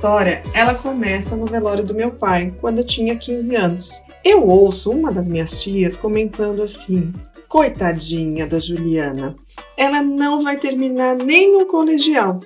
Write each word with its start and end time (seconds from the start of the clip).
história, 0.00 0.42
ela 0.54 0.74
começa 0.74 1.36
no 1.36 1.44
velório 1.44 1.84
do 1.84 1.94
meu 1.94 2.10
pai, 2.10 2.54
quando 2.58 2.78
eu 2.78 2.86
tinha 2.86 3.14
15 3.14 3.54
anos. 3.54 4.02
Eu 4.24 4.48
ouço 4.48 4.90
uma 4.90 5.12
das 5.12 5.28
minhas 5.28 5.62
tias 5.62 5.94
comentando 5.94 6.62
assim: 6.62 7.12
Coitadinha 7.46 8.46
da 8.46 8.58
Juliana, 8.58 9.36
ela 9.76 10.02
não 10.02 10.42
vai 10.42 10.56
terminar 10.56 11.16
nem 11.16 11.52
no 11.52 11.66
colegial. 11.66 12.40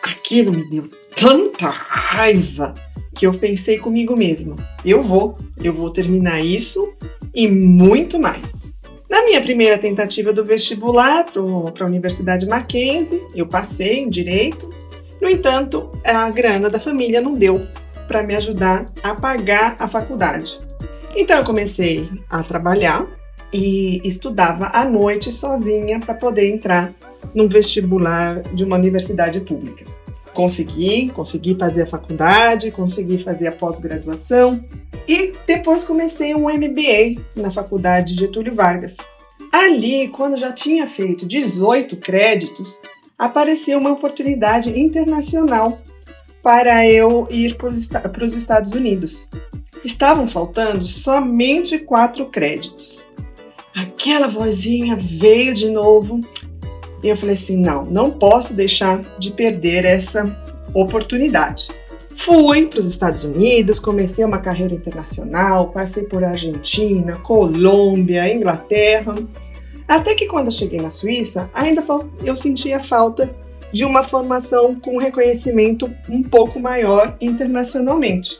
Aquilo 0.00 0.52
me 0.52 0.70
deu 0.70 0.88
tanta 1.16 1.68
raiva 1.68 2.74
que 3.12 3.26
eu 3.26 3.34
pensei 3.34 3.76
comigo 3.76 4.16
mesma: 4.16 4.54
eu 4.84 5.02
vou, 5.02 5.36
eu 5.60 5.74
vou 5.74 5.90
terminar 5.90 6.40
isso 6.44 6.92
e 7.34 7.48
muito 7.48 8.20
mais. 8.20 8.70
Na 9.10 9.24
minha 9.24 9.40
primeira 9.40 9.76
tentativa 9.76 10.32
do 10.32 10.44
vestibular 10.44 11.24
para 11.24 11.42
a 11.84 11.88
Universidade 11.88 12.46
Mackenzie, 12.46 13.20
eu 13.34 13.48
passei 13.48 13.98
em 13.98 14.08
direito. 14.08 14.70
No 15.20 15.28
entanto, 15.28 15.92
a 16.04 16.28
grana 16.30 16.70
da 16.70 16.80
família 16.80 17.20
não 17.20 17.34
deu 17.34 17.60
para 18.08 18.22
me 18.22 18.34
ajudar 18.34 18.86
a 19.02 19.14
pagar 19.14 19.76
a 19.78 19.86
faculdade. 19.86 20.58
Então 21.14 21.38
eu 21.38 21.44
comecei 21.44 22.08
a 22.28 22.42
trabalhar 22.42 23.06
e 23.52 24.00
estudava 24.04 24.70
à 24.72 24.84
noite 24.84 25.30
sozinha 25.30 26.00
para 26.00 26.14
poder 26.14 26.48
entrar 26.48 26.94
num 27.34 27.48
vestibular 27.48 28.40
de 28.42 28.64
uma 28.64 28.76
universidade 28.76 29.40
pública. 29.40 29.84
Consegui, 30.32 31.10
consegui 31.10 31.56
fazer 31.56 31.82
a 31.82 31.86
faculdade, 31.86 32.70
consegui 32.70 33.18
fazer 33.18 33.48
a 33.48 33.52
pós-graduação 33.52 34.60
e 35.06 35.32
depois 35.46 35.84
comecei 35.84 36.34
um 36.34 36.44
MBA 36.44 37.20
na 37.36 37.50
faculdade 37.50 38.14
Getúlio 38.14 38.54
Vargas. 38.54 38.96
Ali, 39.52 40.08
quando 40.08 40.36
já 40.36 40.52
tinha 40.52 40.86
feito 40.86 41.26
18 41.26 41.96
créditos, 41.96 42.80
apareceu 43.20 43.78
uma 43.78 43.92
oportunidade 43.92 44.70
internacional 44.80 45.76
para 46.42 46.88
eu 46.88 47.28
ir 47.30 47.54
para 47.58 48.24
os 48.24 48.34
Estados 48.34 48.72
Unidos. 48.72 49.28
Estavam 49.84 50.26
faltando 50.26 50.82
somente 50.86 51.78
quatro 51.78 52.24
créditos. 52.30 53.04
Aquela 53.76 54.26
vozinha 54.26 54.96
veio 54.96 55.52
de 55.52 55.68
novo 55.68 56.18
e 57.02 57.08
eu 57.08 57.16
falei 57.16 57.34
assim: 57.34 57.58
não, 57.58 57.84
não 57.84 58.10
posso 58.10 58.54
deixar 58.54 59.02
de 59.18 59.30
perder 59.30 59.84
essa 59.84 60.24
oportunidade. 60.72 61.68
Fui 62.16 62.66
para 62.66 62.78
os 62.78 62.86
Estados 62.86 63.24
Unidos, 63.24 63.78
comecei 63.78 64.24
uma 64.24 64.38
carreira 64.38 64.74
internacional, 64.74 65.68
passei 65.68 66.04
por 66.04 66.24
Argentina, 66.24 67.16
Colômbia, 67.16 68.34
Inglaterra, 68.34 69.14
até 69.90 70.14
que 70.14 70.26
quando 70.26 70.46
eu 70.46 70.52
cheguei 70.52 70.80
na 70.80 70.88
Suíça, 70.88 71.50
ainda 71.52 71.84
eu 72.24 72.36
sentia 72.36 72.78
falta 72.78 73.28
de 73.72 73.84
uma 73.84 74.04
formação 74.04 74.78
com 74.78 74.98
reconhecimento 74.98 75.92
um 76.08 76.22
pouco 76.22 76.60
maior 76.60 77.16
internacionalmente. 77.20 78.38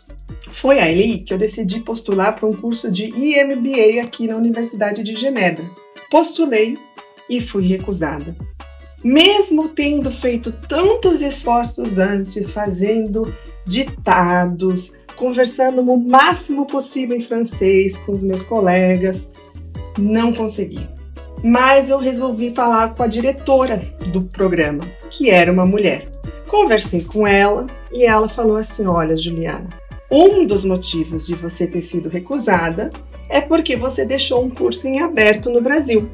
Foi 0.52 0.78
aí 0.78 1.18
que 1.18 1.34
eu 1.34 1.38
decidi 1.38 1.80
postular 1.80 2.38
para 2.38 2.48
um 2.48 2.52
curso 2.52 2.88
de 2.88 3.06
IMBA 3.06 4.00
aqui 4.00 4.28
na 4.28 4.36
Universidade 4.36 5.02
de 5.02 5.16
Genebra. 5.16 5.64
Postulei 6.08 6.78
e 7.28 7.40
fui 7.40 7.66
recusada. 7.66 8.36
Mesmo 9.02 9.70
tendo 9.70 10.08
feito 10.08 10.52
tantos 10.52 11.20
esforços 11.20 11.98
antes, 11.98 12.52
fazendo 12.52 13.34
ditados, 13.66 14.92
conversando 15.16 15.80
o 15.80 15.98
máximo 15.98 16.64
possível 16.64 17.16
em 17.16 17.20
francês 17.20 17.98
com 17.98 18.12
os 18.12 18.22
meus 18.22 18.44
colegas, 18.44 19.28
não 19.98 20.32
consegui. 20.32 20.99
Mas 21.42 21.88
eu 21.88 21.98
resolvi 21.98 22.54
falar 22.54 22.94
com 22.94 23.02
a 23.02 23.06
diretora 23.06 23.78
do 24.12 24.22
programa, 24.22 24.84
que 25.10 25.30
era 25.30 25.50
uma 25.50 25.64
mulher. 25.64 26.08
Conversei 26.46 27.02
com 27.02 27.26
ela 27.26 27.66
e 27.92 28.04
ela 28.04 28.28
falou 28.28 28.56
assim: 28.56 28.86
Olha, 28.86 29.16
Juliana, 29.16 29.68
um 30.10 30.44
dos 30.44 30.64
motivos 30.64 31.26
de 31.26 31.34
você 31.34 31.66
ter 31.66 31.82
sido 31.82 32.08
recusada 32.08 32.90
é 33.28 33.40
porque 33.40 33.76
você 33.76 34.04
deixou 34.04 34.44
um 34.44 34.50
curso 34.50 34.88
em 34.88 35.00
aberto 35.00 35.48
no 35.48 35.62
Brasil. 35.62 36.10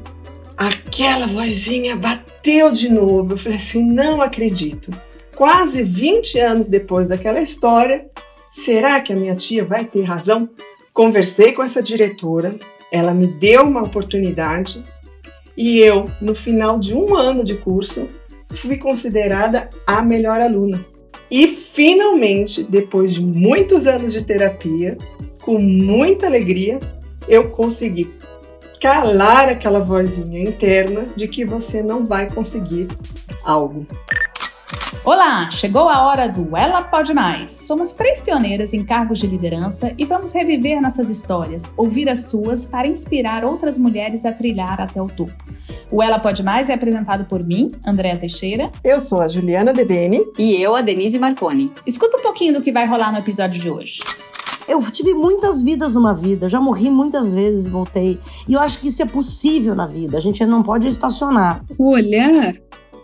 Aquela 0.55 1.27
vozinha 1.27 1.95
bateu 1.95 2.71
de 2.71 2.89
novo. 2.89 3.33
Eu 3.33 3.37
falei 3.37 3.57
assim: 3.57 3.83
não 3.83 4.21
acredito. 4.21 4.91
Quase 5.35 5.83
20 5.83 6.39
anos 6.39 6.67
depois 6.67 7.09
daquela 7.09 7.41
história, 7.41 8.07
será 8.53 9.01
que 9.01 9.11
a 9.11 9.15
minha 9.15 9.35
tia 9.35 9.63
vai 9.63 9.85
ter 9.85 10.03
razão? 10.03 10.49
Conversei 10.93 11.51
com 11.51 11.61
essa 11.61 11.81
diretora, 11.81 12.51
ela 12.91 13.13
me 13.13 13.27
deu 13.27 13.63
uma 13.63 13.83
oportunidade 13.83 14.83
e 15.57 15.79
eu, 15.79 16.05
no 16.21 16.35
final 16.35 16.79
de 16.79 16.93
um 16.93 17.15
ano 17.15 17.43
de 17.43 17.55
curso, 17.55 18.07
fui 18.51 18.77
considerada 18.77 19.69
a 19.87 20.03
melhor 20.03 20.39
aluna. 20.39 20.85
E 21.29 21.47
finalmente, 21.47 22.63
depois 22.63 23.13
de 23.13 23.21
muitos 23.21 23.87
anos 23.87 24.13
de 24.13 24.23
terapia, 24.23 24.95
com 25.41 25.59
muita 25.59 26.27
alegria, 26.27 26.79
eu 27.27 27.49
consegui 27.49 28.13
calar 28.79 29.49
aquela 29.49 29.79
vozinha 29.79 30.39
interna 30.39 31.05
de 31.15 31.27
que 31.27 31.43
você 31.43 31.81
não 31.81 32.05
vai 32.05 32.29
conseguir 32.29 32.87
algo. 33.43 33.85
Olá, 35.07 35.49
chegou 35.49 35.87
a 35.87 36.05
hora 36.05 36.27
do 36.27 36.57
Ela 36.57 36.83
Pode 36.83 37.13
Mais. 37.13 37.49
Somos 37.49 37.93
três 37.93 38.19
pioneiras 38.19 38.73
em 38.73 38.83
cargos 38.83 39.19
de 39.19 39.25
liderança 39.25 39.93
e 39.97 40.03
vamos 40.03 40.33
reviver 40.33 40.81
nossas 40.81 41.09
histórias, 41.09 41.71
ouvir 41.77 42.09
as 42.09 42.25
suas 42.25 42.65
para 42.65 42.89
inspirar 42.89 43.45
outras 43.45 43.77
mulheres 43.77 44.25
a 44.25 44.33
trilhar 44.33 44.81
até 44.81 45.01
o 45.01 45.07
topo. 45.07 45.31
O 45.89 46.03
Ela 46.03 46.19
Pode 46.19 46.43
Mais 46.43 46.69
é 46.69 46.73
apresentado 46.73 47.23
por 47.23 47.41
mim, 47.41 47.71
Andréa 47.85 48.17
Teixeira. 48.17 48.69
Eu 48.83 48.99
sou 48.99 49.21
a 49.21 49.29
Juliana 49.29 49.71
Debene. 49.71 50.25
E 50.37 50.61
eu, 50.61 50.75
a 50.75 50.81
Denise 50.81 51.17
Marconi. 51.17 51.71
Escuta 51.85 52.17
um 52.17 52.21
pouquinho 52.21 52.55
do 52.55 52.61
que 52.61 52.73
vai 52.73 52.85
rolar 52.85 53.13
no 53.13 53.19
episódio 53.19 53.61
de 53.61 53.71
hoje. 53.71 54.01
Eu 54.67 54.81
tive 54.91 55.13
muitas 55.13 55.63
vidas 55.63 55.93
numa 55.93 56.13
vida, 56.13 56.49
já 56.49 56.59
morri 56.59 56.89
muitas 56.89 57.33
vezes 57.33 57.65
e 57.65 57.69
voltei. 57.69 58.19
E 58.45 58.55
eu 58.55 58.59
acho 58.59 58.77
que 58.79 58.89
isso 58.89 59.01
é 59.01 59.05
possível 59.05 59.73
na 59.73 59.85
vida, 59.85 60.17
a 60.17 60.21
gente 60.21 60.45
não 60.45 60.61
pode 60.61 60.85
estacionar. 60.85 61.63
O 61.77 61.91
olhar 61.91 62.55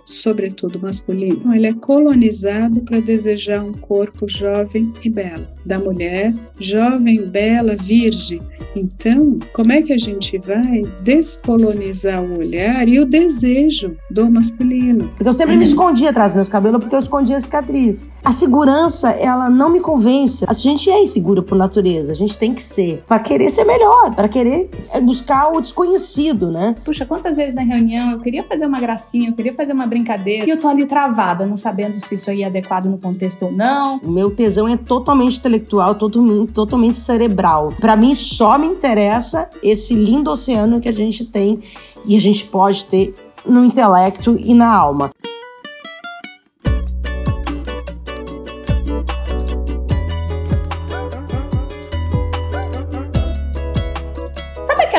sobretudo 0.05 0.79
masculino, 0.79 1.53
ele 1.53 1.67
é 1.67 1.73
colonizado 1.73 2.81
para 2.81 2.99
desejar 2.99 3.63
um 3.63 3.73
corpo 3.73 4.27
jovem 4.27 4.91
e 5.03 5.09
belo, 5.09 5.47
da 5.65 5.79
mulher 5.79 6.33
jovem, 6.59 7.25
bela, 7.25 7.75
virgem. 7.75 8.41
Então, 8.75 9.37
como 9.53 9.71
é 9.71 9.81
que 9.81 9.93
a 9.93 9.97
gente 9.97 10.37
vai 10.37 10.81
descolonizar 11.01 12.23
o 12.23 12.39
olhar 12.39 12.87
e 12.87 12.99
o 12.99 13.05
desejo 13.05 13.95
do 14.09 14.31
masculino? 14.31 15.09
Porque 15.09 15.27
eu 15.27 15.33
sempre 15.33 15.55
me 15.55 15.63
escondia 15.63 16.09
atrás 16.09 16.31
dos 16.31 16.35
meus 16.35 16.49
cabelos 16.49 16.79
porque 16.79 16.95
eu 16.95 16.99
escondia 16.99 17.37
a 17.37 17.39
cicatriz. 17.39 18.09
A 18.23 18.31
segurança, 18.31 19.11
ela 19.11 19.49
não 19.49 19.69
me 19.69 19.79
convence. 19.79 20.45
A 20.47 20.53
gente 20.53 20.89
é 20.89 21.01
insegura 21.01 21.43
por 21.43 21.57
natureza, 21.57 22.11
a 22.11 22.15
gente 22.15 22.37
tem 22.37 22.53
que 22.53 22.63
ser 22.63 23.03
para 23.07 23.19
querer 23.19 23.49
ser 23.49 23.63
melhor, 23.63 24.15
para 24.15 24.27
querer 24.27 24.69
buscar 25.03 25.51
o 25.51 25.61
desconhecido, 25.61 26.51
né? 26.51 26.75
Puxa, 26.83 27.05
quantas 27.05 27.37
vezes 27.37 27.53
na 27.53 27.61
reunião 27.61 28.11
eu 28.11 28.19
queria 28.19 28.43
fazer 28.43 28.65
uma 28.65 28.79
gracinha, 28.79 29.29
eu 29.29 29.33
queria 29.33 29.53
fazer 29.53 29.73
uma 29.73 29.85
brincadeira. 29.93 30.45
E 30.45 30.49
eu 30.49 30.59
tô 30.59 30.67
ali 30.67 30.85
travada, 30.85 31.45
não 31.45 31.55
sabendo 31.55 31.99
se 31.99 32.15
isso 32.15 32.29
aí 32.29 32.43
é 32.43 32.45
adequado 32.45 32.87
no 32.87 32.97
contexto 32.97 33.45
ou 33.45 33.51
não. 33.51 33.97
O 33.97 34.11
meu 34.11 34.31
tesão 34.31 34.67
é 34.67 34.75
totalmente 34.75 35.37
intelectual, 35.37 35.95
totalmente, 35.95 36.53
totalmente 36.53 36.97
cerebral. 36.97 37.73
Para 37.79 37.95
mim, 37.95 38.13
só 38.13 38.57
me 38.57 38.67
interessa 38.67 39.49
esse 39.61 39.93
lindo 39.93 40.31
oceano 40.31 40.79
que 40.79 40.89
a 40.89 40.93
gente 40.93 41.25
tem 41.25 41.61
e 42.05 42.17
a 42.17 42.19
gente 42.19 42.45
pode 42.45 42.85
ter 42.85 43.15
no 43.45 43.63
intelecto 43.63 44.35
e 44.39 44.53
na 44.53 44.73
alma. 44.73 45.11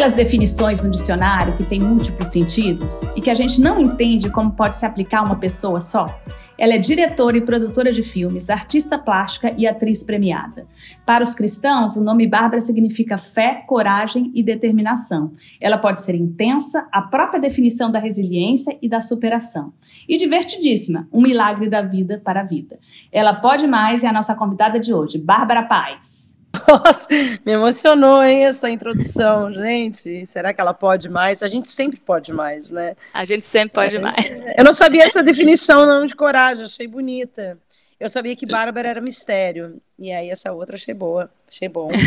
Aquelas 0.05 0.13
definições 0.13 0.83
no 0.83 0.91
dicionário 0.91 1.57
que 1.57 1.65
tem 1.65 1.81
múltiplos 1.81 2.29
sentidos 2.29 3.05
e 3.17 3.23
que 3.23 3.31
a 3.31 3.35
gente 3.35 3.59
não 3.59 3.81
entende 3.81 4.29
como 4.29 4.53
pode 4.53 4.77
se 4.77 4.85
aplicar 4.85 5.21
a 5.21 5.23
uma 5.23 5.37
pessoa 5.37 5.81
só? 5.81 6.21
Ela 6.59 6.75
é 6.75 6.79
diretora 6.79 7.39
e 7.39 7.41
produtora 7.41 7.91
de 7.91 8.03
filmes, 8.03 8.51
artista 8.51 8.99
plástica 8.99 9.55
e 9.57 9.67
atriz 9.67 10.03
premiada. 10.03 10.67
Para 11.07 11.25
os 11.25 11.35
cristãos, 11.35 11.97
o 11.97 12.05
nome 12.05 12.27
Bárbara 12.27 12.61
significa 12.61 13.17
fé, 13.17 13.65
coragem 13.67 14.31
e 14.35 14.43
determinação. 14.43 15.33
Ela 15.59 15.79
pode 15.79 16.05
ser 16.05 16.15
intensa, 16.15 16.87
a 16.93 17.01
própria 17.01 17.41
definição 17.41 17.91
da 17.91 17.99
resiliência 17.99 18.77
e 18.83 18.89
da 18.91 19.01
superação. 19.01 19.73
E 20.07 20.19
divertidíssima, 20.19 21.09
um 21.11 21.23
milagre 21.23 21.67
da 21.67 21.81
vida 21.81 22.21
para 22.23 22.41
a 22.41 22.45
vida. 22.45 22.79
Ela 23.11 23.33
pode 23.33 23.67
mais 23.67 24.03
e 24.03 24.07
é 24.07 24.11
a 24.11 24.13
nossa 24.13 24.35
convidada 24.35 24.79
de 24.79 24.93
hoje, 24.93 25.17
Bárbara 25.17 25.63
Paz. 25.63 26.44
Nossa, 26.69 27.09
me 27.45 27.53
emocionou, 27.53 28.23
hein, 28.23 28.47
essa 28.47 28.71
introdução, 28.71 29.53
gente. 29.53 30.27
Será 30.27 30.53
que 30.53 30.61
ela 30.61 30.75
pode 30.75 31.09
mais? 31.09 31.43
A 31.43 31.49
gente 31.49 31.71
sempre 31.71 32.01
pode 32.01 32.33
mais, 32.33 32.71
né? 32.71 32.97
A 33.13 33.25
gente 33.25 33.47
sempre 33.47 33.75
pode 33.75 33.97
é, 33.97 33.99
mais. 33.99 34.17
Eu 34.57 34.65
não 34.65 34.73
sabia 34.73 35.05
essa 35.05 35.23
definição 35.23 35.87
não 35.87 36.07
de 36.07 36.15
coragem, 36.15 36.65
achei 36.65 36.87
bonita. 36.87 37.59
Eu 37.99 38.09
sabia 38.09 38.37
que 38.37 38.47
Bárbara 38.47 38.89
era 38.89 39.01
mistério. 39.01 39.81
E 39.99 40.13
aí 40.13 40.31
essa 40.31 40.53
outra 40.53 40.77
achei 40.77 40.95
boa, 40.95 41.31
achei 41.49 41.69
bom. 41.69 41.91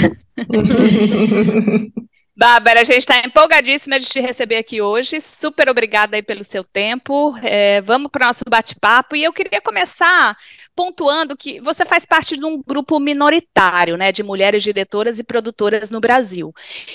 Bárbara, 2.37 2.81
a 2.81 2.83
gente 2.83 2.99
está 2.99 3.17
empolgadíssima 3.17 3.99
de 3.99 4.05
te 4.05 4.19
receber 4.19 4.57
aqui 4.57 4.79
hoje. 4.79 5.19
Super 5.19 5.69
obrigada 5.69 6.15
aí 6.15 6.21
pelo 6.21 6.43
seu 6.43 6.63
tempo. 6.63 7.35
É, 7.41 7.81
vamos 7.81 8.11
para 8.11 8.25
o 8.25 8.27
nosso 8.27 8.43
bate-papo. 8.47 9.15
E 9.15 9.23
eu 9.23 9.33
queria 9.33 9.59
começar 9.59 10.37
pontuando 10.75 11.35
que 11.35 11.59
você 11.59 11.83
faz 11.83 12.05
parte 12.05 12.37
de 12.37 12.45
um 12.45 12.61
grupo 12.61 12.99
minoritário, 12.99 13.97
né, 13.97 14.11
de 14.11 14.21
mulheres 14.21 14.61
diretoras 14.61 15.17
e 15.17 15.23
produtoras 15.23 15.89
no 15.89 15.99
Brasil. 15.99 16.53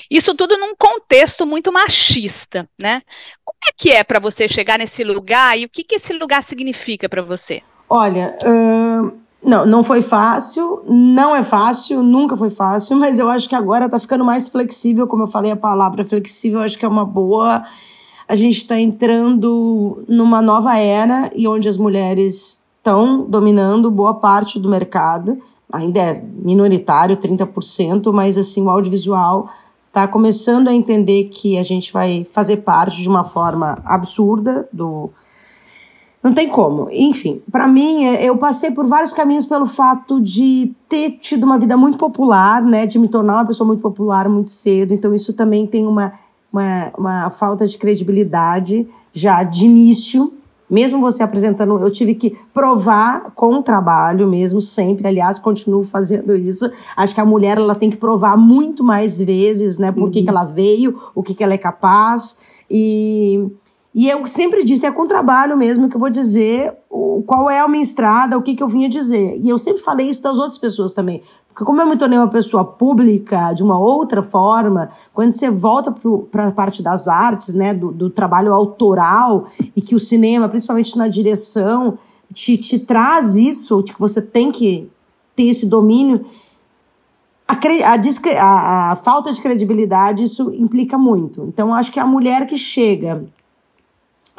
Isso 0.08 0.32
tudo 0.32 0.56
num 0.56 0.76
contexto 0.76 1.44
muito 1.44 1.72
machista, 1.72 2.68
né? 2.80 3.02
Como 3.44 3.58
é 3.68 3.72
que 3.76 3.90
é 3.90 4.04
para 4.04 4.20
você 4.20 4.46
chegar 4.46 4.78
nesse 4.78 5.02
lugar 5.02 5.58
e 5.58 5.64
o 5.64 5.68
que, 5.68 5.82
que 5.82 5.96
esse 5.96 6.12
lugar 6.12 6.44
significa 6.44 7.08
para 7.08 7.20
você? 7.20 7.62
Olha, 7.90 8.38
não, 9.44 9.66
não 9.66 9.82
foi 9.82 10.00
fácil, 10.00 10.82
não 10.88 11.34
é 11.34 11.42
fácil, 11.42 12.02
nunca 12.02 12.36
foi 12.36 12.50
fácil, 12.50 12.96
mas 12.96 13.18
eu 13.18 13.28
acho 13.28 13.48
que 13.48 13.54
agora 13.56 13.88
tá 13.88 13.98
ficando 13.98 14.24
mais 14.24 14.48
flexível, 14.48 15.06
como 15.06 15.24
eu 15.24 15.26
falei, 15.26 15.50
a 15.50 15.56
palavra 15.56 16.04
flexível, 16.04 16.60
acho 16.60 16.78
que 16.78 16.84
é 16.84 16.88
uma 16.88 17.04
boa. 17.04 17.64
A 18.28 18.36
gente 18.36 18.58
está 18.58 18.78
entrando 18.78 20.04
numa 20.08 20.40
nova 20.40 20.78
era 20.78 21.30
e 21.34 21.48
onde 21.48 21.68
as 21.68 21.76
mulheres 21.76 22.64
estão 22.76 23.24
dominando 23.28 23.90
boa 23.90 24.14
parte 24.14 24.60
do 24.60 24.68
mercado. 24.68 25.38
Ainda 25.72 26.00
é 26.00 26.24
minoritário, 26.36 27.16
30%, 27.16 28.12
mas 28.12 28.38
assim, 28.38 28.62
o 28.62 28.70
audiovisual 28.70 29.48
está 29.88 30.06
começando 30.06 30.68
a 30.68 30.74
entender 30.74 31.24
que 31.24 31.58
a 31.58 31.62
gente 31.62 31.92
vai 31.92 32.24
fazer 32.30 32.58
parte 32.58 33.02
de 33.02 33.08
uma 33.08 33.24
forma 33.24 33.76
absurda 33.84 34.68
do, 34.72 35.10
não 36.22 36.32
tem 36.32 36.48
como. 36.48 36.88
Enfim, 36.92 37.42
para 37.50 37.66
mim, 37.66 38.04
é, 38.04 38.24
eu 38.24 38.36
passei 38.36 38.70
por 38.70 38.86
vários 38.86 39.12
caminhos 39.12 39.44
pelo 39.44 39.66
fato 39.66 40.20
de 40.20 40.72
ter 40.88 41.18
tido 41.20 41.44
uma 41.44 41.58
vida 41.58 41.76
muito 41.76 41.98
popular, 41.98 42.62
né? 42.62 42.86
De 42.86 42.98
me 42.98 43.08
tornar 43.08 43.34
uma 43.34 43.46
pessoa 43.46 43.66
muito 43.66 43.80
popular 43.80 44.28
muito 44.28 44.50
cedo. 44.50 44.94
Então, 44.94 45.12
isso 45.12 45.32
também 45.32 45.66
tem 45.66 45.84
uma, 45.84 46.12
uma, 46.52 46.92
uma 46.96 47.30
falta 47.30 47.66
de 47.66 47.76
credibilidade 47.76 48.86
já 49.12 49.42
de 49.42 49.64
início. 49.64 50.32
Mesmo 50.70 51.00
você 51.00 51.22
apresentando, 51.24 51.78
eu 51.78 51.90
tive 51.90 52.14
que 52.14 52.34
provar 52.54 53.32
com 53.34 53.56
o 53.56 53.62
trabalho 53.62 54.28
mesmo, 54.28 54.60
sempre. 54.60 55.08
Aliás, 55.08 55.40
continuo 55.40 55.82
fazendo 55.82 56.36
isso. 56.36 56.70
Acho 56.96 57.14
que 57.14 57.20
a 57.20 57.26
mulher 57.26 57.58
ela 57.58 57.74
tem 57.74 57.90
que 57.90 57.96
provar 57.96 58.36
muito 58.36 58.84
mais 58.84 59.20
vezes, 59.20 59.76
né? 59.76 59.90
Por 59.90 60.08
que, 60.08 60.20
uhum. 60.20 60.24
que 60.24 60.30
ela 60.30 60.44
veio, 60.44 60.98
o 61.16 61.22
que, 61.22 61.34
que 61.34 61.42
ela 61.42 61.52
é 61.52 61.58
capaz. 61.58 62.38
E 62.70 63.50
e 63.94 64.08
eu 64.08 64.26
sempre 64.26 64.64
disse, 64.64 64.86
é 64.86 64.90
com 64.90 65.06
trabalho 65.06 65.56
mesmo 65.56 65.88
que 65.88 65.96
eu 65.96 66.00
vou 66.00 66.08
dizer 66.08 66.74
o, 66.88 67.22
qual 67.26 67.50
é 67.50 67.60
a 67.60 67.68
minha 67.68 67.82
estrada, 67.82 68.38
o 68.38 68.42
que, 68.42 68.54
que 68.54 68.62
eu 68.62 68.68
vinha 68.68 68.88
dizer. 68.88 69.36
E 69.38 69.50
eu 69.50 69.58
sempre 69.58 69.82
falei 69.82 70.08
isso 70.08 70.22
das 70.22 70.38
outras 70.38 70.56
pessoas 70.56 70.94
também. 70.94 71.22
Porque 71.48 71.64
como 71.64 71.82
eu 71.82 71.86
me 71.86 71.96
tornei 71.96 72.18
uma 72.18 72.28
pessoa 72.28 72.64
pública 72.64 73.52
de 73.52 73.62
uma 73.62 73.78
outra 73.78 74.22
forma, 74.22 74.88
quando 75.12 75.30
você 75.30 75.50
volta 75.50 75.94
para 76.30 76.48
a 76.48 76.52
parte 76.52 76.82
das 76.82 77.06
artes, 77.06 77.52
né, 77.52 77.74
do, 77.74 77.92
do, 77.92 78.08
trabalho 78.08 78.54
autoral, 78.54 79.44
e 79.76 79.82
que 79.82 79.94
o 79.94 80.00
cinema, 80.00 80.48
principalmente 80.48 80.96
na 80.96 81.08
direção, 81.08 81.98
te, 82.32 82.56
te 82.56 82.78
traz 82.78 83.34
isso, 83.34 83.82
que 83.82 83.98
você 83.98 84.22
tem 84.22 84.50
que 84.50 84.90
ter 85.36 85.48
esse 85.48 85.66
domínio, 85.66 86.24
a, 87.46 87.54
a, 88.40 88.92
a, 88.92 88.96
falta 88.96 89.30
de 89.30 89.42
credibilidade, 89.42 90.22
isso 90.22 90.50
implica 90.54 90.96
muito. 90.96 91.44
Então, 91.44 91.74
acho 91.74 91.92
que 91.92 92.00
a 92.00 92.06
mulher 92.06 92.46
que 92.46 92.56
chega 92.56 93.26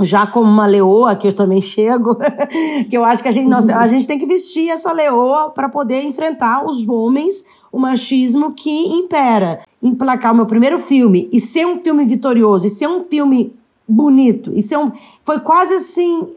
já 0.04 0.28
como 0.28 0.50
uma 0.50 0.66
leoa, 0.66 1.16
que 1.16 1.28
eu 1.28 1.34
também 1.34 1.62
chego, 1.62 2.18
que 2.90 2.98
eu 2.98 3.04
acho 3.04 3.22
que 3.22 3.30
a 3.30 3.32
gente, 3.32 3.48
nós, 3.48 3.68
a 3.70 3.88
gente 3.88 4.08
tem 4.08 4.18
que 4.18 4.26
vestir 4.26 4.70
essa 4.70 4.92
leoa 4.92 5.50
para 5.50 5.70
poder 5.70 6.04
enfrentar 6.04 6.66
os 6.66 6.88
homens, 6.88 7.44
o 7.72 7.80
machismo 7.80 8.54
que 8.54 8.70
impera. 8.70 9.62
Emplacar 9.82 10.34
o 10.34 10.36
meu 10.36 10.46
primeiro 10.46 10.80
filme 10.80 11.30
e 11.32 11.40
ser 11.40 11.66
um 11.66 11.82
filme 11.82 12.06
vitorioso, 12.06 12.68
e 12.68 12.70
ser 12.70 12.88
um 12.88 13.04
filme 13.04 13.56
bonito, 13.88 14.52
e 14.54 14.62
ser 14.62 14.78
um. 14.78 14.92
Foi 15.24 15.40
quase 15.40 15.74
assim. 15.74 16.30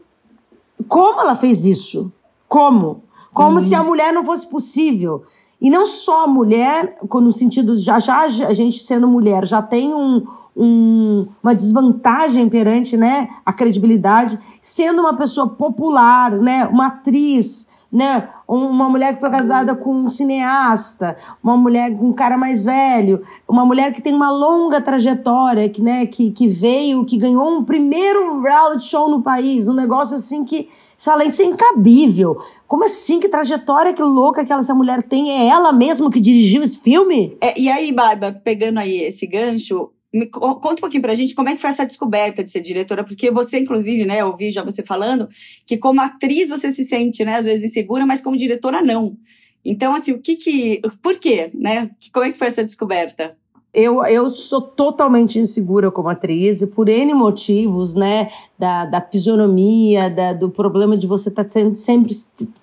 Como 0.87 1.21
ela 1.21 1.35
fez 1.35 1.65
isso? 1.65 2.11
Como? 2.47 3.03
Como 3.33 3.55
uhum. 3.55 3.59
se 3.59 3.75
a 3.75 3.83
mulher 3.83 4.13
não 4.13 4.25
fosse 4.25 4.47
possível. 4.47 5.23
E 5.59 5.69
não 5.71 5.85
só 5.85 6.25
a 6.25 6.27
mulher, 6.27 6.97
no 7.11 7.31
sentido, 7.31 7.73
já, 7.73 7.97
já 7.97 8.21
a 8.21 8.53
gente 8.53 8.79
sendo 8.79 9.07
mulher 9.07 9.43
já 9.43 9.59
tem 9.59 9.91
um, 9.91 10.23
um, 10.55 11.27
uma 11.41 11.55
desvantagem 11.55 12.47
perante 12.47 12.95
né, 12.95 13.27
a 13.43 13.51
credibilidade, 13.51 14.39
sendo 14.61 15.01
uma 15.01 15.15
pessoa 15.15 15.49
popular, 15.49 16.31
né, 16.31 16.67
uma 16.67 16.87
atriz, 16.87 17.67
né, 17.91 18.29
uma 18.47 18.87
mulher 18.87 19.15
que 19.15 19.19
foi 19.19 19.31
casada 19.31 19.75
com 19.75 19.93
um 19.93 20.09
cineasta, 20.09 21.15
uma 21.43 21.57
mulher 21.57 21.95
com 21.95 22.09
um 22.09 22.13
cara 22.13 22.37
mais 22.37 22.63
velho, 22.63 23.23
uma 23.47 23.65
mulher 23.65 23.93
que 23.93 24.01
tem 24.01 24.13
uma 24.13 24.29
longa 24.29 24.79
trajetória, 24.79 25.67
que, 25.69 25.81
né, 25.81 26.05
que, 26.05 26.29
que 26.29 26.47
veio, 26.47 27.03
que 27.03 27.17
ganhou 27.17 27.47
um 27.49 27.63
primeiro 27.63 28.41
reality 28.41 28.85
show 28.85 29.09
no 29.09 29.23
país, 29.23 29.67
um 29.67 29.73
negócio 29.73 30.15
assim 30.15 30.45
que 30.45 30.69
além 31.05 31.29
isso 31.29 31.41
é 31.41 31.45
incabível. 31.45 32.37
Como 32.65 32.83
assim? 32.83 33.19
Que 33.19 33.29
trajetória 33.29 33.93
que 33.93 34.01
louca 34.01 34.43
que 34.43 34.51
essa 34.51 34.73
mulher 34.73 35.03
tem? 35.03 35.31
É 35.31 35.47
ela 35.47 35.71
mesma 35.71 36.09
que 36.09 36.19
dirigiu 36.19 36.63
esse 36.63 36.79
filme? 36.79 37.37
É, 37.39 37.59
e 37.59 37.69
aí, 37.69 37.91
Bárbara, 37.91 38.41
pegando 38.43 38.79
aí 38.79 39.03
esse 39.03 39.27
gancho, 39.27 39.91
me, 40.11 40.25
conta 40.25 40.73
um 40.73 40.75
pouquinho 40.75 41.01
pra 41.01 41.13
gente 41.13 41.35
como 41.35 41.49
é 41.49 41.55
que 41.55 41.61
foi 41.61 41.69
essa 41.69 41.85
descoberta 41.85 42.43
de 42.43 42.49
ser 42.49 42.61
diretora, 42.61 43.03
porque 43.03 43.29
você, 43.29 43.59
inclusive, 43.59 44.05
né, 44.05 44.21
eu 44.21 44.27
ouvi 44.27 44.49
já 44.49 44.63
você 44.63 44.81
falando 44.81 45.27
que 45.65 45.77
como 45.77 46.01
atriz 46.01 46.49
você 46.49 46.71
se 46.71 46.83
sente, 46.83 47.23
né, 47.23 47.35
às 47.35 47.45
vezes 47.45 47.63
insegura, 47.63 48.05
mas 48.05 48.21
como 48.21 48.35
diretora 48.35 48.81
não. 48.81 49.15
Então, 49.63 49.93
assim, 49.93 50.13
o 50.13 50.21
que 50.21 50.37
que. 50.37 50.81
Por 51.01 51.19
quê, 51.19 51.51
né? 51.53 51.91
Como 52.13 52.25
é 52.25 52.31
que 52.31 52.37
foi 52.37 52.47
essa 52.47 52.63
descoberta? 52.63 53.35
Eu, 53.77 54.03
eu 54.05 54.27
sou 54.27 54.59
totalmente 54.59 55.37
insegura 55.37 55.91
como 55.91 56.09
atriz, 56.09 56.65
por 56.73 56.89
N 56.89 57.13
motivos, 57.13 57.93
né? 57.93 58.27
Da, 58.57 58.85
da 58.85 58.99
fisionomia, 58.99 60.09
da, 60.09 60.33
do 60.33 60.49
problema 60.49 60.97
de 60.97 61.05
você 61.05 61.29
estar 61.29 61.43
tá 61.43 61.51
sempre 61.75 62.11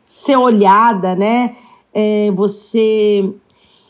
ser 0.05 0.37
olhada, 0.37 1.15
né? 1.15 1.55
É, 1.95 2.33
você. 2.33 3.33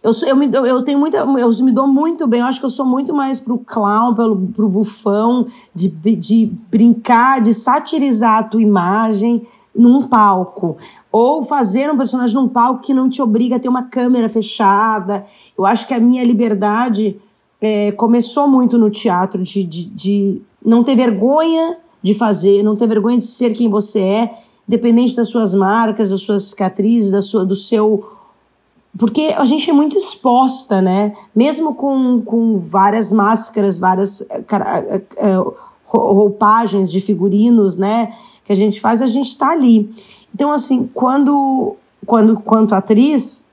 Eu, 0.02 0.12
sou, 0.12 0.28
eu, 0.28 0.36
me, 0.36 0.50
eu 0.52 0.82
tenho 0.82 0.98
muita. 0.98 1.16
Eu 1.16 1.50
me 1.64 1.72
dou 1.72 1.88
muito 1.88 2.26
bem, 2.26 2.40
eu 2.40 2.46
acho 2.46 2.60
que 2.60 2.66
eu 2.66 2.70
sou 2.70 2.84
muito 2.84 3.14
mais 3.14 3.40
pro 3.40 3.56
clown, 3.56 4.14
pelo, 4.14 4.36
pro 4.48 4.68
bufão, 4.68 5.46
de, 5.74 5.88
de 5.88 6.52
brincar, 6.70 7.40
de 7.40 7.54
satirizar 7.54 8.40
a 8.40 8.42
tua 8.42 8.60
imagem 8.60 9.46
num 9.74 10.06
palco. 10.06 10.76
Ou 11.10 11.42
fazer 11.42 11.90
um 11.90 11.96
personagem 11.96 12.36
num 12.36 12.48
palco 12.48 12.80
que 12.80 12.94
não 12.94 13.08
te 13.08 13.20
obriga 13.20 13.56
a 13.56 13.58
ter 13.58 13.68
uma 13.68 13.82
câmera 13.82 14.28
fechada. 14.28 15.26
Eu 15.58 15.66
acho 15.66 15.86
que 15.86 15.94
a 15.94 16.00
minha 16.00 16.22
liberdade 16.22 17.20
é, 17.60 17.92
começou 17.92 18.46
muito 18.46 18.78
no 18.78 18.90
teatro, 18.90 19.42
de, 19.42 19.64
de, 19.64 19.84
de, 19.86 20.42
não 20.64 20.84
ter 20.84 20.94
vergonha 20.94 21.78
de 22.02 22.14
fazer, 22.14 22.62
não 22.62 22.76
ter 22.76 22.86
vergonha 22.86 23.18
de 23.18 23.24
ser 23.24 23.54
quem 23.54 23.68
você 23.68 24.00
é, 24.00 24.34
independente 24.68 25.16
das 25.16 25.28
suas 25.28 25.54
marcas, 25.54 26.10
das 26.10 26.20
suas 26.20 26.44
cicatrizes, 26.44 27.10
da 27.10 27.22
sua, 27.22 27.44
do 27.44 27.56
seu. 27.56 28.06
Porque 28.98 29.34
a 29.36 29.44
gente 29.44 29.68
é 29.68 29.72
muito 29.72 29.96
exposta, 29.96 30.80
né? 30.80 31.14
Mesmo 31.34 31.74
com, 31.74 32.20
com 32.20 32.58
várias 32.58 33.10
máscaras, 33.10 33.78
várias 33.78 34.20
uh, 34.20 35.54
roupagens 35.86 36.92
de 36.92 37.00
figurinos, 37.00 37.76
né? 37.76 38.14
Que 38.44 38.52
a 38.52 38.56
gente 38.56 38.80
faz, 38.80 39.00
a 39.00 39.06
gente 39.06 39.28
está 39.28 39.50
ali. 39.50 39.90
Então, 40.34 40.52
assim, 40.52 40.88
quando, 40.92 41.76
quando 42.06 42.38
quanto 42.40 42.74
atriz, 42.74 43.50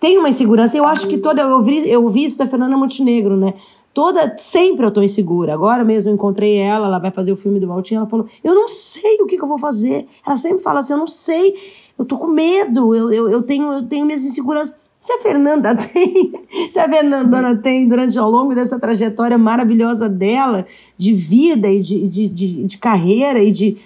tem 0.00 0.18
uma 0.18 0.28
insegurança. 0.28 0.76
Eu 0.76 0.86
acho 0.86 1.06
que 1.06 1.18
toda. 1.18 1.42
Eu 1.42 1.50
ouvi, 1.50 1.88
eu 1.88 2.02
ouvi 2.02 2.24
isso 2.24 2.38
da 2.38 2.46
Fernanda 2.46 2.76
Montenegro, 2.76 3.36
né? 3.36 3.54
Toda. 3.94 4.36
Sempre 4.36 4.84
eu 4.84 4.90
tô 4.90 5.02
insegura. 5.02 5.54
Agora 5.54 5.84
mesmo 5.84 6.10
eu 6.10 6.14
encontrei 6.14 6.56
ela, 6.56 6.86
ela 6.86 6.98
vai 6.98 7.10
fazer 7.10 7.32
o 7.32 7.36
filme 7.36 7.60
do 7.60 7.66
Valtinho. 7.66 7.98
Ela 7.98 8.08
falou: 8.08 8.26
Eu 8.42 8.54
não 8.54 8.68
sei 8.68 9.20
o 9.20 9.26
que, 9.26 9.36
que 9.36 9.42
eu 9.42 9.48
vou 9.48 9.58
fazer. 9.58 10.06
Ela 10.26 10.36
sempre 10.36 10.62
fala 10.62 10.80
assim: 10.80 10.92
Eu 10.92 10.98
não 10.98 11.06
sei. 11.06 11.54
Eu 11.98 12.04
tô 12.04 12.18
com 12.18 12.26
medo. 12.26 12.94
Eu, 12.94 13.12
eu, 13.12 13.28
eu, 13.30 13.42
tenho, 13.42 13.72
eu 13.72 13.82
tenho 13.84 14.04
minhas 14.04 14.24
inseguranças. 14.24 14.74
Se 14.98 15.12
a 15.12 15.20
Fernanda 15.20 15.74
tem, 15.76 16.32
se 16.72 16.78
a 16.78 16.88
Fernandona 16.88 17.54
tem, 17.56 17.88
durante 17.88 18.18
ao 18.18 18.30
longo 18.30 18.54
dessa 18.54 18.78
trajetória 18.78 19.38
maravilhosa 19.38 20.08
dela, 20.08 20.66
de 20.98 21.12
vida 21.12 21.68
e 21.68 21.80
de, 21.80 22.08
de, 22.08 22.28
de, 22.28 22.64
de 22.64 22.78
carreira 22.78 23.40
e 23.40 23.52
de, 23.52 23.76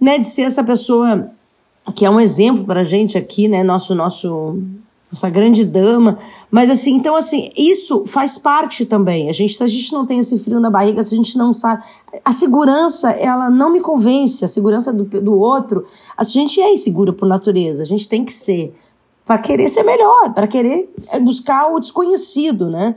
né, 0.00 0.18
de 0.18 0.26
ser 0.26 0.42
essa 0.42 0.62
pessoa 0.62 1.30
que 1.94 2.04
é 2.04 2.10
um 2.10 2.20
exemplo 2.20 2.64
para 2.64 2.80
a 2.80 2.84
gente 2.84 3.16
aqui, 3.16 3.48
né, 3.48 3.62
nosso 3.62 3.94
nosso 3.94 4.58
nossa 5.10 5.30
grande 5.30 5.64
dama, 5.64 6.18
mas 6.50 6.68
assim, 6.68 6.94
então 6.94 7.16
assim, 7.16 7.50
isso 7.56 8.04
faz 8.06 8.36
parte 8.36 8.84
também. 8.84 9.30
A 9.30 9.32
gente, 9.32 9.54
se 9.54 9.62
a 9.62 9.66
gente 9.66 9.90
não 9.92 10.04
tem 10.04 10.18
esse 10.18 10.38
frio 10.38 10.60
na 10.60 10.68
barriga, 10.68 11.02
se 11.02 11.14
a 11.14 11.16
gente 11.16 11.38
não 11.38 11.54
sabe, 11.54 11.82
a 12.22 12.30
segurança, 12.30 13.10
ela 13.12 13.48
não 13.48 13.70
me 13.70 13.80
convence, 13.80 14.44
a 14.44 14.48
segurança 14.48 14.92
do, 14.92 15.04
do 15.04 15.34
outro, 15.34 15.86
a 16.16 16.22
gente 16.22 16.60
é 16.60 16.72
insegura 16.72 17.10
por 17.12 17.26
natureza, 17.26 17.82
a 17.82 17.86
gente 17.86 18.06
tem 18.06 18.22
que 18.22 18.32
ser 18.32 18.74
para 19.24 19.38
querer 19.38 19.68
ser 19.68 19.82
melhor, 19.82 20.32
para 20.34 20.46
querer 20.46 20.92
buscar 21.22 21.72
o 21.72 21.80
desconhecido, 21.80 22.70
né? 22.70 22.94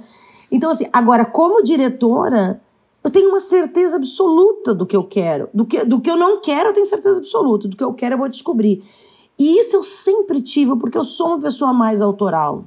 Então 0.51 0.69
assim, 0.69 0.87
agora 0.91 1.23
como 1.23 1.63
diretora, 1.63 2.59
eu 3.03 3.09
tenho 3.09 3.29
uma 3.29 3.39
certeza 3.39 3.95
absoluta 3.95 4.73
do 4.73 4.85
que 4.85 4.95
eu 4.95 5.03
quero. 5.03 5.49
Do 5.53 5.65
que, 5.65 5.83
do 5.83 5.99
que 5.99 6.09
eu 6.09 6.17
não 6.17 6.39
quero, 6.39 6.69
eu 6.69 6.73
tenho 6.73 6.85
certeza 6.85 7.17
absoluta. 7.17 7.67
Do 7.67 7.75
que 7.75 7.83
eu 7.83 7.93
quero, 7.93 8.13
eu 8.13 8.19
vou 8.19 8.29
descobrir. 8.29 8.83
E 9.39 9.57
isso 9.57 9.75
eu 9.75 9.83
sempre 9.83 10.41
tive, 10.41 10.75
porque 10.75 10.97
eu 10.97 11.03
sou 11.03 11.29
uma 11.29 11.39
pessoa 11.39 11.73
mais 11.73 12.01
autoral. 12.01 12.65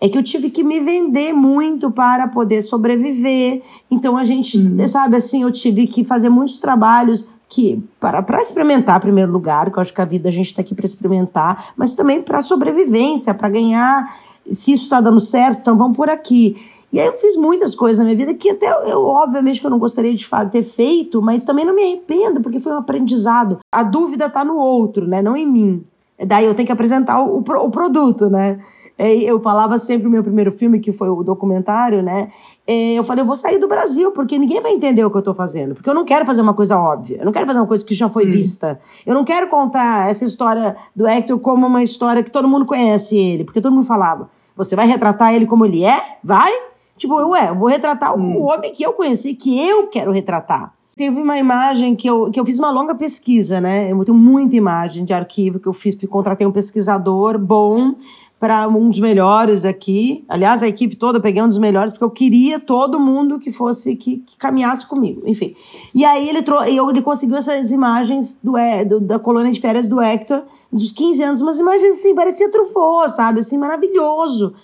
é 0.00 0.08
que 0.08 0.16
eu 0.16 0.22
tive 0.22 0.48
que 0.50 0.64
me 0.64 0.80
vender 0.80 1.32
muito 1.34 1.90
para 1.90 2.28
poder 2.28 2.62
sobreviver. 2.62 3.62
Então 3.90 4.16
a 4.16 4.24
gente, 4.24 4.58
uhum. 4.58 4.88
sabe 4.88 5.16
assim, 5.16 5.42
eu 5.42 5.52
tive 5.52 5.86
que 5.86 6.02
fazer 6.02 6.30
muitos 6.30 6.58
trabalhos 6.58 7.28
que 7.46 7.82
para, 8.00 8.22
para 8.22 8.40
experimentar, 8.40 8.96
em 8.96 9.00
primeiro 9.00 9.30
lugar, 9.30 9.70
que 9.70 9.78
eu 9.78 9.82
acho 9.82 9.92
que 9.92 10.00
a 10.00 10.04
vida 10.04 10.28
a 10.28 10.32
gente 10.32 10.46
está 10.46 10.62
aqui 10.62 10.74
para 10.74 10.86
experimentar, 10.86 11.72
mas 11.76 11.94
também 11.94 12.22
para 12.22 12.40
sobrevivência, 12.40 13.34
para 13.34 13.50
ganhar. 13.50 14.16
Se 14.50 14.72
isso 14.72 14.84
está 14.84 15.00
dando 15.00 15.20
certo, 15.20 15.60
então 15.60 15.76
vamos 15.76 15.96
por 15.96 16.08
aqui. 16.08 16.56
E 16.94 17.00
aí 17.00 17.08
eu 17.08 17.14
fiz 17.14 17.36
muitas 17.36 17.74
coisas 17.74 17.98
na 17.98 18.04
minha 18.04 18.16
vida 18.16 18.32
que 18.34 18.50
até 18.50 18.68
eu, 18.68 19.04
obviamente, 19.04 19.60
que 19.60 19.66
eu 19.66 19.70
não 19.70 19.80
gostaria 19.80 20.14
de 20.14 20.24
ter 20.52 20.62
feito, 20.62 21.20
mas 21.20 21.44
também 21.44 21.64
não 21.64 21.74
me 21.74 21.82
arrependo, 21.82 22.40
porque 22.40 22.60
foi 22.60 22.70
um 22.70 22.78
aprendizado. 22.78 23.58
A 23.72 23.82
dúvida 23.82 24.26
está 24.26 24.44
no 24.44 24.56
outro, 24.56 25.04
né? 25.04 25.20
Não 25.20 25.36
em 25.36 25.44
mim. 25.44 25.84
Daí 26.24 26.44
eu 26.44 26.54
tenho 26.54 26.66
que 26.66 26.70
apresentar 26.70 27.20
o, 27.20 27.38
o 27.38 27.70
produto, 27.70 28.30
né? 28.30 28.60
Eu 28.96 29.40
falava 29.40 29.76
sempre 29.76 30.04
no 30.04 30.10
meu 30.10 30.22
primeiro 30.22 30.52
filme, 30.52 30.78
que 30.78 30.92
foi 30.92 31.08
o 31.08 31.24
documentário, 31.24 32.00
né? 32.00 32.28
Eu 32.64 33.02
falei, 33.02 33.22
eu 33.22 33.26
vou 33.26 33.34
sair 33.34 33.58
do 33.58 33.66
Brasil, 33.66 34.12
porque 34.12 34.38
ninguém 34.38 34.60
vai 34.60 34.72
entender 34.72 35.04
o 35.04 35.10
que 35.10 35.18
eu 35.18 35.22
tô 35.22 35.34
fazendo. 35.34 35.74
Porque 35.74 35.90
eu 35.90 35.94
não 35.94 36.04
quero 36.04 36.24
fazer 36.24 36.42
uma 36.42 36.54
coisa 36.54 36.78
óbvia. 36.78 37.16
Eu 37.18 37.24
não 37.24 37.32
quero 37.32 37.44
fazer 37.44 37.58
uma 37.58 37.66
coisa 37.66 37.84
que 37.84 37.92
já 37.92 38.08
foi 38.08 38.24
hum. 38.24 38.30
vista. 38.30 38.78
Eu 39.04 39.14
não 39.16 39.24
quero 39.24 39.48
contar 39.48 40.08
essa 40.08 40.24
história 40.24 40.76
do 40.94 41.08
Hector 41.08 41.36
como 41.40 41.66
uma 41.66 41.82
história 41.82 42.22
que 42.22 42.30
todo 42.30 42.46
mundo 42.46 42.64
conhece 42.64 43.16
ele. 43.16 43.42
Porque 43.42 43.60
todo 43.60 43.72
mundo 43.72 43.84
falava, 43.84 44.30
você 44.56 44.76
vai 44.76 44.86
retratar 44.86 45.34
ele 45.34 45.44
como 45.44 45.66
ele 45.66 45.84
é? 45.84 46.00
Vai? 46.22 46.52
Tipo, 46.96 47.14
ué, 47.30 47.50
eu 47.50 47.54
vou 47.54 47.68
retratar 47.68 48.18
hum. 48.18 48.38
o 48.38 48.42
homem 48.44 48.72
que 48.72 48.84
eu 48.84 48.92
conheci, 48.92 49.34
que 49.34 49.60
eu 49.60 49.88
quero 49.88 50.12
retratar. 50.12 50.72
Teve 50.96 51.20
uma 51.20 51.36
imagem 51.36 51.96
que 51.96 52.08
eu, 52.08 52.30
que 52.30 52.38
eu 52.38 52.46
fiz 52.46 52.58
uma 52.58 52.70
longa 52.70 52.94
pesquisa, 52.94 53.60
né? 53.60 53.90
Eu 53.90 54.04
tenho 54.04 54.16
muita 54.16 54.54
imagem 54.54 55.04
de 55.04 55.12
arquivo 55.12 55.58
que 55.58 55.66
eu 55.66 55.72
fiz, 55.72 55.94
porque 55.94 56.06
contratei 56.06 56.46
um 56.46 56.52
pesquisador 56.52 57.36
bom 57.36 57.94
para 58.38 58.68
um 58.68 58.90
dos 58.90 59.00
melhores 59.00 59.64
aqui. 59.64 60.24
Aliás, 60.28 60.62
a 60.62 60.68
equipe 60.68 60.94
toda 60.94 61.18
eu 61.18 61.22
peguei 61.22 61.42
um 61.42 61.48
dos 61.48 61.58
melhores, 61.58 61.92
porque 61.92 62.04
eu 62.04 62.10
queria 62.10 62.60
todo 62.60 63.00
mundo 63.00 63.38
que 63.38 63.50
fosse, 63.50 63.96
que, 63.96 64.18
que 64.18 64.36
caminhasse 64.36 64.86
comigo. 64.86 65.22
Enfim. 65.24 65.56
E 65.94 66.04
aí 66.04 66.28
ele, 66.28 66.42
trou 66.42 66.62
ele 66.64 67.02
conseguiu 67.02 67.38
essas 67.38 67.70
imagens 67.70 68.38
do, 68.42 68.52
do, 68.86 69.00
da 69.00 69.18
colônia 69.18 69.50
de 69.50 69.60
férias 69.60 69.88
do 69.88 70.00
Hector, 70.00 70.42
dos 70.70 70.92
15 70.92 71.22
anos, 71.22 71.40
umas 71.40 71.58
imagens 71.58 71.96
assim, 71.96 72.14
parecia 72.14 72.50
Truffaut, 72.50 73.10
sabe? 73.10 73.40
Assim, 73.40 73.56
maravilhoso. 73.56 74.54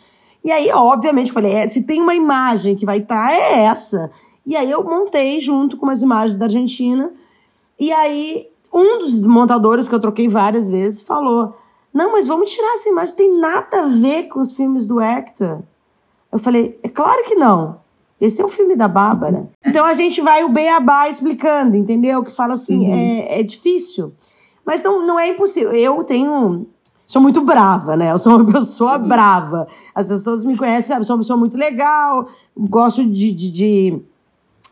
E 0.43 0.51
aí, 0.51 0.71
obviamente, 0.71 1.29
eu 1.29 1.35
falei, 1.35 1.53
é, 1.53 1.69
se 1.69 1.83
tem 1.83 2.01
uma 2.01 2.15
imagem 2.15 2.75
que 2.75 2.87
vai 2.87 2.99
estar, 2.99 3.29
tá, 3.29 3.35
é 3.35 3.65
essa. 3.65 4.11
E 4.47 4.57
aí 4.57 4.71
eu 4.71 4.83
montei 4.83 5.41
junto 5.41 5.77
com 5.77 5.85
umas 5.85 6.03
imagens 6.03 6.39
da 6.39 6.47
Argentina. 6.47 7.13
E 7.79 7.93
aí, 7.93 8.47
um 8.73 8.99
dos 8.99 9.25
montadores, 9.25 9.89
que 9.89 9.95
eu 9.95 10.01
troquei 10.01 10.29
várias 10.29 10.69
vezes, 10.71 11.03
falou: 11.03 11.55
Não, 11.93 12.13
mas 12.13 12.27
vamos 12.27 12.51
tirar 12.51 12.75
essa 12.75 12.89
imagem, 12.89 13.17
tem 13.17 13.39
nada 13.39 13.83
a 13.83 13.87
ver 13.87 14.25
com 14.25 14.41
os 14.41 14.53
filmes 14.53 14.87
do 14.87 15.01
Hector. 15.01 15.61
Eu 16.33 16.39
falei: 16.39 16.79
É 16.83 16.89
claro 16.89 17.23
que 17.25 17.35
não. 17.35 17.79
Esse 18.21 18.43
é 18.43 18.45
o 18.45 18.49
filme 18.49 18.77
da 18.77 18.89
Bárbara. 18.89 19.49
Então 19.65 19.85
a 19.85 19.93
gente 19.93 20.21
vai 20.21 20.43
o 20.43 20.49
beabá 20.49 21.09
explicando, 21.09 21.77
entendeu? 21.77 22.25
Que 22.25 22.35
fala 22.35 22.55
assim: 22.55 22.89
uhum. 22.89 22.95
é, 22.95 23.41
é 23.41 23.43
difícil. 23.43 24.13
Mas 24.65 24.83
não, 24.83 25.07
não 25.07 25.19
é 25.19 25.29
impossível. 25.29 25.73
Eu 25.73 26.03
tenho 26.03 26.67
sou 27.11 27.21
muito 27.21 27.41
brava, 27.41 27.97
né? 27.97 28.13
Eu 28.13 28.19
sou 28.19 28.37
uma 28.37 28.47
pessoa 28.55 28.97
uhum. 28.97 29.09
brava. 29.09 29.67
As 29.93 30.09
pessoas 30.09 30.45
me 30.45 30.57
conhecem, 30.57 30.95
sabe? 30.95 31.05
Sou 31.05 31.17
uma 31.17 31.23
pessoa 31.23 31.37
muito 31.37 31.59
legal, 31.59 32.29
gosto 32.57 33.05
de, 33.05 33.33
de, 33.33 33.51
de, 33.51 34.03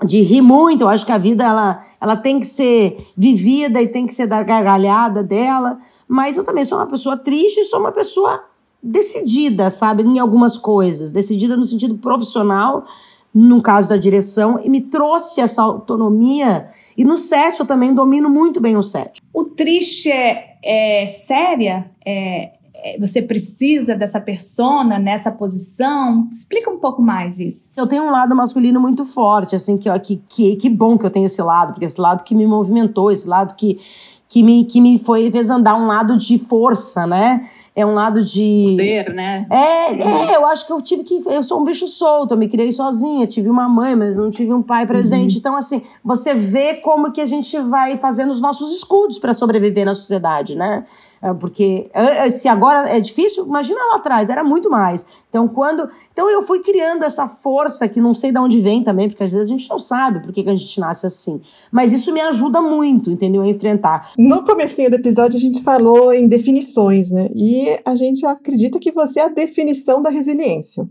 de, 0.05 0.23
rir 0.23 0.41
muito. 0.41 0.83
Eu 0.83 0.89
acho 0.89 1.05
que 1.05 1.11
a 1.11 1.19
vida 1.19 1.43
ela, 1.43 1.85
ela 2.01 2.17
tem 2.17 2.39
que 2.39 2.47
ser 2.47 2.97
vivida 3.17 3.83
e 3.83 3.89
tem 3.89 4.07
que 4.07 4.15
ser 4.15 4.29
da 4.29 4.41
gargalhada 4.41 5.21
dela. 5.21 5.81
Mas 6.07 6.37
eu 6.37 6.45
também 6.45 6.65
sou 6.65 6.79
uma 6.79 6.87
pessoa 6.87 7.17
triste 7.17 7.59
e 7.59 7.65
sou 7.65 7.81
uma 7.81 7.91
pessoa 7.91 8.45
decidida, 8.81 9.69
sabe? 9.69 10.05
Em 10.05 10.21
algumas 10.21 10.57
coisas. 10.57 11.11
Decidida 11.11 11.57
no 11.57 11.65
sentido 11.65 11.99
profissional, 11.99 12.87
no 13.35 13.61
caso 13.61 13.89
da 13.89 13.97
direção, 13.97 14.61
e 14.63 14.71
me 14.71 14.81
trouxe 14.81 15.41
essa 15.41 15.61
autonomia. 15.61 16.69
E 16.97 17.05
no 17.05 17.19
set 17.19 17.59
eu 17.59 17.67
também 17.67 17.93
domino 17.93 18.31
muito 18.31 18.61
bem 18.61 18.77
o 18.77 18.83
set. 18.83 19.21
O 19.35 19.43
triste 19.43 20.09
é 20.09 20.58
é, 20.63 21.07
séria, 21.07 21.91
é, 22.05 22.53
é, 22.81 22.99
você 22.99 23.21
precisa 23.21 23.97
dessa 23.97 24.21
persona 24.21 24.99
nessa 24.99 25.33
posição? 25.33 26.29
Explica 26.33 26.71
um 26.71 26.79
pouco 26.79 27.03
mais 27.03 27.41
isso. 27.41 27.65
Eu 27.77 27.87
tenho 27.87 28.05
um 28.05 28.11
lado 28.11 28.37
masculino 28.37 28.81
muito 28.81 29.05
forte, 29.05 29.57
assim, 29.57 29.77
que, 29.77 29.91
que, 29.99 30.23
que, 30.29 30.57
que 30.57 30.71
bom 30.71 30.97
que 30.97 31.05
eu 31.05 31.11
tenho 31.11 31.27
esse 31.27 31.43
lado, 31.43 31.73
porque 31.73 31.85
esse 31.85 32.01
lado 32.01 32.23
que 32.23 32.35
me 32.35 32.47
movimentou, 32.47 33.11
esse 33.11 33.27
lado 33.27 33.55
que, 33.57 33.81
que 34.29 34.43
me, 34.43 34.63
que 34.65 34.79
me 34.79 34.99
foi, 34.99 35.31
fez 35.31 35.49
andar 35.49 35.75
um 35.75 35.87
lado 35.87 36.17
de 36.19 36.39
força, 36.39 37.07
né? 37.07 37.49
É 37.75 37.87
um 37.87 37.95
lado 37.95 38.23
de. 38.23 38.75
Poder, 38.77 39.15
né? 39.15 39.47
É, 39.49 39.93
é, 39.93 40.37
eu 40.37 40.45
acho 40.47 40.67
que 40.67 40.73
eu 40.73 40.83
tive 40.83 41.03
que. 41.03 41.23
Eu 41.27 41.43
sou 41.43 41.61
um 41.61 41.65
bicho 41.65 41.87
solto, 41.87 42.35
eu 42.35 42.39
me 42.39 42.47
criei 42.47 42.71
sozinha, 42.71 43.27
tive 43.27 43.49
uma 43.49 43.69
mãe, 43.69 43.97
mas 43.97 44.19
não 44.19 44.31
tive 44.31 44.53
um 44.53 44.63
pai 44.63 44.87
presente. 44.87 45.35
Uhum. 45.35 45.39
Então, 45.39 45.57
assim, 45.57 45.83
você 46.05 46.35
vê 46.35 46.75
como 46.75 47.11
que 47.11 47.23
a 47.23 47.27
gente 47.27 47.59
vai 47.59 47.97
fazendo 47.97 48.31
os 48.31 48.41
nossos 48.41 48.71
escudos 48.77 49.19
para 49.19 49.33
sobreviver 49.33 49.87
na 49.87 49.95
sociedade, 49.95 50.55
né? 50.55 50.85
É, 51.21 51.33
porque 51.35 51.91
se 52.31 52.49
agora 52.49 52.89
é 52.89 53.01
difícil, 53.01 53.45
imagina 53.47 53.79
lá 53.91 53.97
atrás, 53.97 54.29
era 54.29 54.45
muito 54.45 54.71
mais. 54.71 55.05
Então, 55.29 55.49
quando. 55.49 55.89
Então 56.13 56.31
eu 56.31 56.43
fui 56.43 56.61
criando 56.61 57.05
essa 57.05 57.27
força 57.27 57.89
que 57.89 58.01
não 58.01 58.15
sei 58.15 58.33
de 58.33 58.39
onde 58.39 58.61
vem 58.61 58.83
também, 58.83 59.09
porque 59.09 59.25
às 59.25 59.33
vezes 59.33 59.49
a 59.49 59.53
gente 59.53 59.69
não 59.69 59.79
sabe 59.79 60.21
por 60.21 60.33
que 60.33 60.49
a 60.49 60.57
gente 60.57 60.81
nasce 60.81 61.07
assim. 61.07 61.41
Mas 61.73 61.93
isso 61.93 62.13
me 62.13 62.21
ajuda 62.21 62.61
muito, 62.61 63.11
entendeu? 63.11 63.43
A 63.43 63.49
enfrentar. 63.49 64.13
No 64.17 64.45
comecinho 64.45 64.91
do 64.91 64.97
episódio, 64.97 65.37
a 65.37 65.41
gente 65.41 65.63
falou 65.63 66.13
em 66.13 66.29
definições, 66.29 67.11
né? 67.11 67.29
E 67.35 67.79
a 67.85 67.97
gente 67.97 68.25
acredita 68.25 68.79
que 68.79 68.93
você 68.93 69.21
é 69.21 69.25
a 69.25 69.29
definição 69.29 70.01
da 70.01 70.11
resiliência 70.11 70.89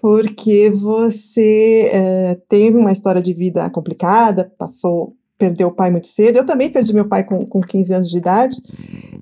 porque 0.00 0.70
você 0.70 1.90
é, 1.92 2.34
teve 2.48 2.78
uma 2.78 2.92
história 2.92 3.20
de 3.20 3.34
vida 3.34 3.68
complicada, 3.70 4.52
passou 4.56 5.17
perdeu 5.38 5.68
o 5.68 5.72
pai 5.72 5.90
muito 5.90 6.08
cedo. 6.08 6.36
Eu 6.36 6.44
também 6.44 6.68
perdi 6.68 6.92
meu 6.92 7.08
pai 7.08 7.24
com, 7.24 7.38
com 7.38 7.60
15 7.60 7.94
anos 7.94 8.10
de 8.10 8.18
idade. 8.18 8.56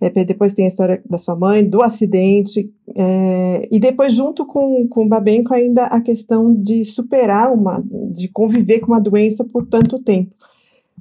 É, 0.01 0.25
depois 0.25 0.55
tem 0.55 0.65
a 0.65 0.69
história 0.69 1.01
da 1.09 1.19
sua 1.19 1.37
mãe, 1.37 1.69
do 1.69 1.83
acidente. 1.83 2.73
É, 2.95 3.69
e 3.71 3.79
depois, 3.79 4.15
junto 4.15 4.47
com, 4.47 4.89
com 4.89 5.05
o 5.05 5.09
Babenco, 5.09 5.53
ainda 5.53 5.85
a 5.87 6.01
questão 6.01 6.55
de 6.55 6.85
superar 6.85 7.53
uma, 7.53 7.85
de 8.11 8.29
conviver 8.29 8.81
com 8.81 8.89
uma 8.89 9.01
doença 9.01 9.45
por 9.45 9.67
tanto 9.67 10.03
tempo. 10.03 10.35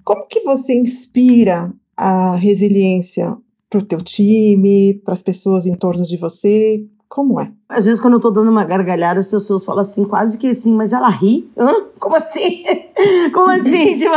Como 0.03 0.27
que 0.27 0.41
você 0.41 0.75
inspira 0.75 1.73
a 1.95 2.35
resiliência 2.35 3.35
para 3.69 3.79
o 3.79 3.85
teu 3.85 4.01
time, 4.01 5.01
para 5.03 5.13
as 5.13 5.23
pessoas 5.23 5.65
em 5.65 5.73
torno 5.73 6.03
de 6.03 6.17
você? 6.17 6.85
Como 7.07 7.39
é? 7.39 7.51
Às 7.69 7.85
vezes, 7.85 7.99
quando 7.99 8.15
eu 8.15 8.19
tô 8.19 8.31
dando 8.31 8.49
uma 8.49 8.63
gargalhada, 8.63 9.19
as 9.19 9.27
pessoas 9.27 9.63
falam 9.63 9.81
assim, 9.81 10.05
quase 10.05 10.37
que 10.37 10.49
assim, 10.49 10.75
mas 10.75 10.91
ela 10.91 11.09
ri? 11.09 11.49
Hã? 11.57 11.73
Como 11.99 12.15
assim? 12.15 12.63
Como 13.33 13.49
assim? 13.51 13.95
tipo, 13.97 14.15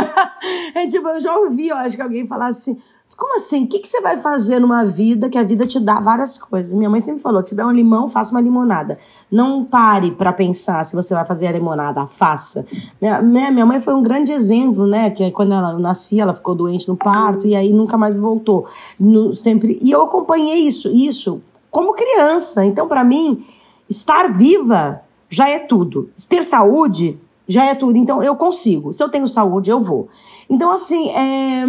é, 0.75 0.87
tipo, 0.87 1.07
eu 1.07 1.19
já 1.19 1.37
ouvi, 1.37 1.69
eu 1.69 1.77
acho 1.77 1.95
que 1.95 2.01
alguém 2.01 2.27
falar 2.27 2.47
assim, 2.47 2.77
como 3.17 3.35
assim? 3.37 3.63
O 3.63 3.67
que, 3.67 3.79
que 3.79 3.87
você 3.87 4.01
vai 4.01 4.17
fazer 4.17 4.59
numa 4.59 4.85
vida 4.85 5.29
que 5.29 5.37
a 5.37 5.43
vida 5.43 5.65
te 5.65 5.79
dá 5.79 5.99
várias 5.99 6.37
coisas? 6.37 6.75
Minha 6.75 6.89
mãe 6.89 6.99
sempre 6.99 7.21
falou: 7.21 7.41
te 7.41 7.55
dá 7.55 7.65
um 7.65 7.71
limão, 7.71 8.07
faça 8.07 8.31
uma 8.31 8.41
limonada. 8.41 8.99
Não 9.31 9.65
pare 9.65 10.11
para 10.11 10.31
pensar 10.31 10.83
se 10.85 10.95
você 10.95 11.13
vai 11.13 11.25
fazer 11.25 11.47
a 11.47 11.51
limonada, 11.51 12.05
faça. 12.05 12.65
Minha, 13.01 13.51
minha 13.51 13.65
mãe 13.65 13.81
foi 13.81 13.95
um 13.95 14.01
grande 14.01 14.31
exemplo, 14.31 14.85
né? 14.85 15.09
Que 15.09 15.31
quando 15.31 15.53
ela 15.53 15.77
nascia, 15.79 16.21
ela 16.21 16.35
ficou 16.35 16.53
doente 16.53 16.87
no 16.87 16.95
parto 16.95 17.47
e 17.47 17.55
aí 17.55 17.73
nunca 17.73 17.97
mais 17.97 18.15
voltou. 18.15 18.67
No, 18.99 19.33
sempre 19.33 19.79
E 19.81 19.89
eu 19.89 20.03
acompanhei 20.03 20.67
isso, 20.67 20.87
isso 20.89 21.41
como 21.69 21.93
criança. 21.93 22.65
Então, 22.65 22.87
para 22.87 23.03
mim, 23.03 23.43
estar 23.89 24.31
viva 24.31 25.01
já 25.29 25.47
é 25.49 25.59
tudo. 25.59 26.09
Ter 26.27 26.43
saúde 26.43 27.19
já 27.47 27.65
é 27.65 27.75
tudo. 27.75 27.97
Então, 27.97 28.21
eu 28.21 28.35
consigo. 28.35 28.91
Se 28.93 29.03
eu 29.03 29.09
tenho 29.09 29.27
saúde, 29.27 29.69
eu 29.69 29.81
vou. 29.81 30.07
Então, 30.49 30.71
assim, 30.71 31.09
é... 31.09 31.65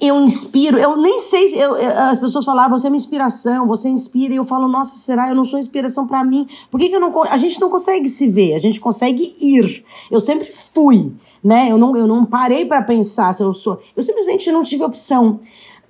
eu 0.00 0.20
inspiro. 0.20 0.78
Eu 0.78 0.96
nem 0.96 1.18
sei. 1.18 1.54
Eu, 1.54 1.74
as 2.10 2.18
pessoas 2.18 2.44
falam, 2.44 2.64
ah, 2.64 2.68
você 2.68 2.86
é 2.86 2.90
uma 2.90 2.96
inspiração, 2.96 3.66
você 3.66 3.88
inspira. 3.88 4.34
E 4.34 4.36
eu 4.36 4.44
falo, 4.44 4.68
nossa, 4.68 4.96
será? 4.96 5.28
Eu 5.28 5.34
não 5.34 5.44
sou 5.44 5.58
inspiração 5.58 6.06
para 6.06 6.24
mim. 6.24 6.48
Por 6.70 6.80
que, 6.80 6.88
que 6.88 6.96
eu 6.96 7.00
não. 7.00 7.22
A 7.24 7.36
gente 7.36 7.60
não 7.60 7.70
consegue 7.70 8.08
se 8.08 8.28
ver, 8.28 8.54
a 8.54 8.58
gente 8.58 8.80
consegue 8.80 9.34
ir. 9.40 9.84
Eu 10.10 10.20
sempre 10.20 10.50
fui, 10.50 11.12
né? 11.42 11.70
Eu 11.70 11.78
não, 11.78 11.96
eu 11.96 12.06
não 12.06 12.24
parei 12.24 12.64
para 12.64 12.82
pensar 12.82 13.32
se 13.32 13.42
eu 13.42 13.52
sou. 13.52 13.80
Eu 13.96 14.02
simplesmente 14.02 14.50
não 14.50 14.62
tive 14.62 14.84
opção. 14.84 15.40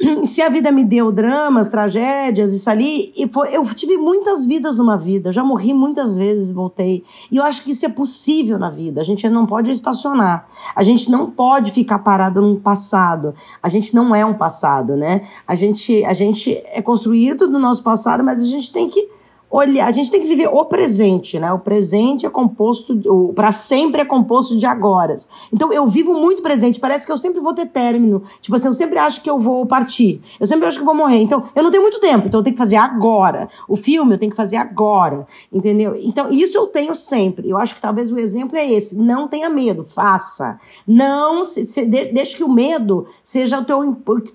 se 0.25 0.41
a 0.41 0.49
vida 0.49 0.71
me 0.71 0.85
deu 0.85 1.11
dramas, 1.11 1.69
tragédias, 1.69 2.53
isso 2.53 2.71
ali, 2.71 3.13
foi, 3.33 3.55
eu 3.55 3.65
tive 3.75 3.97
muitas 3.97 4.47
vidas 4.47 4.77
numa 4.77 4.97
vida, 4.97 5.33
já 5.33 5.43
morri 5.43 5.75
muitas 5.75 6.17
vezes 6.17 6.51
voltei. 6.51 7.05
E 7.31 7.37
eu 7.37 7.43
acho 7.43 7.63
que 7.63 7.73
isso 7.73 7.85
é 7.85 7.89
possível 7.89 8.59
na 8.59 8.71
vida. 8.71 9.01
A 9.01 9.05
gente 9.05 9.29
não 9.29 9.47
pode 9.47 9.71
estacionar. 9.71 10.47
A 10.75 10.83
gente 10.83 11.11
não 11.11 11.31
pode 11.31 11.73
ficar 11.73 11.99
parada 11.99 12.41
num 12.41 12.57
passado. 12.57 13.35
A 13.63 13.69
gente 13.69 13.95
não 13.95 14.15
é 14.15 14.25
um 14.25 14.35
passado, 14.35 14.97
né? 14.97 15.23
A 15.47 15.55
gente, 15.55 16.05
a 16.05 16.13
gente 16.13 16.63
é 16.67 16.81
construído 16.81 17.47
do 17.47 17.59
nosso 17.59 17.83
passado, 17.83 18.23
mas 18.23 18.41
a 18.41 18.47
gente 18.47 18.73
tem 18.73 18.87
que 18.87 19.18
olhar, 19.51 19.87
a 19.87 19.93
gente 19.93 20.11
tem 20.11 20.21
que 20.21 20.27
viver 20.27 20.49
o 20.49 20.65
presente, 20.65 21.39
né? 21.39 21.53
O 21.53 21.59
presente 21.59 22.27
é 22.27 22.31
composto, 22.31 23.01
o 23.07 23.33
para 23.33 23.51
sempre 23.53 24.03
é 24.03 24.05
composto 24.05 24.57
de 24.57 24.67
agora. 24.67 25.17
Então 25.53 25.73
eu 25.73 25.87
vivo 25.87 26.13
muito 26.13 26.43
presente, 26.43 26.79
parece 26.79 27.07
que 27.07 27.13
eu 27.13 27.17
sempre 27.17 27.41
vou 27.41 27.55
ter 27.55 27.67
término. 27.67 28.23
Tipo 28.41 28.57
assim, 28.57 28.67
eu 28.67 28.73
sempre 28.73 28.99
acho 28.99 29.23
que 29.23 29.31
eu 29.31 29.39
vou 29.39 29.65
partir. 29.67 30.21
Eu 30.39 30.47
sempre 30.47 30.67
acho 30.67 30.77
que 30.77 30.83
eu 30.83 30.87
vou 30.87 30.95
morrer. 30.95 31.23
Então, 31.23 31.45
eu 31.55 31.63
não 31.63 31.71
tenho 31.71 31.83
muito 31.83 32.01
tempo, 32.01 32.27
então 32.27 32.41
eu 32.41 32.45
tenho 32.45 32.55
que 32.55 32.59
fazer 32.59 32.77
agora. 32.77 33.49
O 33.67 33.77
filme 33.77 34.15
eu 34.15 34.19
tenho 34.19 34.31
que 34.31 34.37
fazer 34.37 34.57
agora, 34.57 35.27
entendeu? 35.53 35.95
Então, 35.97 36.31
isso 36.31 36.57
eu 36.57 36.67
tenho 36.67 36.95
sempre. 36.95 37.49
Eu 37.49 37.57
acho 37.57 37.75
que 37.75 37.81
talvez 37.81 38.11
o 38.11 38.19
exemplo 38.19 38.57
é 38.57 38.71
esse. 38.71 38.97
Não 38.97 39.29
tenha 39.29 39.49
medo, 39.49 39.85
faça. 39.85 40.59
Não, 40.87 41.43
se, 41.45 41.65
se, 41.65 41.87
deixe 41.87 42.37
que 42.37 42.45
o 42.45 42.49
medo 42.49 43.07
seja 43.23 43.59
o 43.59 43.65
teu 43.65 43.79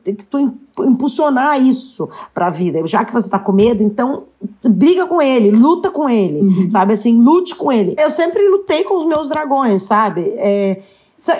que 0.03 0.25
tu 0.25 0.53
impulsionar 0.79 1.61
isso 1.61 2.09
para 2.33 2.47
a 2.47 2.49
vida. 2.49 2.85
Já 2.87 3.05
que 3.05 3.13
você 3.13 3.27
está 3.27 3.37
com 3.37 3.51
medo, 3.51 3.83
então 3.83 4.23
briga 4.63 5.05
com 5.05 5.21
ele, 5.21 5.51
luta 5.51 5.91
com 5.91 6.09
ele, 6.09 6.41
uhum. 6.41 6.69
sabe? 6.69 6.93
Assim, 6.93 7.21
lute 7.21 7.55
com 7.55 7.71
ele. 7.71 7.95
Eu 7.97 8.09
sempre 8.09 8.47
lutei 8.49 8.83
com 8.83 8.95
os 8.97 9.05
meus 9.05 9.29
dragões, 9.29 9.83
sabe? 9.83 10.21
É, 10.37 10.81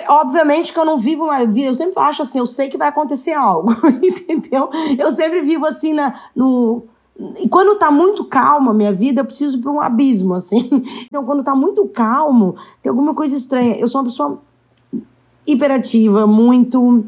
obviamente 0.08 0.72
que 0.72 0.78
eu 0.78 0.84
não 0.84 0.98
vivo 0.98 1.24
uma 1.24 1.44
vida, 1.46 1.68
eu 1.68 1.74
sempre 1.74 1.94
acho 2.02 2.22
assim, 2.22 2.38
eu 2.38 2.46
sei 2.46 2.68
que 2.68 2.78
vai 2.78 2.88
acontecer 2.88 3.32
algo, 3.32 3.72
entendeu? 4.02 4.70
Eu 4.98 5.10
sempre 5.10 5.42
vivo 5.42 5.66
assim 5.66 5.92
na, 5.92 6.14
no. 6.34 6.84
E 7.42 7.48
quando 7.48 7.78
tá 7.78 7.90
muito 7.90 8.24
calma 8.24 8.70
a 8.70 8.74
minha 8.74 8.92
vida, 8.92 9.20
eu 9.20 9.24
preciso 9.24 9.60
para 9.60 9.70
um 9.70 9.80
abismo, 9.80 10.34
assim. 10.34 10.82
Então, 11.06 11.24
quando 11.24 11.44
tá 11.44 11.54
muito 11.54 11.86
calmo, 11.86 12.56
tem 12.82 12.90
alguma 12.90 13.14
coisa 13.14 13.36
estranha. 13.36 13.76
Eu 13.76 13.86
sou 13.86 14.00
uma 14.00 14.06
pessoa 14.06 14.40
hiperativa, 15.46 16.26
muito 16.26 17.04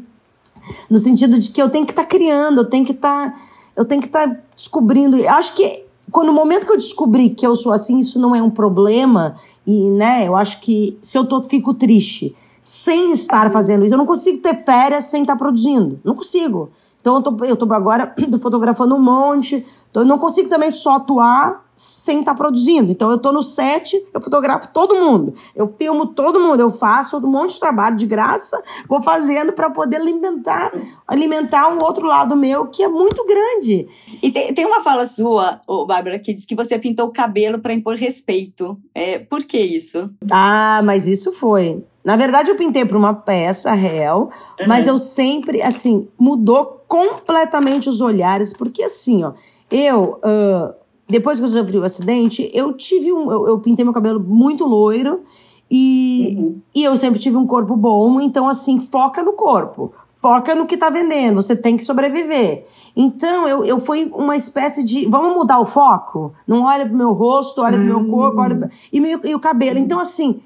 no 0.89 0.97
sentido 0.97 1.37
de 1.39 1.49
que 1.49 1.61
eu 1.61 1.69
tenho 1.69 1.85
que 1.85 1.91
estar 1.91 2.03
tá 2.03 2.07
criando, 2.07 2.61
eu 2.61 2.65
tenho 2.65 2.85
que 2.85 2.91
estar, 2.91 3.31
tá, 3.31 3.39
eu 3.75 3.85
tenho 3.85 4.01
que 4.01 4.07
estar 4.07 4.27
tá 4.27 4.37
descobrindo. 4.55 5.17
Acho 5.27 5.53
que 5.53 5.85
quando 6.11 6.29
o 6.29 6.33
momento 6.33 6.65
que 6.65 6.71
eu 6.71 6.77
descobri 6.77 7.29
que 7.29 7.45
eu 7.45 7.55
sou 7.55 7.71
assim, 7.71 7.99
isso 7.99 8.19
não 8.19 8.35
é 8.35 8.41
um 8.41 8.49
problema 8.49 9.35
e, 9.65 9.91
né, 9.91 10.27
eu 10.27 10.35
acho 10.35 10.61
que 10.61 10.97
se 11.01 11.17
eu 11.17 11.25
tô 11.25 11.43
fico 11.43 11.73
triste 11.73 12.35
sem 12.61 13.13
estar 13.13 13.51
fazendo 13.51 13.85
isso, 13.85 13.93
eu 13.93 13.97
não 13.97 14.05
consigo 14.05 14.39
ter 14.39 14.63
férias 14.65 15.05
sem 15.05 15.21
estar 15.21 15.35
produzindo. 15.35 15.99
Não 16.03 16.15
consigo. 16.15 16.69
Então 16.99 17.15
eu 17.15 17.21
tô, 17.21 17.45
eu 17.45 17.55
tô 17.55 17.73
agora 17.73 18.07
tô 18.07 18.37
fotografando 18.39 18.95
um 18.95 19.01
monte, 19.01 19.65
então 19.89 20.03
eu 20.03 20.07
não 20.07 20.17
consigo 20.17 20.49
também 20.49 20.69
só 20.69 20.95
atuar 20.95 21.66
sem 21.77 22.21
estar 22.21 22.31
tá 22.33 22.37
produzindo. 22.37 22.91
Então 22.91 23.11
eu 23.11 23.19
tô 23.19 23.31
no 23.31 23.43
set, 23.43 23.95
eu 24.11 24.19
fotografo 24.19 24.69
todo 24.73 24.95
mundo, 24.95 25.35
eu 25.55 25.67
filmo 25.67 26.07
todo 26.07 26.39
mundo, 26.39 26.59
eu 26.59 26.71
faço 26.71 27.17
um 27.17 27.29
monte 27.29 27.53
de 27.53 27.59
trabalho 27.59 27.95
de 27.95 28.07
graça, 28.07 28.59
vou 28.89 29.01
fazendo 29.01 29.53
para 29.53 29.69
poder 29.69 29.97
alimentar, 29.97 30.73
alimentar 31.07 31.69
um 31.69 31.77
outro 31.83 32.07
lado 32.07 32.35
meu 32.35 32.65
que 32.65 32.81
é 32.81 32.87
muito 32.87 33.23
grande. 33.23 33.87
E 34.23 34.31
tem, 34.31 34.51
tem 34.53 34.65
uma 34.65 34.81
fala 34.81 35.05
sua, 35.05 35.61
oh, 35.67 35.85
Bárbara, 35.85 36.17
que 36.17 36.33
diz 36.33 36.45
que 36.45 36.55
você 36.55 36.79
pintou 36.79 37.07
o 37.07 37.13
cabelo 37.13 37.59
para 37.59 37.73
impor 37.73 37.95
respeito. 37.95 38.79
É, 38.95 39.19
por 39.19 39.43
que 39.43 39.59
isso? 39.59 40.09
Ah, 40.31 40.81
mas 40.83 41.05
isso 41.05 41.31
foi. 41.31 41.83
Na 42.03 42.15
verdade, 42.15 42.49
eu 42.49 42.55
pintei 42.55 42.85
para 42.85 42.97
uma 42.97 43.13
peça 43.13 43.73
real, 43.73 44.31
uhum. 44.59 44.67
mas 44.67 44.87
eu 44.87 44.97
sempre, 44.97 45.61
assim, 45.61 46.07
mudou 46.17 46.81
completamente 46.87 47.89
os 47.89 47.99
olhares, 47.99 48.53
porque 48.53 48.81
assim, 48.81 49.23
ó, 49.23 49.33
eu. 49.69 50.19
Uh, 50.23 50.76
depois 51.07 51.39
que 51.39 51.45
eu 51.45 51.49
sofri 51.49 51.77
o 51.77 51.83
acidente, 51.83 52.49
eu 52.53 52.73
tive 52.73 53.13
um. 53.13 53.31
Eu, 53.31 53.47
eu 53.47 53.59
pintei 53.59 53.85
meu 53.85 53.93
cabelo 53.93 54.19
muito 54.19 54.65
loiro 54.65 55.21
e, 55.71 56.35
uhum. 56.37 56.61
e 56.75 56.83
eu 56.83 56.97
sempre 56.97 57.19
tive 57.19 57.37
um 57.37 57.45
corpo 57.45 57.75
bom, 57.75 58.19
então 58.19 58.47
assim, 58.47 58.79
foca 58.79 59.23
no 59.23 59.33
corpo. 59.33 59.91
Foca 60.19 60.55
no 60.55 60.65
que 60.65 60.75
tá 60.75 60.89
vendendo, 60.89 61.35
você 61.35 61.55
tem 61.55 61.77
que 61.77 61.85
sobreviver. 61.85 62.65
Então, 62.95 63.47
eu, 63.47 63.63
eu 63.63 63.79
fui 63.79 64.09
uma 64.13 64.35
espécie 64.35 64.83
de. 64.83 65.05
Vamos 65.05 65.35
mudar 65.35 65.59
o 65.59 65.65
foco? 65.65 66.33
Não 66.47 66.63
olha 66.63 66.87
pro 66.87 66.97
meu 66.97 67.13
rosto, 67.13 67.61
olha 67.61 67.77
uhum. 67.77 67.85
pro 67.85 68.01
meu 68.01 68.11
corpo, 68.11 68.41
olha 68.41 68.55
pro, 68.55 68.69
e, 68.91 68.99
meu, 68.99 69.19
e 69.23 69.35
o 69.35 69.39
cabelo. 69.39 69.77
Então, 69.77 69.99
assim, 69.99 70.41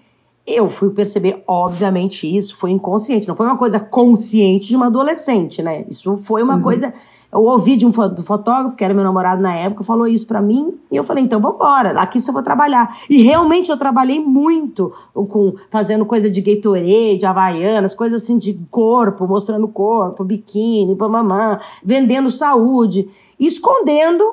eu 0.45 0.69
fui 0.69 0.89
perceber, 0.89 1.41
obviamente, 1.47 2.27
isso 2.27 2.57
foi 2.57 2.71
inconsciente, 2.71 3.27
não 3.27 3.35
foi 3.35 3.45
uma 3.45 3.57
coisa 3.57 3.79
consciente 3.79 4.67
de 4.67 4.75
uma 4.75 4.87
adolescente, 4.87 5.61
né? 5.61 5.85
Isso 5.89 6.17
foi 6.17 6.43
uma 6.43 6.55
uhum. 6.55 6.61
coisa 6.61 6.93
eu 7.31 7.43
ouvi 7.43 7.77
de 7.77 7.85
um 7.85 7.91
do 7.91 8.23
fotógrafo, 8.23 8.75
que 8.75 8.83
era 8.83 8.93
meu 8.93 9.03
namorado 9.03 9.41
na 9.41 9.55
época, 9.55 9.83
falou 9.83 10.05
isso 10.05 10.27
para 10.27 10.41
mim, 10.41 10.77
e 10.91 10.95
eu 10.97 11.03
falei, 11.03 11.23
então 11.23 11.39
vamos 11.39 11.55
embora, 11.55 11.91
aqui 12.01 12.19
só 12.19 12.31
vou 12.31 12.43
trabalhar. 12.43 12.97
E 13.09 13.21
realmente 13.21 13.69
eu 13.69 13.77
trabalhei 13.77 14.19
muito 14.19 14.91
com 15.13 15.53
fazendo 15.69 16.05
coisa 16.05 16.29
de 16.29 16.41
Gatorade, 16.41 17.25
Havaianas, 17.25 17.95
coisas 17.95 18.21
assim 18.21 18.37
de 18.37 18.59
corpo, 18.69 19.25
mostrando 19.27 19.67
corpo, 19.67 20.23
biquíni, 20.23 20.95
mamã, 20.95 21.59
vendendo 21.83 22.29
saúde, 22.29 23.07
escondendo 23.39 24.23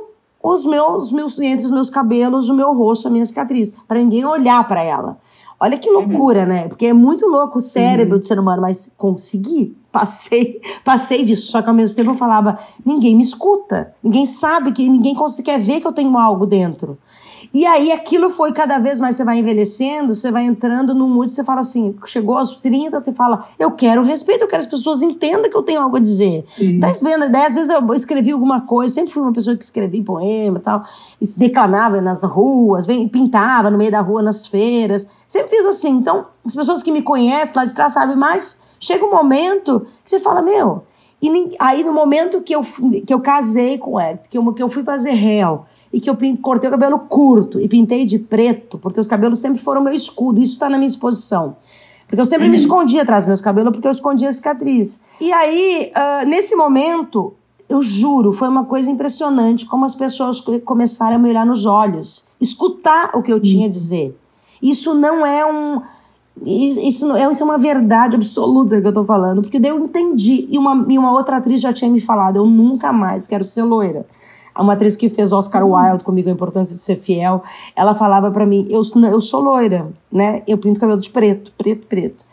os 0.43 0.65
meus, 0.65 1.13
meus 1.13 1.39
entre 1.39 1.65
os 1.65 1.71
meus 1.71 1.91
cabelos, 1.91 2.49
o 2.49 2.55
meu 2.55 2.73
rosto, 2.73 3.09
a 3.09 3.11
minha 3.11 3.27
cicatriz, 3.27 3.73
para 3.87 3.99
ninguém 3.99 4.25
olhar 4.25 4.67
para 4.67 4.83
ela. 4.83 5.19
Olha 5.61 5.77
que 5.77 5.91
loucura, 5.91 6.43
uhum. 6.43 6.47
né? 6.47 6.69
Porque 6.69 6.87
é 6.87 6.93
muito 6.93 7.27
louco 7.27 7.59
o 7.59 7.61
cérebro 7.61 8.15
uhum. 8.15 8.21
do 8.21 8.27
ser 8.27 8.39
humano, 8.39 8.63
mas 8.63 8.91
consegui 8.97 9.77
passei, 9.91 10.61
passei 10.85 11.25
disso. 11.25 11.49
Só 11.49 11.61
que 11.63 11.69
ao 11.69 11.75
mesmo 11.75 11.97
tempo 11.97 12.11
eu 12.11 12.15
falava, 12.15 12.59
ninguém 12.85 13.17
me 13.17 13.23
escuta, 13.23 13.93
ninguém 14.03 14.27
sabe 14.27 14.73
que 14.73 14.89
ninguém 14.89 15.17
quer 15.45 15.59
ver 15.59 15.81
que 15.81 15.87
eu 15.87 15.93
tenho 15.93 16.17
algo 16.17 16.47
dentro. 16.47 16.99
E 17.53 17.65
aí 17.67 17.93
aquilo 17.93 18.29
foi 18.29 18.53
cada 18.53 18.79
vez 18.79 19.01
mais, 19.01 19.17
você 19.17 19.25
vai 19.25 19.39
envelhecendo, 19.39 20.15
você 20.15 20.31
vai 20.31 20.45
entrando 20.45 20.95
no 20.95 21.09
mood, 21.09 21.31
você 21.31 21.43
fala 21.43 21.61
assim, 21.61 21.95
chegou 22.07 22.37
aos 22.37 22.59
30, 22.59 23.01
você 23.01 23.13
fala, 23.13 23.47
eu 23.59 23.71
quero 23.71 24.03
respeito, 24.03 24.43
eu 24.43 24.49
quero 24.49 24.63
que 24.63 24.67
as 24.67 24.71
pessoas 24.71 25.03
entendam 25.03 25.49
que 25.51 25.57
eu 25.57 25.63
tenho 25.63 25.81
algo 25.81 25.97
a 25.97 26.01
dizer. 26.01 26.45
Uhum. 26.61 26.81
Tá 26.81 26.93
vendo? 27.03 27.31
Daí, 27.31 27.47
às 27.47 27.55
vezes 27.55 27.71
eu 27.71 27.95
escrevi 27.95 28.33
alguma 28.33 28.61
coisa, 28.61 28.95
sempre 28.95 29.13
fui 29.13 29.23
uma 29.23 29.33
pessoa 29.33 29.57
que 29.57 29.65
escrevia 29.65 30.03
poema 30.05 30.59
e 30.59 30.61
tal, 30.61 30.85
declamava 31.37 32.01
nas 32.01 32.23
ruas, 32.23 32.87
pintava 32.87 33.71
no 33.71 33.79
meio 33.79 33.91
da 33.91 34.01
rua, 34.01 34.23
nas 34.23 34.47
feiras, 34.47 35.07
sempre 35.27 35.51
fiz 35.51 35.65
assim. 35.67 35.91
Então, 35.91 36.27
as 36.45 36.55
pessoas 36.55 36.83
que 36.83 36.93
me 36.93 37.03
conhecem 37.03 37.55
lá 37.57 37.65
de 37.65 37.75
trás 37.75 37.93
sabem 37.93 38.17
mais 38.17 38.69
Chega 38.81 39.05
um 39.05 39.11
momento 39.11 39.87
que 40.05 40.11
você 40.11 40.21
fala, 40.21 40.41
meu. 40.41 40.85
E 41.21 41.51
aí, 41.59 41.83
no 41.83 41.93
momento 41.93 42.41
que 42.41 42.55
eu, 42.55 42.63
que 43.05 43.13
eu 43.13 43.21
casei 43.21 43.77
com 43.77 43.99
ela, 43.99 44.19
que 44.31 44.39
eu, 44.39 44.53
que 44.53 44.63
eu 44.63 44.69
fui 44.69 44.85
fazer 44.85 45.11
réu, 45.11 45.65
e 45.93 46.01
que 46.01 46.09
eu 46.09 46.17
cortei 46.41 46.69
o 46.69 46.71
cabelo 46.71 46.99
curto 47.01 47.59
e 47.61 47.69
pintei 47.69 48.05
de 48.05 48.19
preto, 48.19 48.79
porque 48.79 49.01
os 49.01 49.07
cabelos 49.07 49.41
sempre 49.41 49.59
foram 49.59 49.81
meu 49.81 49.93
escudo, 49.93 50.41
isso 50.41 50.53
está 50.53 50.69
na 50.69 50.79
minha 50.79 50.89
exposição. 50.89 51.57
Porque 52.07 52.21
eu 52.21 52.25
sempre 52.25 52.47
uhum. 52.47 52.53
me 52.53 52.57
escondia 52.57 53.03
atrás 53.03 53.25
dos 53.25 53.29
meus 53.29 53.41
cabelos, 53.41 53.73
porque 53.73 53.87
eu 53.87 53.93
escondia 53.93 54.29
a 54.29 54.33
cicatriz. 54.33 55.01
E 55.21 55.33
aí, 55.33 55.91
uh, 55.95 56.27
nesse 56.27 56.55
momento, 56.57 57.35
eu 57.69 57.83
juro, 57.83 58.33
foi 58.33 58.49
uma 58.49 58.65
coisa 58.65 58.91
impressionante 58.91 59.67
como 59.67 59.85
as 59.85 59.95
pessoas 59.95 60.43
começaram 60.65 61.17
a 61.17 61.19
me 61.19 61.29
olhar 61.29 61.45
nos 61.45 61.67
olhos, 61.67 62.25
escutar 62.41 63.11
o 63.15 63.23
que 63.23 63.33
eu 63.33 63.41
tinha 63.41 63.67
a 63.67 63.71
dizer. 63.71 64.19
Isso 64.63 64.95
não 64.95 65.25
é 65.25 65.45
um 65.45 65.83
isso, 66.45 67.17
é, 67.17 67.31
isso 67.31 67.43
é 67.43 67.45
uma 67.45 67.59
verdade 67.59 68.17
absoluta 68.17 68.81
que 68.81 68.87
eu 68.87 68.93
tô 68.93 69.05
falando, 69.05 69.43
porque 69.43 69.59
daí 69.59 69.71
eu 69.71 69.79
entendi. 69.79 70.47
E 70.51 70.59
uma, 70.59 70.87
e 70.89 70.99
uma 70.99 71.13
outra 71.13 71.37
atriz 71.37 71.61
já 71.61 71.73
tinha 71.73 71.91
me 71.91 72.01
falado: 72.01 72.37
eu 72.37 72.47
nunca 72.47 72.93
mais 72.93 73.27
quero 73.27 73.45
ser 73.45 73.63
loira. 73.63 74.07
Uma 74.59 74.73
atriz 74.73 74.97
que 74.97 75.09
fez 75.09 75.33
Oscar. 75.33 75.65
Wilde 75.65 76.03
comigo, 76.03 76.29
a 76.29 76.33
importância 76.33 76.75
de 76.75 76.83
ser 76.83 76.97
fiel, 76.97 77.43
ela 77.77 77.95
falava 77.95 78.31
para 78.31 78.45
mim: 78.45 78.67
eu, 78.71 78.83
eu 79.11 79.21
sou 79.21 79.41
loira, 79.41 79.89
né? 80.11 80.43
Eu 80.47 80.59
pinto 80.59 80.81
cabelo 80.81 81.01
de 81.01 81.11
preto, 81.11 81.53
preto, 81.57 81.87
preto. 81.87 82.25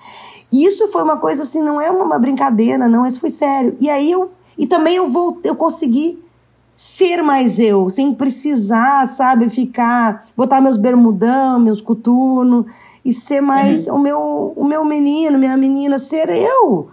E 0.51 0.65
isso 0.65 0.87
foi 0.87 1.03
uma 1.03 1.17
coisa 1.17 1.43
assim, 1.43 1.61
não 1.61 1.79
é 1.81 1.89
uma 1.91 2.17
brincadeira, 2.17 2.87
não, 2.87 3.05
isso 3.05 3.19
foi 3.19 3.29
sério. 3.29 3.75
E 3.79 3.89
aí 3.89 4.11
eu. 4.11 4.31
E 4.57 4.65
também 4.65 4.95
eu 4.95 5.07
vou, 5.07 5.37
eu 5.43 5.55
consegui 5.55 6.23
ser 6.73 7.21
mais 7.21 7.57
eu, 7.57 7.89
sem 7.89 8.13
precisar, 8.13 9.05
sabe, 9.05 9.49
ficar, 9.49 10.25
botar 10.35 10.59
meus 10.59 10.77
bermudão, 10.77 11.59
meus 11.59 11.79
coturnos 11.79 12.65
e 13.05 13.13
ser 13.13 13.39
mais 13.39 13.87
uhum. 13.87 13.95
o, 13.95 13.99
meu, 13.99 14.53
o 14.55 14.65
meu 14.65 14.83
menino, 14.83 15.37
minha 15.37 15.55
menina, 15.55 15.99
ser 15.99 16.27
eu. 16.29 16.89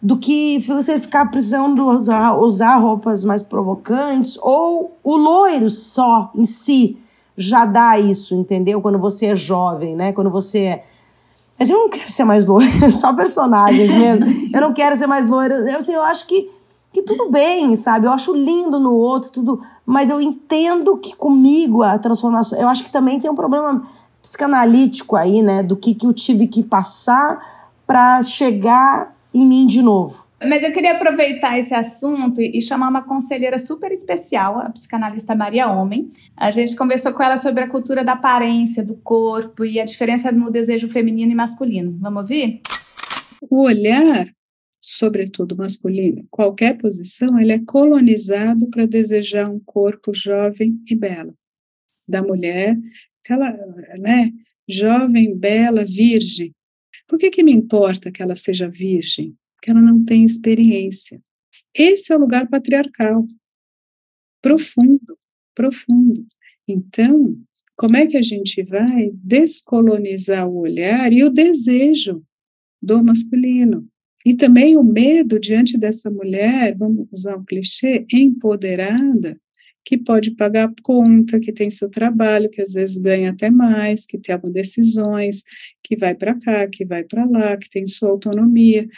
Do 0.00 0.18
que 0.18 0.58
você 0.58 1.00
ficar 1.00 1.30
precisando 1.30 1.88
usar, 1.88 2.34
usar 2.34 2.76
roupas 2.76 3.24
mais 3.24 3.42
provocantes, 3.42 4.38
ou 4.42 4.98
o 5.02 5.16
loiro 5.16 5.70
só 5.70 6.30
em 6.36 6.44
si 6.44 6.98
já 7.36 7.64
dá 7.64 7.98
isso, 7.98 8.34
entendeu? 8.34 8.82
Quando 8.82 8.98
você 8.98 9.26
é 9.26 9.36
jovem, 9.36 9.96
né? 9.96 10.12
Quando 10.12 10.30
você 10.30 10.58
é. 10.58 10.84
Mas 11.58 11.70
eu 11.70 11.78
não 11.78 11.88
quero 11.88 12.12
ser 12.12 12.24
mais 12.24 12.44
loira, 12.44 12.90
só 12.92 13.14
personagens 13.14 13.94
mesmo. 13.94 14.26
eu 14.52 14.60
não 14.60 14.74
quero 14.74 14.94
ser 14.96 15.06
mais 15.06 15.26
loira. 15.28 15.54
Eu, 15.70 15.78
assim, 15.78 15.94
eu 15.94 16.02
acho 16.02 16.26
que, 16.26 16.50
que 16.92 17.02
tudo 17.02 17.30
bem, 17.30 17.74
sabe? 17.74 18.06
Eu 18.06 18.12
acho 18.12 18.34
lindo 18.34 18.78
no 18.78 18.92
outro, 18.92 19.30
tudo. 19.30 19.62
Mas 19.86 20.10
eu 20.10 20.20
entendo 20.20 20.98
que 20.98 21.16
comigo 21.16 21.82
a 21.82 21.98
transformação. 21.98 22.58
Eu 22.58 22.68
acho 22.68 22.84
que 22.84 22.90
também 22.90 23.18
tem 23.18 23.30
um 23.30 23.34
problema 23.34 23.82
psicanalítico 24.24 25.16
aí, 25.16 25.42
né, 25.42 25.62
do 25.62 25.76
que, 25.76 25.94
que 25.94 26.06
eu 26.06 26.12
tive 26.14 26.46
que 26.46 26.62
passar 26.62 27.76
para 27.86 28.22
chegar 28.22 29.14
em 29.34 29.46
mim 29.46 29.66
de 29.66 29.82
novo. 29.82 30.24
Mas 30.42 30.64
eu 30.64 30.72
queria 30.72 30.92
aproveitar 30.92 31.58
esse 31.58 31.74
assunto 31.74 32.40
e 32.40 32.60
chamar 32.62 32.88
uma 32.88 33.02
conselheira 33.02 33.58
super 33.58 33.92
especial, 33.92 34.58
a 34.58 34.70
psicanalista 34.70 35.34
Maria 35.34 35.68
Homem. 35.68 36.08
A 36.34 36.50
gente 36.50 36.74
conversou 36.74 37.12
com 37.12 37.22
ela 37.22 37.36
sobre 37.36 37.64
a 37.64 37.68
cultura 37.68 38.02
da 38.02 38.12
aparência, 38.12 38.82
do 38.82 38.96
corpo 38.96 39.62
e 39.62 39.78
a 39.78 39.84
diferença 39.84 40.32
no 40.32 40.50
desejo 40.50 40.88
feminino 40.88 41.32
e 41.32 41.34
masculino. 41.34 41.96
Vamos 42.00 42.22
ouvir? 42.22 42.62
O 43.42 43.62
olhar, 43.62 44.26
sobretudo 44.80 45.56
masculino, 45.56 46.26
qualquer 46.30 46.78
posição, 46.78 47.38
ele 47.38 47.52
é 47.52 47.60
colonizado 47.64 48.68
para 48.70 48.86
desejar 48.86 49.50
um 49.50 49.60
corpo 49.60 50.14
jovem 50.14 50.78
e 50.90 50.94
belo 50.94 51.34
da 52.06 52.22
mulher, 52.22 52.76
aquela, 53.24 53.50
né, 53.98 54.30
jovem, 54.68 55.36
bela, 55.36 55.84
virgem. 55.84 56.52
Por 57.08 57.18
que, 57.18 57.30
que 57.30 57.42
me 57.42 57.52
importa 57.52 58.12
que 58.12 58.22
ela 58.22 58.34
seja 58.34 58.68
virgem? 58.68 59.34
Porque 59.56 59.70
ela 59.70 59.80
não 59.80 60.04
tem 60.04 60.24
experiência. 60.24 61.20
Esse 61.74 62.12
é 62.12 62.16
o 62.16 62.20
lugar 62.20 62.48
patriarcal. 62.48 63.26
Profundo, 64.42 65.18
profundo. 65.54 66.26
Então, 66.68 67.36
como 67.76 67.96
é 67.96 68.06
que 68.06 68.16
a 68.16 68.22
gente 68.22 68.62
vai 68.62 69.10
descolonizar 69.14 70.48
o 70.48 70.58
olhar 70.58 71.12
e 71.12 71.24
o 71.24 71.30
desejo 71.30 72.22
do 72.80 73.02
masculino? 73.02 73.88
E 74.24 74.34
também 74.34 74.76
o 74.76 74.82
medo 74.82 75.38
diante 75.38 75.76
dessa 75.76 76.10
mulher, 76.10 76.74
vamos 76.76 77.06
usar 77.12 77.36
um 77.36 77.44
clichê, 77.44 78.06
empoderada, 78.12 79.38
que 79.84 79.98
pode 79.98 80.30
pagar 80.32 80.72
conta, 80.82 81.38
que 81.38 81.52
tem 81.52 81.68
seu 81.68 81.90
trabalho, 81.90 82.48
que 82.48 82.62
às 82.62 82.72
vezes 82.72 82.96
ganha 82.96 83.30
até 83.30 83.50
mais, 83.50 84.06
que 84.06 84.18
toma 84.18 84.50
decisões, 84.50 85.42
que 85.82 85.96
vai 85.96 86.14
para 86.14 86.38
cá, 86.38 86.66
que 86.66 86.84
vai 86.84 87.04
para 87.04 87.24
lá, 87.26 87.56
que 87.56 87.68
tem 87.68 87.86
sua 87.86 88.10
autonomia. 88.10 88.88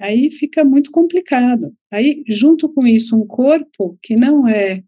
Aí 0.00 0.30
fica 0.30 0.64
muito 0.64 0.90
complicado. 0.90 1.70
Aí, 1.90 2.24
junto 2.26 2.72
com 2.72 2.86
isso, 2.86 3.14
um 3.16 3.26
corpo 3.26 3.98
que 4.02 4.16
não 4.16 4.48
é 4.48 4.80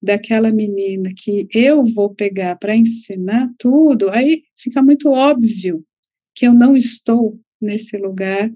daquela 0.00 0.52
menina 0.52 1.10
que 1.16 1.48
eu 1.52 1.84
vou 1.84 2.14
pegar 2.14 2.56
para 2.56 2.76
ensinar 2.76 3.50
tudo, 3.58 4.10
aí 4.10 4.42
fica 4.56 4.80
muito 4.82 5.10
óbvio 5.10 5.82
que 6.34 6.46
eu 6.46 6.54
não 6.54 6.76
estou 6.76 7.40
nesse 7.60 7.96
lugar 7.96 8.48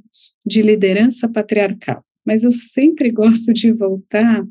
de 0.46 0.62
liderança 0.62 1.28
patriarcal. 1.28 2.04
Mas 2.24 2.44
eu 2.44 2.52
sempre 2.52 3.10
gosto 3.10 3.52
de 3.52 3.72
voltar 3.72 4.46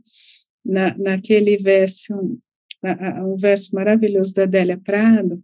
na, 0.63 0.97
naquele 0.97 1.57
verso, 1.57 2.13
um 3.25 3.35
verso 3.35 3.75
maravilhoso 3.75 4.33
da 4.33 4.43
Adélia 4.43 4.77
Prado, 4.77 5.43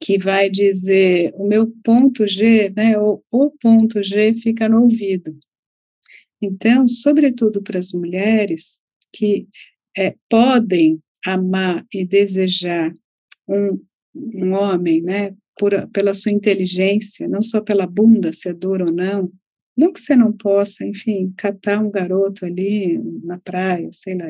que 0.00 0.18
vai 0.18 0.50
dizer: 0.50 1.32
o 1.34 1.46
meu 1.46 1.72
ponto 1.82 2.26
G, 2.26 2.70
né, 2.76 2.98
o, 2.98 3.22
o 3.30 3.50
ponto 3.50 4.02
G 4.02 4.34
fica 4.34 4.68
no 4.68 4.82
ouvido. 4.82 5.36
Então, 6.40 6.86
sobretudo 6.86 7.62
para 7.62 7.78
as 7.78 7.92
mulheres 7.92 8.82
que 9.12 9.48
é, 9.96 10.14
podem 10.28 11.00
amar 11.24 11.84
e 11.92 12.06
desejar 12.06 12.92
um, 13.48 13.80
um 14.14 14.52
homem, 14.52 15.02
né, 15.02 15.34
por, 15.58 15.72
pela 15.88 16.12
sua 16.12 16.30
inteligência, 16.30 17.26
não 17.26 17.40
só 17.40 17.60
pela 17.60 17.86
bunda, 17.86 18.32
se 18.32 18.48
é 18.48 18.52
dura 18.52 18.84
ou 18.84 18.92
não, 18.92 19.32
não 19.76 19.92
que 19.92 20.00
você 20.00 20.16
não 20.16 20.32
possa, 20.32 20.84
enfim, 20.86 21.32
catar 21.36 21.82
um 21.82 21.90
garoto 21.90 22.46
ali 22.46 22.98
na 23.22 23.38
praia, 23.38 23.88
sei 23.92 24.16
lá, 24.16 24.26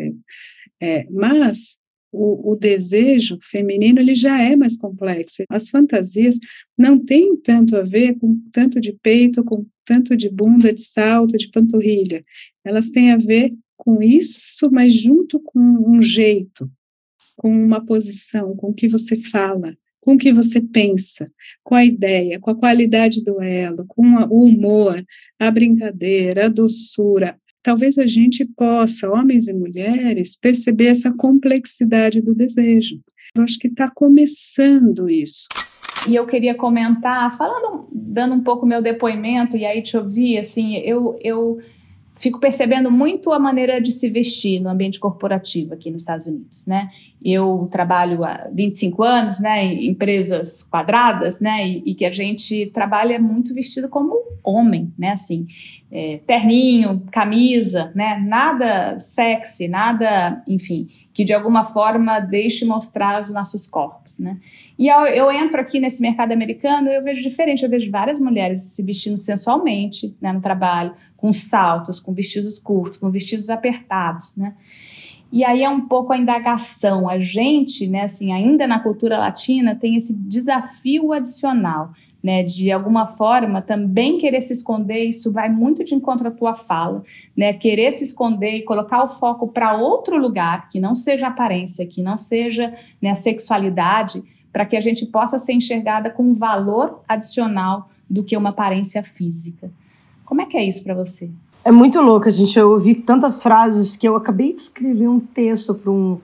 é, 0.81 1.07
mas 1.11 1.79
o, 2.13 2.53
o, 2.53 2.57
desejo 2.57 3.39
feminino 3.43 4.01
ele 4.01 4.15
já 4.15 4.41
é 4.41 4.57
mais 4.57 4.77
complexo. 4.77 5.45
As 5.49 5.69
fantasias 5.69 6.39
não 6.77 6.99
têm 6.99 7.37
tanto 7.37 7.77
a 7.77 7.83
ver 7.83 8.19
com 8.19 8.41
tanto 8.53 8.81
de 8.81 8.93
peito, 8.93 9.45
com 9.45 9.67
tanto 9.85 10.17
de 10.17 10.29
bunda, 10.29 10.73
de 10.73 10.81
salto, 10.81 11.37
de 11.37 11.51
panturrilha. 11.51 12.23
Elas 12.65 12.91
têm 12.91 13.13
a 13.13 13.17
ver 13.17 13.55
com 13.77 14.03
isso, 14.03 14.71
mas 14.71 14.95
junto 14.95 15.39
com 15.41 15.61
um 15.61 16.01
jeito, 16.03 16.71
com 17.37 17.51
uma 17.51 17.85
posição, 17.85 18.57
com 18.57 18.71
o 18.71 18.75
que 18.75 18.89
você 18.89 19.17
fala, 19.17 19.77
com 20.07 20.15
o 20.15 20.19
que 20.19 20.33
você 20.33 20.61
pensa, 20.61 21.29
com 21.65 21.75
a 21.75 21.85
ideia, 21.85 22.39
com 22.39 22.49
a 22.49 22.55
qualidade 22.55 23.25
do 23.25 23.43
elo, 23.43 23.85
com 23.89 24.07
o 24.31 24.45
humor, 24.45 25.05
a 25.37 25.51
brincadeira, 25.51 26.47
a 26.47 26.49
doçura. 26.49 27.37
Talvez 27.61 27.99
a 27.99 28.07
gente 28.07 28.45
possa, 28.57 29.11
homens 29.11 29.49
e 29.49 29.53
mulheres, 29.53 30.37
perceber 30.37 30.87
essa 30.87 31.13
complexidade 31.13 32.21
do 32.21 32.37
desejo. 32.37 33.01
Eu 33.35 33.43
acho 33.43 33.59
que 33.59 33.67
está 33.67 33.91
começando 33.93 35.11
isso. 35.11 35.49
E 36.09 36.15
eu 36.15 36.25
queria 36.25 36.55
comentar, 36.55 37.37
falando, 37.37 37.89
dando 37.93 38.37
um 38.37 38.45
pouco 38.45 38.65
meu 38.65 38.81
depoimento, 38.81 39.57
e 39.57 39.67
aí 39.67 39.83
te 39.83 39.97
ouvir, 39.97 40.39
assim, 40.39 40.77
eu, 40.77 41.19
eu 41.21 41.59
fico 42.17 42.41
percebendo 42.41 42.91
muito 42.91 43.31
a 43.31 43.39
maneira 43.39 43.81
de 43.81 43.93
se 43.93 44.09
vestir 44.09 44.59
no 44.61 44.71
ambiente 44.71 44.99
corporativo 44.99 45.75
aqui 45.75 45.91
nos 45.91 46.03
Estados 46.03 46.27
Unidos, 46.27 46.65
né? 46.67 46.89
Eu 47.23 47.69
trabalho 47.71 48.25
há 48.25 48.49
25 48.53 49.03
anos, 49.03 49.39
né, 49.39 49.65
em 49.65 49.89
empresas 49.89 50.63
quadradas, 50.63 51.41
né, 51.41 51.69
e, 51.69 51.83
e 51.87 51.95
que 51.95 52.05
a 52.05 52.11
gente 52.11 52.67
trabalha 52.67 53.19
muito 53.19 53.55
vestido 53.55 53.89
como 53.89 54.15
homem, 54.43 54.93
né, 54.99 55.11
assim 55.11 55.47
é, 55.91 56.21
terninho, 56.27 57.05
camisa, 57.13 57.93
né? 57.95 58.19
Nada 58.27 58.99
sexy, 58.99 59.69
nada, 59.69 60.43
enfim, 60.47 60.89
que 61.15 61.23
de 61.23 61.33
alguma 61.33 61.63
forma 61.63 62.19
deixe 62.19 62.65
mostrar 62.65 63.21
os 63.21 63.31
nossos 63.31 63.67
corpos, 63.67 64.19
né? 64.19 64.39
E 64.79 64.89
eu, 64.89 65.07
eu 65.07 65.31
entro 65.31 65.61
aqui 65.61 65.79
nesse 65.79 66.03
mercado 66.03 66.33
americano, 66.33 66.89
eu 66.89 67.03
vejo 67.03 67.23
diferente, 67.23 67.63
eu 67.63 67.71
vejo 67.71 67.91
várias 67.91 68.19
mulheres 68.19 68.61
se 68.63 68.83
vestindo 68.83 69.17
sensualmente, 69.17 70.17
né, 70.21 70.33
no 70.33 70.41
trabalho, 70.41 70.93
com 71.17 71.33
saltos, 71.33 72.01
com 72.01 72.13
vestidos 72.13 72.59
curtos, 72.59 72.99
com 72.99 73.11
vestidos 73.11 73.49
apertados, 73.49 74.35
né? 74.37 74.55
E 75.33 75.45
aí 75.45 75.65
é 75.65 75.69
um 75.69 75.81
pouco 75.81 76.13
a 76.13 76.19
indagação. 76.19 77.09
A 77.09 77.19
gente, 77.19 77.87
né, 77.89 78.03
assim, 78.03 78.33
ainda 78.33 78.67
na 78.67 78.79
cultura 78.79 79.19
latina, 79.19 79.75
tem 79.75 79.97
esse 79.97 80.15
desafio 80.15 81.13
adicional, 81.13 81.91
né, 82.23 82.43
de 82.43 82.71
alguma 82.71 83.07
forma 83.07 83.61
também 83.61 84.19
querer 84.19 84.41
se 84.41 84.53
esconder. 84.53 85.05
Isso 85.05 85.33
vai 85.33 85.49
muito 85.49 85.83
de 85.83 85.95
encontro 85.95 86.29
à 86.29 86.31
tua 86.31 86.55
fala, 86.55 87.03
né, 87.37 87.53
querer 87.53 87.93
se 87.93 88.05
esconder 88.05 88.53
e 88.53 88.65
colocar 88.65 89.03
o 89.05 89.09
foco 89.09 89.49
para 89.49 89.77
outro 89.77 90.17
lugar, 90.17 90.69
que 90.69 90.79
não 90.79 90.95
seja 90.95 91.27
aparência, 91.27 91.87
que 91.87 92.03
não 92.03 92.17
seja 92.17 92.73
né, 93.03 93.15
sexualidade, 93.15 94.23
para 94.53 94.65
que 94.65 94.77
a 94.77 94.81
gente 94.81 95.07
possa 95.07 95.39
ser 95.39 95.53
enxergada 95.53 96.09
com 96.09 96.23
um 96.23 96.35
valor 96.35 97.03
adicional 97.07 97.91
do 98.09 98.25
que 98.25 98.37
uma 98.37 98.51
aparência 98.51 99.03
física. 99.03 99.71
Como 100.25 100.41
é 100.41 100.47
que 100.47 100.57
é 100.57 100.65
isso 100.65 100.83
para 100.83 100.95
você? 100.95 101.31
É 101.67 101.73
muito 101.73 102.01
louco, 102.01 102.29
a 102.29 102.31
gente. 102.31 102.57
Eu 102.57 102.71
ouvi 102.71 102.95
tantas 102.95 103.43
frases 103.43 103.97
que 103.97 104.07
eu 104.07 104.15
acabei 104.15 104.55
de 104.55 104.61
escrever 104.61 105.09
um 105.09 105.19
texto 105.19 105.75
para 105.75 105.91
um, 105.91 106.17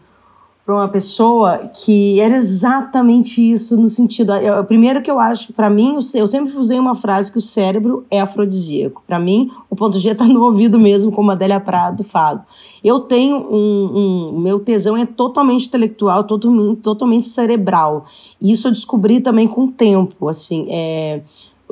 uma 0.69 0.87
pessoa 0.87 1.59
que 1.59 2.21
era 2.21 2.37
exatamente 2.37 3.43
isso 3.51 3.77
no 3.77 3.89
sentido. 3.89 4.33
Eu, 4.35 4.63
primeiro 4.65 5.03
que 5.03 5.11
eu 5.11 5.19
acho 5.19 5.49
que 5.49 5.53
para 5.53 5.69
mim, 5.69 5.99
eu 6.15 6.29
sempre 6.29 6.57
usei 6.57 6.79
uma 6.79 6.95
frase 6.95 7.33
que 7.33 7.39
o 7.39 7.41
cérebro 7.41 8.07
é 8.09 8.21
afrodisíaco. 8.21 9.03
Para 9.05 9.19
mim, 9.19 9.51
o 9.69 9.75
ponto 9.75 9.99
G 9.99 10.11
está 10.11 10.25
no 10.27 10.45
ouvido 10.45 10.79
mesmo, 10.79 11.11
como 11.11 11.33
a 11.33 11.35
Adélia 11.35 11.59
Prado 11.59 12.05
fala. 12.05 12.47
Eu 12.85 13.01
tenho 13.01 13.39
um, 13.39 14.35
um 14.35 14.41
meu 14.41 14.61
tesão 14.61 14.97
é 14.97 15.05
totalmente 15.05 15.67
intelectual, 15.67 16.23
totalmente, 16.23 16.83
totalmente 16.83 17.27
cerebral. 17.27 18.05
E 18.41 18.53
isso 18.53 18.69
eu 18.69 18.73
descobri 18.73 19.21
também 19.21 19.49
com 19.49 19.65
o 19.65 19.73
tempo, 19.73 20.29
assim. 20.29 20.69
É, 20.71 21.21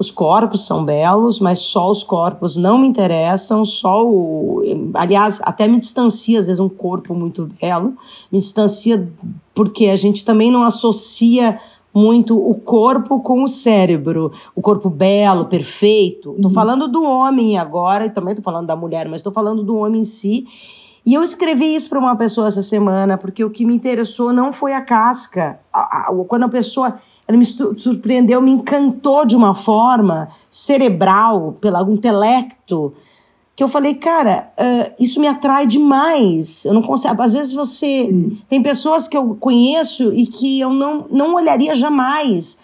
os 0.01 0.11
corpos 0.11 0.65
são 0.65 0.83
belos, 0.83 1.39
mas 1.39 1.59
só 1.59 1.91
os 1.91 2.03
corpos 2.03 2.57
não 2.57 2.79
me 2.79 2.89
interessam, 2.89 3.67
só 3.67 4.03
o. 4.03 4.63
Aliás, 4.95 5.43
até 5.43 5.69
me 5.69 5.79
distancia, 5.79 6.41
às 6.41 6.47
vezes, 6.47 6.59
um 6.59 6.71
corpo 6.71 7.15
muito 7.15 7.51
belo, 7.61 7.93
me 8.33 8.39
distancia 8.39 9.07
porque 9.55 9.89
a 9.89 9.97
gente 9.97 10.25
também 10.25 10.51
não 10.51 10.63
associa 10.63 11.61
muito 11.93 12.35
o 12.39 12.55
corpo 12.55 13.21
com 13.21 13.45
o 13.45 13.49
cérebro, 13.49 14.33
o 14.57 14.63
corpo 14.63 14.89
belo, 14.89 15.45
perfeito. 15.45 16.31
Estou 16.31 16.45
uhum. 16.47 16.51
falando 16.51 16.89
do 16.89 17.05
homem 17.05 17.59
agora, 17.59 18.07
e 18.07 18.11
também 18.11 18.33
estou 18.33 18.43
falando 18.45 18.69
da 18.69 18.77
mulher, 18.77 19.07
mas 19.07 19.21
estou 19.21 19.35
falando 19.35 19.63
do 19.63 19.77
homem 19.77 20.01
em 20.01 20.05
si. 20.05 20.47
E 21.05 21.13
eu 21.13 21.23
escrevi 21.23 21.75
isso 21.75 21.91
para 21.91 21.99
uma 21.99 22.17
pessoa 22.17 22.49
essa 22.49 22.63
semana, 22.63 23.19
porque 23.19 23.45
o 23.45 23.51
que 23.51 23.67
me 23.67 23.75
interessou 23.75 24.33
não 24.33 24.51
foi 24.51 24.73
a 24.73 24.81
casca. 24.81 25.61
Quando 26.27 26.45
a 26.45 26.49
pessoa 26.49 26.99
ela 27.31 27.39
me 27.39 27.45
surpreendeu, 27.45 28.43
me 28.43 28.51
encantou 28.51 29.25
de 29.25 29.37
uma 29.37 29.55
forma 29.55 30.29
cerebral, 30.51 31.57
pelo 31.61 31.93
intelecto, 31.93 32.93
que 33.55 33.63
eu 33.63 33.69
falei, 33.69 33.95
cara, 33.95 34.53
uh, 34.59 34.95
isso 34.99 35.21
me 35.21 35.29
atrai 35.29 35.67
demais. 35.67 36.65
Eu 36.65 36.73
não 36.73 36.83
consigo. 36.83 37.21
Às 37.21 37.35
vezes 37.35 37.53
você. 37.53 38.09
Hum. 38.11 38.37
Tem 38.49 38.63
pessoas 38.63 39.07
que 39.07 39.17
eu 39.17 39.37
conheço 39.39 40.13
e 40.13 40.27
que 40.27 40.59
eu 40.59 40.71
não, 40.71 41.07
não 41.11 41.35
olharia 41.35 41.75
jamais. 41.75 42.59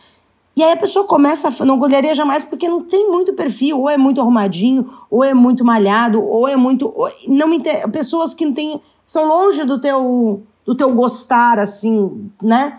E 0.56 0.62
aí 0.62 0.72
a 0.72 0.76
pessoa 0.76 1.04
começa 1.04 1.48
a. 1.48 1.64
Não 1.64 1.78
olharia 1.78 2.14
jamais 2.14 2.44
porque 2.44 2.66
não 2.68 2.82
tem 2.82 3.10
muito 3.10 3.34
perfil, 3.34 3.80
ou 3.80 3.90
é 3.90 3.96
muito 3.96 4.20
arrumadinho, 4.20 4.90
ou 5.10 5.22
é 5.22 5.34
muito 5.34 5.64
malhado, 5.64 6.24
ou 6.24 6.48
é 6.48 6.56
muito. 6.56 6.92
Ou, 6.96 7.08
não 7.28 7.46
me 7.46 7.60
Pessoas 7.92 8.32
que 8.32 8.46
não 8.46 8.54
têm. 8.54 8.80
são 9.06 9.28
longe 9.28 9.64
do 9.64 9.78
teu, 9.78 10.42
do 10.64 10.74
teu 10.74 10.92
gostar, 10.94 11.58
assim, 11.58 12.30
né? 12.42 12.74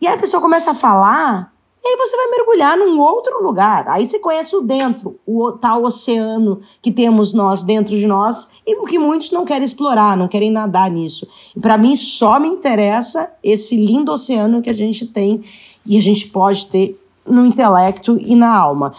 E 0.00 0.06
aí 0.06 0.14
a 0.14 0.18
pessoa 0.18 0.40
começa 0.40 0.72
a 0.72 0.74
falar, 0.74 1.52
e 1.82 1.86
aí 1.86 1.96
você 1.98 2.16
vai 2.16 2.26
mergulhar 2.28 2.78
num 2.78 2.98
outro 2.98 3.42
lugar. 3.42 3.86
Aí 3.88 4.06
você 4.06 4.18
conhece 4.18 4.56
o 4.56 4.62
dentro, 4.62 5.20
o 5.26 5.52
tal 5.52 5.84
oceano 5.84 6.60
que 6.80 6.90
temos 6.90 7.34
nós 7.34 7.62
dentro 7.62 7.96
de 7.96 8.06
nós 8.06 8.52
e 8.66 8.74
que 8.86 8.98
muitos 8.98 9.30
não 9.30 9.44
querem 9.44 9.64
explorar, 9.64 10.16
não 10.16 10.26
querem 10.26 10.50
nadar 10.50 10.90
nisso. 10.90 11.28
E 11.54 11.60
para 11.60 11.76
mim 11.76 11.94
só 11.94 12.40
me 12.40 12.48
interessa 12.48 13.30
esse 13.42 13.76
lindo 13.76 14.10
oceano 14.10 14.62
que 14.62 14.70
a 14.70 14.74
gente 14.74 15.06
tem 15.06 15.44
e 15.84 15.98
a 15.98 16.00
gente 16.00 16.28
pode 16.28 16.66
ter 16.66 16.98
no 17.26 17.44
intelecto 17.44 18.16
e 18.18 18.34
na 18.34 18.56
alma. 18.56 18.94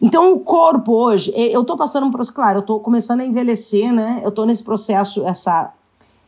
Então, 0.00 0.32
o 0.32 0.40
corpo 0.40 0.92
hoje, 0.92 1.30
eu 1.36 1.62
tô 1.62 1.76
passando 1.76 2.10
processo, 2.10 2.34
claro, 2.34 2.60
eu 2.60 2.62
tô 2.62 2.80
começando 2.80 3.20
a 3.20 3.24
envelhecer, 3.24 3.92
né? 3.92 4.22
Eu 4.24 4.30
tô 4.30 4.46
nesse 4.46 4.64
processo, 4.64 5.26
essa 5.26 5.74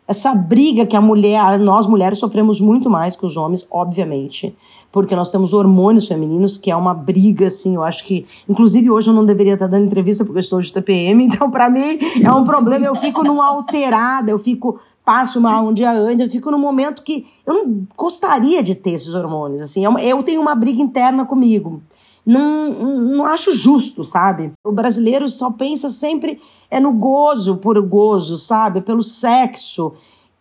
essa 0.07 0.35
briga 0.35 0.85
que 0.85 0.97
a 0.97 1.01
mulher, 1.01 1.59
nós 1.59 1.87
mulheres 1.87 2.19
sofremos 2.19 2.61
muito 2.61 2.91
mais 2.91 3.15
que 3.17 3.25
os 3.25 3.37
homens, 3.37 3.67
obviamente, 3.71 4.55
porque 4.91 5.17
nós 5.17 5.31
temos 5.31 5.55
hormônios 5.55 6.07
femininos, 6.07 6.59
que 6.59 6.71
é 6.71 6.77
uma 6.77 6.93
briga, 6.93 7.47
assim, 7.47 7.77
eu 7.77 7.83
acho 7.83 8.05
que, 8.05 8.27
inclusive 8.49 8.91
hoje 8.91 9.09
eu 9.09 9.15
não 9.15 9.25
deveria 9.25 9.55
estar 9.55 9.67
dando 9.67 9.87
entrevista 9.87 10.25
porque 10.25 10.39
eu 10.39 10.43
estou 10.43 10.61
de 10.61 10.73
TPM, 10.73 11.25
então 11.27 11.51
para 11.51 11.71
mim 11.71 11.99
é 12.23 12.31
um 12.31 12.45
problema, 12.45 12.85
eu 12.85 12.95
fico 12.97 13.25
numa 13.25 13.49
alterada, 13.49 14.31
eu 14.31 14.39
fico, 14.39 14.79
passo 15.05 15.41
mal 15.41 15.67
um 15.67 15.73
dia 15.73 15.93
antes, 15.93 16.21
eu 16.21 16.31
fico 16.31 16.51
num 16.51 16.59
momento 16.59 17.03
que 17.03 17.27
eu 17.47 17.55
não 17.55 17.87
gostaria 17.97 18.63
de 18.63 18.75
ter 18.75 18.91
esses 18.91 19.15
hormônios, 19.15 19.63
assim, 19.63 19.85
é 19.87 20.13
eu 20.13 20.23
tenho 20.23 20.43
uma 20.43 20.55
briga 20.55 20.83
interna 20.83 21.25
comigo, 21.25 21.81
não, 22.25 22.71
não 22.71 23.27
acho 23.27 23.53
justo, 23.53 24.05
sabe? 24.05 24.53
O 24.65 24.73
brasileiro 24.73 25.29
só 25.29 25.51
pensa 25.51 25.89
sempre 25.89 26.41
é 26.71 26.79
no 26.79 26.93
gozo 26.93 27.57
por 27.57 27.81
gozo, 27.81 28.37
sabe? 28.37 28.81
Pelo 28.81 29.03
sexo. 29.03 29.93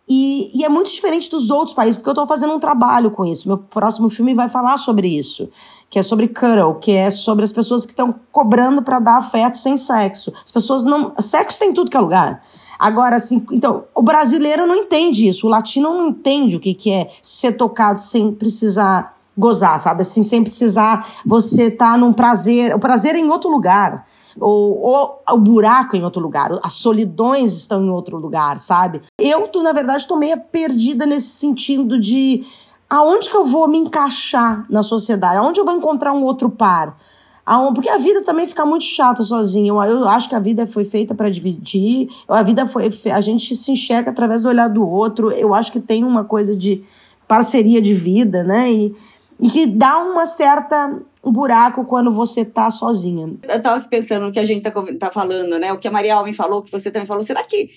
E, 0.08 0.50
e, 0.54 0.64
é 0.64 0.68
muito 0.68 0.90
diferente 0.90 1.30
dos 1.30 1.50
outros 1.50 1.74
países, 1.74 1.96
porque 1.96 2.08
eu 2.08 2.12
estou 2.12 2.26
fazendo 2.26 2.52
um 2.52 2.60
trabalho 2.60 3.10
com 3.10 3.24
isso. 3.24 3.48
Meu 3.48 3.58
próximo 3.58 4.08
filme 4.08 4.34
vai 4.34 4.48
falar 4.48 4.76
sobre 4.76 5.08
isso, 5.08 5.48
que 5.88 5.98
é 5.98 6.02
sobre 6.02 6.28
cuddle, 6.28 6.74
que 6.80 6.92
é 6.92 7.10
sobre 7.10 7.44
as 7.44 7.52
pessoas 7.52 7.84
que 7.84 7.92
estão 7.92 8.14
cobrando 8.30 8.82
para 8.82 8.98
dar 8.98 9.18
afeto 9.18 9.56
sem 9.56 9.76
sexo. 9.76 10.32
As 10.44 10.50
pessoas 10.50 10.84
não. 10.84 11.14
Sexo 11.20 11.58
tem 11.58 11.72
tudo 11.72 11.90
que 11.90 11.96
é 11.96 12.00
lugar. 12.00 12.42
Agora, 12.78 13.14
assim, 13.16 13.46
então, 13.52 13.84
o 13.94 14.02
brasileiro 14.02 14.66
não 14.66 14.74
entende 14.74 15.28
isso, 15.28 15.46
o 15.46 15.50
latino 15.50 15.94
não 15.94 16.08
entende 16.08 16.56
o 16.56 16.60
que, 16.60 16.74
que 16.74 16.90
é 16.90 17.12
ser 17.22 17.52
tocado 17.52 18.00
sem 18.00 18.32
precisar 18.32 19.16
gozar, 19.36 19.78
sabe? 19.78 20.02
Assim, 20.02 20.22
sem 20.22 20.42
precisar 20.42 21.06
você 21.24 21.64
estar 21.64 21.92
tá 21.92 21.98
num 21.98 22.12
prazer. 22.12 22.74
O 22.74 22.78
prazer 22.78 23.14
é 23.14 23.18
em 23.18 23.28
outro 23.28 23.50
lugar. 23.50 24.06
Ou, 24.40 24.80
ou, 24.80 25.22
o 25.30 25.38
buraco 25.38 25.94
é 25.94 25.98
em 25.98 26.04
outro 26.04 26.22
lugar, 26.22 26.50
as 26.62 26.72
solidões 26.72 27.52
estão 27.52 27.84
em 27.84 27.90
outro 27.90 28.16
lugar, 28.16 28.58
sabe? 28.60 29.02
Eu, 29.18 29.46
tu, 29.48 29.62
na 29.62 29.72
verdade, 29.72 30.02
estou 30.02 30.16
meio 30.16 30.40
perdida 30.50 31.04
nesse 31.04 31.32
sentido 31.32 32.00
de 32.00 32.42
aonde 32.88 33.28
que 33.28 33.36
eu 33.36 33.44
vou 33.44 33.68
me 33.68 33.78
encaixar 33.78 34.64
na 34.70 34.82
sociedade, 34.82 35.36
aonde 35.36 35.60
eu 35.60 35.64
vou 35.64 35.74
encontrar 35.74 36.12
um 36.12 36.24
outro 36.24 36.48
par. 36.48 36.96
Aonde, 37.44 37.74
porque 37.74 37.90
a 37.90 37.98
vida 37.98 38.22
também 38.22 38.46
fica 38.46 38.64
muito 38.64 38.84
chata 38.84 39.22
sozinha. 39.22 39.68
Eu, 39.68 39.82
eu 39.82 40.08
acho 40.08 40.28
que 40.28 40.34
a 40.34 40.38
vida 40.38 40.66
foi 40.66 40.84
feita 40.84 41.14
para 41.14 41.28
dividir, 41.28 42.08
a 42.28 42.42
vida 42.42 42.66
foi. 42.66 42.90
A 43.12 43.20
gente 43.20 43.54
se 43.56 43.72
enxerga 43.72 44.10
através 44.10 44.42
do 44.42 44.48
olhar 44.48 44.68
do 44.68 44.88
outro. 44.88 45.30
Eu 45.32 45.52
acho 45.52 45.72
que 45.72 45.80
tem 45.80 46.04
uma 46.04 46.24
coisa 46.24 46.54
de 46.54 46.84
parceria 47.26 47.82
de 47.82 47.94
vida, 47.94 48.44
né? 48.44 48.70
E, 48.72 48.94
e 49.42 49.50
que 49.50 49.66
dá 49.66 49.98
uma 49.98 50.24
certa 50.24 51.02
um 51.24 51.32
buraco 51.32 51.84
quando 51.84 52.12
você 52.12 52.44
tá 52.44 52.70
sozinha. 52.70 53.32
Eu 53.42 53.62
tava 53.62 53.82
pensando 53.88 54.26
no 54.26 54.32
que 54.32 54.38
a 54.38 54.44
gente 54.44 54.62
tá, 54.62 54.72
tá 54.98 55.10
falando, 55.10 55.58
né? 55.58 55.72
O 55.72 55.78
que 55.78 55.86
a 55.86 55.90
Maria 55.90 56.14
Alves 56.16 56.36
falou, 56.36 56.62
que 56.62 56.70
você 56.70 56.90
também 56.90 57.06
falou. 57.06 57.22
Será 57.22 57.42
que, 57.44 57.68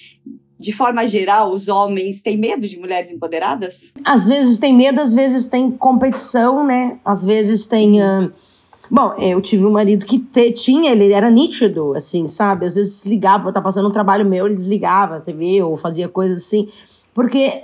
de 0.60 0.71
forma 0.71 1.06
geral, 1.06 1.51
os 1.51 1.67
homens 1.67 2.21
têm 2.21 2.38
medo 2.38 2.67
de 2.67 2.80
mulheres 2.80 3.12
empoderadas? 3.12 3.93
Às 4.04 4.28
vezes 4.28 4.58
tem 4.58 4.73
medo, 4.73 4.99
às 4.99 5.13
vezes 5.13 5.45
tem 5.45 5.69
competição, 5.71 6.65
né? 6.65 6.99
Às 7.06 7.25
vezes 7.25 7.65
tem. 7.65 8.01
Uh... 8.01 8.32
Bom, 8.89 9.13
eu 9.19 9.41
tive 9.41 9.65
um 9.65 9.71
marido 9.71 10.06
que 10.06 10.19
te, 10.19 10.51
tinha, 10.51 10.91
ele 10.91 11.12
era 11.12 11.30
nítido, 11.30 11.95
assim, 11.95 12.28
sabe? 12.28 12.65
Às 12.65 12.75
vezes 12.75 13.01
desligava, 13.01 13.51
tá 13.51 13.62
passando 13.62 13.88
um 13.88 13.91
trabalho 13.91 14.25
meu, 14.25 14.45
ele 14.45 14.56
desligava 14.56 15.17
a 15.17 15.19
TV 15.19 15.62
ou 15.63 15.78
fazia 15.78 16.08
coisas 16.08 16.43
assim. 16.43 16.69
Porque 17.13 17.63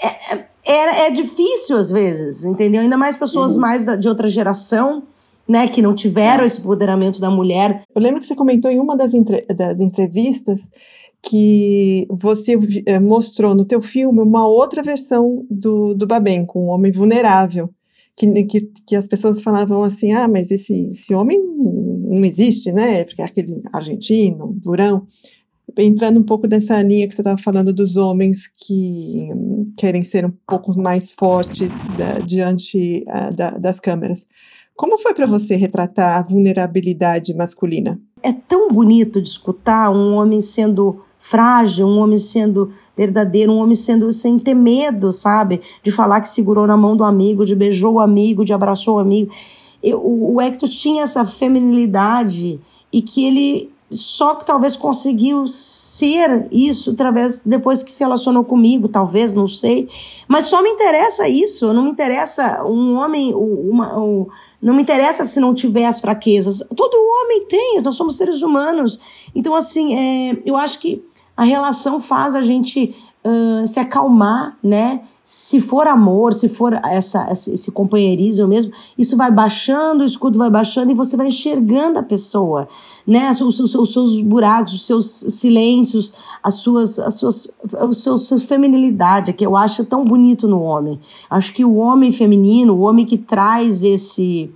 é, 0.00 0.44
é 0.64 0.72
é, 0.72 1.06
é 1.06 1.10
difícil 1.10 1.76
às 1.76 1.90
vezes, 1.90 2.44
entendeu? 2.44 2.80
Ainda 2.80 2.96
mais 2.96 3.16
pessoas 3.16 3.54
uhum. 3.54 3.60
mais 3.60 3.84
da, 3.84 3.96
de 3.96 4.08
outra 4.08 4.28
geração, 4.28 5.02
né, 5.46 5.66
que 5.68 5.82
não 5.82 5.94
tiveram 5.94 6.44
é. 6.44 6.46
esse 6.46 6.60
empoderamento 6.60 7.20
da 7.20 7.30
mulher. 7.30 7.82
Eu 7.94 8.00
lembro 8.00 8.20
que 8.20 8.26
você 8.26 8.34
comentou 8.34 8.70
em 8.70 8.80
uma 8.80 8.96
das, 8.96 9.12
entre, 9.12 9.42
das 9.54 9.80
entrevistas 9.80 10.68
que 11.22 12.06
você 12.10 12.58
eh, 12.86 12.98
mostrou 12.98 13.54
no 13.54 13.64
teu 13.64 13.80
filme 13.80 14.20
uma 14.20 14.46
outra 14.46 14.82
versão 14.82 15.46
do, 15.48 15.94
do 15.94 16.06
Babenco, 16.06 16.58
um 16.58 16.68
homem 16.68 16.90
vulnerável, 16.90 17.70
que, 18.16 18.26
que, 18.44 18.60
que 18.86 18.96
as 18.96 19.06
pessoas 19.06 19.40
falavam 19.40 19.82
assim, 19.82 20.12
ah, 20.12 20.26
mas 20.26 20.50
esse, 20.50 20.88
esse 20.88 21.14
homem 21.14 21.40
não 21.40 22.24
existe, 22.24 22.72
né, 22.72 23.04
porque 23.04 23.22
é 23.22 23.24
aquele 23.24 23.62
argentino, 23.72 24.52
durão 24.60 25.06
entrando 25.78 26.20
um 26.20 26.22
pouco 26.22 26.46
dessa 26.46 26.82
linha 26.82 27.08
que 27.08 27.14
você 27.14 27.20
estava 27.20 27.38
falando 27.38 27.72
dos 27.72 27.96
homens 27.96 28.46
que 28.46 29.28
querem 29.76 30.02
ser 30.02 30.24
um 30.24 30.32
pouco 30.46 30.76
mais 30.80 31.12
fortes 31.12 31.74
da, 31.96 32.18
diante 32.20 33.04
uh, 33.08 33.34
da, 33.34 33.50
das 33.50 33.80
câmeras. 33.80 34.26
Como 34.76 34.98
foi 34.98 35.14
para 35.14 35.26
você 35.26 35.56
retratar 35.56 36.18
a 36.18 36.22
vulnerabilidade 36.22 37.34
masculina? 37.34 38.00
É 38.22 38.32
tão 38.32 38.68
bonito 38.68 39.20
de 39.20 39.28
escutar 39.28 39.90
um 39.90 40.14
homem 40.14 40.40
sendo 40.40 41.02
frágil, 41.18 41.86
um 41.86 41.98
homem 41.98 42.18
sendo 42.18 42.72
verdadeiro, 42.96 43.52
um 43.52 43.58
homem 43.58 43.74
sendo 43.74 44.10
sem 44.12 44.38
ter 44.38 44.54
medo, 44.54 45.12
sabe? 45.12 45.60
De 45.82 45.90
falar 45.90 46.20
que 46.20 46.28
segurou 46.28 46.66
na 46.66 46.76
mão 46.76 46.96
do 46.96 47.04
amigo, 47.04 47.44
de 47.44 47.54
beijou 47.54 47.94
o 47.94 48.00
amigo, 48.00 48.44
de 48.44 48.52
abraçou 48.52 48.96
o 48.96 48.98
amigo. 48.98 49.32
Eu, 49.82 50.00
o 50.04 50.40
Hector 50.40 50.68
tinha 50.68 51.02
essa 51.02 51.24
feminilidade 51.24 52.60
e 52.92 53.02
que 53.02 53.24
ele 53.24 53.71
só 53.92 54.34
que 54.34 54.44
talvez 54.44 54.76
conseguiu 54.76 55.46
ser 55.46 56.48
isso 56.50 56.90
através 56.92 57.38
depois 57.44 57.82
que 57.82 57.92
se 57.92 58.02
relacionou 58.02 58.44
comigo, 58.44 58.88
talvez, 58.88 59.34
não 59.34 59.46
sei. 59.46 59.88
Mas 60.26 60.46
só 60.46 60.62
me 60.62 60.70
interessa 60.70 61.28
isso, 61.28 61.72
não 61.72 61.84
me 61.84 61.90
interessa 61.90 62.64
um 62.64 62.96
homem, 62.96 63.34
uma, 63.34 63.98
um, 63.98 64.26
não 64.60 64.74
me 64.74 64.82
interessa 64.82 65.24
se 65.24 65.38
não 65.38 65.54
tiver 65.54 65.86
as 65.86 66.00
fraquezas. 66.00 66.62
Todo 66.74 66.94
homem 66.94 67.46
tem, 67.46 67.80
nós 67.82 67.94
somos 67.94 68.16
seres 68.16 68.42
humanos. 68.42 68.98
Então, 69.34 69.54
assim, 69.54 69.94
é, 69.94 70.42
eu 70.44 70.56
acho 70.56 70.78
que 70.78 71.04
a 71.36 71.44
relação 71.44 72.00
faz 72.00 72.34
a 72.34 72.42
gente 72.42 72.94
uh, 73.24 73.66
se 73.66 73.78
acalmar, 73.78 74.58
né? 74.62 75.02
Se 75.24 75.60
for 75.60 75.86
amor, 75.86 76.34
se 76.34 76.48
for 76.48 76.74
essa, 76.84 77.30
esse 77.30 77.70
companheirismo 77.70 78.48
mesmo, 78.48 78.72
isso 78.98 79.16
vai 79.16 79.30
baixando, 79.30 80.02
o 80.02 80.04
escudo 80.04 80.36
vai 80.36 80.50
baixando 80.50 80.90
e 80.90 80.94
você 80.94 81.16
vai 81.16 81.28
enxergando 81.28 82.00
a 82.00 82.02
pessoa, 82.02 82.66
né? 83.06 83.30
Os, 83.30 83.40
os, 83.40 83.74
os 83.74 83.92
seus 83.92 84.20
buracos, 84.20 84.72
os 84.72 84.84
seus 84.84 85.06
silêncios, 85.06 86.12
as 86.42 86.56
suas, 86.56 86.98
as 86.98 87.14
suas, 87.14 87.58
a 87.74 87.92
sua, 87.92 88.16
sua 88.16 88.38
feminilidade, 88.40 89.32
que 89.32 89.46
eu 89.46 89.56
acho 89.56 89.84
tão 89.84 90.04
bonito 90.04 90.48
no 90.48 90.60
homem. 90.60 90.98
Acho 91.30 91.52
que 91.52 91.64
o 91.64 91.76
homem 91.76 92.10
feminino, 92.10 92.74
o 92.74 92.80
homem 92.80 93.06
que 93.06 93.16
traz 93.16 93.84
esse. 93.84 94.50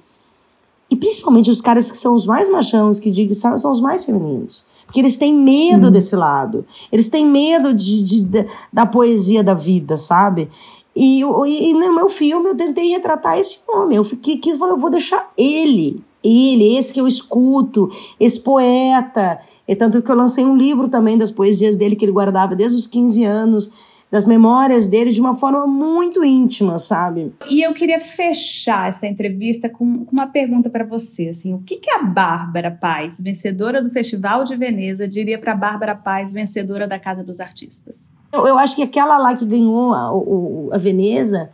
E 0.90 0.96
principalmente 0.96 1.50
os 1.50 1.60
caras 1.60 1.90
que 1.90 1.96
são 1.96 2.14
os 2.14 2.26
mais 2.26 2.50
machões, 2.50 2.98
que 2.98 3.10
digo, 3.10 3.32
são 3.34 3.70
os 3.70 3.80
mais 3.80 4.04
femininos. 4.04 4.64
Porque 4.86 5.00
eles 5.00 5.16
têm 5.16 5.34
medo 5.34 5.86
uhum. 5.86 5.92
desse 5.92 6.14
lado. 6.14 6.64
Eles 6.90 7.08
têm 7.08 7.26
medo 7.26 7.74
de, 7.74 8.02
de, 8.02 8.20
de, 8.20 8.46
da 8.72 8.86
poesia 8.86 9.42
da 9.42 9.52
vida, 9.52 9.96
sabe? 9.96 10.48
E, 10.94 11.20
e, 11.22 11.70
e, 11.70 11.74
no 11.74 11.94
meu 11.94 12.08
filme 12.08 12.48
eu 12.48 12.56
tentei 12.56 12.88
retratar 12.88 13.38
esse 13.38 13.58
homem. 13.68 13.96
Eu 13.96 14.04
fiquei, 14.04 14.38
quis 14.38 14.56
falar, 14.56 14.72
eu 14.72 14.78
vou 14.78 14.90
deixar 14.90 15.30
ele. 15.36 16.02
Ele, 16.24 16.76
esse 16.76 16.92
que 16.92 17.00
eu 17.00 17.06
escuto, 17.06 17.90
esse 18.18 18.40
poeta. 18.40 19.38
E 19.68 19.76
tanto 19.76 20.00
que 20.00 20.10
eu 20.10 20.16
lancei 20.16 20.44
um 20.44 20.56
livro 20.56 20.88
também 20.88 21.18
das 21.18 21.30
poesias 21.30 21.76
dele 21.76 21.94
que 21.94 22.04
ele 22.04 22.12
guardava 22.12 22.56
desde 22.56 22.78
os 22.78 22.86
15 22.86 23.24
anos 23.24 23.70
das 24.10 24.24
memórias 24.24 24.86
dele 24.86 25.10
de 25.10 25.20
uma 25.20 25.36
forma 25.36 25.66
muito 25.66 26.24
íntima, 26.24 26.78
sabe? 26.78 27.32
E 27.50 27.66
eu 27.66 27.74
queria 27.74 27.98
fechar 27.98 28.88
essa 28.88 29.06
entrevista 29.06 29.68
com, 29.68 30.04
com 30.04 30.12
uma 30.12 30.28
pergunta 30.28 30.70
para 30.70 30.84
você, 30.84 31.28
assim, 31.30 31.52
o 31.52 31.58
que, 31.58 31.76
que 31.76 31.90
a 31.90 32.02
Bárbara 32.02 32.70
Paz, 32.70 33.20
vencedora 33.20 33.82
do 33.82 33.90
Festival 33.90 34.44
de 34.44 34.56
Veneza, 34.56 35.08
diria 35.08 35.38
para 35.38 35.54
Bárbara 35.54 35.94
Paz, 35.94 36.32
vencedora 36.32 36.86
da 36.86 36.98
Casa 36.98 37.24
dos 37.24 37.40
Artistas? 37.40 38.12
Eu, 38.32 38.46
eu 38.46 38.58
acho 38.58 38.76
que 38.76 38.82
aquela 38.82 39.18
lá 39.18 39.34
que 39.34 39.44
ganhou 39.44 39.92
a, 39.92 40.76
a 40.76 40.78
Veneza 40.78 41.50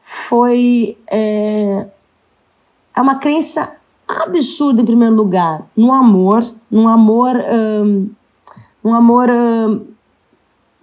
foi 0.00 0.96
é, 1.10 1.86
é 2.96 3.00
uma 3.00 3.16
crença 3.16 3.76
absurda 4.06 4.82
em 4.82 4.84
primeiro 4.84 5.14
lugar 5.14 5.66
no 5.76 5.92
amor, 5.92 6.44
no 6.70 6.88
amor, 6.88 7.34
um, 7.36 8.10
um 8.84 8.94
amor 8.94 9.30
um, 9.30 9.93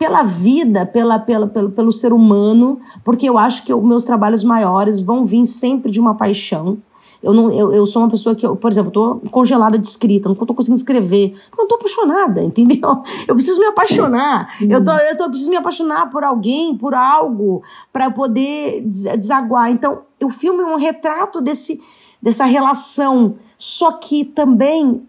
pela 0.01 0.23
vida, 0.23 0.83
pela, 0.83 1.19
pela, 1.19 1.45
pelo, 1.45 1.69
pelo 1.69 1.91
ser 1.91 2.11
humano, 2.11 2.79
porque 3.03 3.29
eu 3.29 3.37
acho 3.37 3.63
que 3.63 3.71
os 3.71 3.83
meus 3.83 4.03
trabalhos 4.03 4.43
maiores 4.43 4.99
vão 4.99 5.25
vir 5.27 5.45
sempre 5.45 5.91
de 5.91 5.99
uma 5.99 6.15
paixão. 6.15 6.79
Eu, 7.21 7.35
não, 7.35 7.51
eu, 7.51 7.71
eu 7.71 7.85
sou 7.85 8.01
uma 8.01 8.09
pessoa 8.09 8.33
que, 8.33 8.43
eu, 8.43 8.55
por 8.55 8.71
exemplo, 8.71 8.87
estou 8.87 9.19
congelada 9.29 9.77
de 9.77 9.85
escrita, 9.85 10.27
não 10.27 10.33
estou 10.33 10.55
conseguindo 10.55 10.79
escrever. 10.79 11.35
Não 11.55 11.65
estou 11.65 11.77
apaixonada, 11.77 12.41
entendeu? 12.43 13.03
Eu 13.27 13.35
preciso 13.35 13.59
me 13.59 13.67
apaixonar. 13.67 14.55
Eu, 14.59 14.83
tô, 14.83 14.91
eu, 14.91 15.15
tô, 15.15 15.29
preciso 15.29 15.51
me 15.51 15.57
apaixonar 15.57 16.09
por 16.09 16.23
alguém, 16.23 16.75
por 16.75 16.95
algo, 16.95 17.61
para 17.93 18.09
poder 18.09 18.81
desaguar. 18.83 19.69
Então, 19.69 19.99
o 20.23 20.31
filme 20.31 20.63
é 20.63 20.65
um 20.65 20.77
retrato 20.77 21.39
desse, 21.39 21.79
dessa 22.19 22.45
relação, 22.45 23.35
só 23.55 23.91
que 23.91 24.25
também 24.25 25.07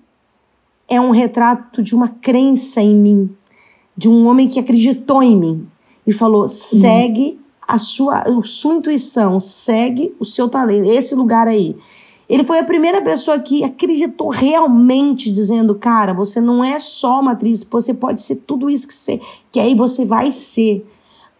é 0.86 1.00
um 1.00 1.12
retrato 1.12 1.82
de 1.82 1.94
uma 1.94 2.08
crença 2.08 2.82
em 2.82 2.94
mim 2.94 3.34
de 3.96 4.08
um 4.08 4.26
homem 4.26 4.48
que 4.48 4.58
acreditou 4.58 5.22
em 5.22 5.36
mim 5.36 5.66
e 6.06 6.12
falou: 6.12 6.48
segue 6.48 7.40
a 7.66 7.78
sua, 7.78 8.18
a 8.18 8.42
sua 8.44 8.74
intuição, 8.74 9.38
segue 9.38 10.14
o 10.18 10.24
seu 10.24 10.48
talento, 10.48 10.90
esse 10.90 11.14
lugar 11.14 11.48
aí. 11.48 11.76
Ele 12.28 12.44
foi 12.44 12.58
a 12.58 12.64
primeira 12.64 13.02
pessoa 13.02 13.38
que 13.38 13.62
acreditou 13.62 14.28
realmente, 14.28 15.30
dizendo: 15.30 15.74
Cara, 15.74 16.14
você 16.14 16.40
não 16.40 16.64
é 16.64 16.78
só 16.78 17.20
uma 17.20 17.32
atriz, 17.32 17.62
você 17.64 17.92
pode 17.92 18.22
ser 18.22 18.36
tudo 18.36 18.70
isso 18.70 18.88
que 18.88 18.94
você 18.94 19.20
que 19.50 19.60
aí 19.60 19.74
você 19.74 20.04
vai 20.04 20.32
ser. 20.32 20.86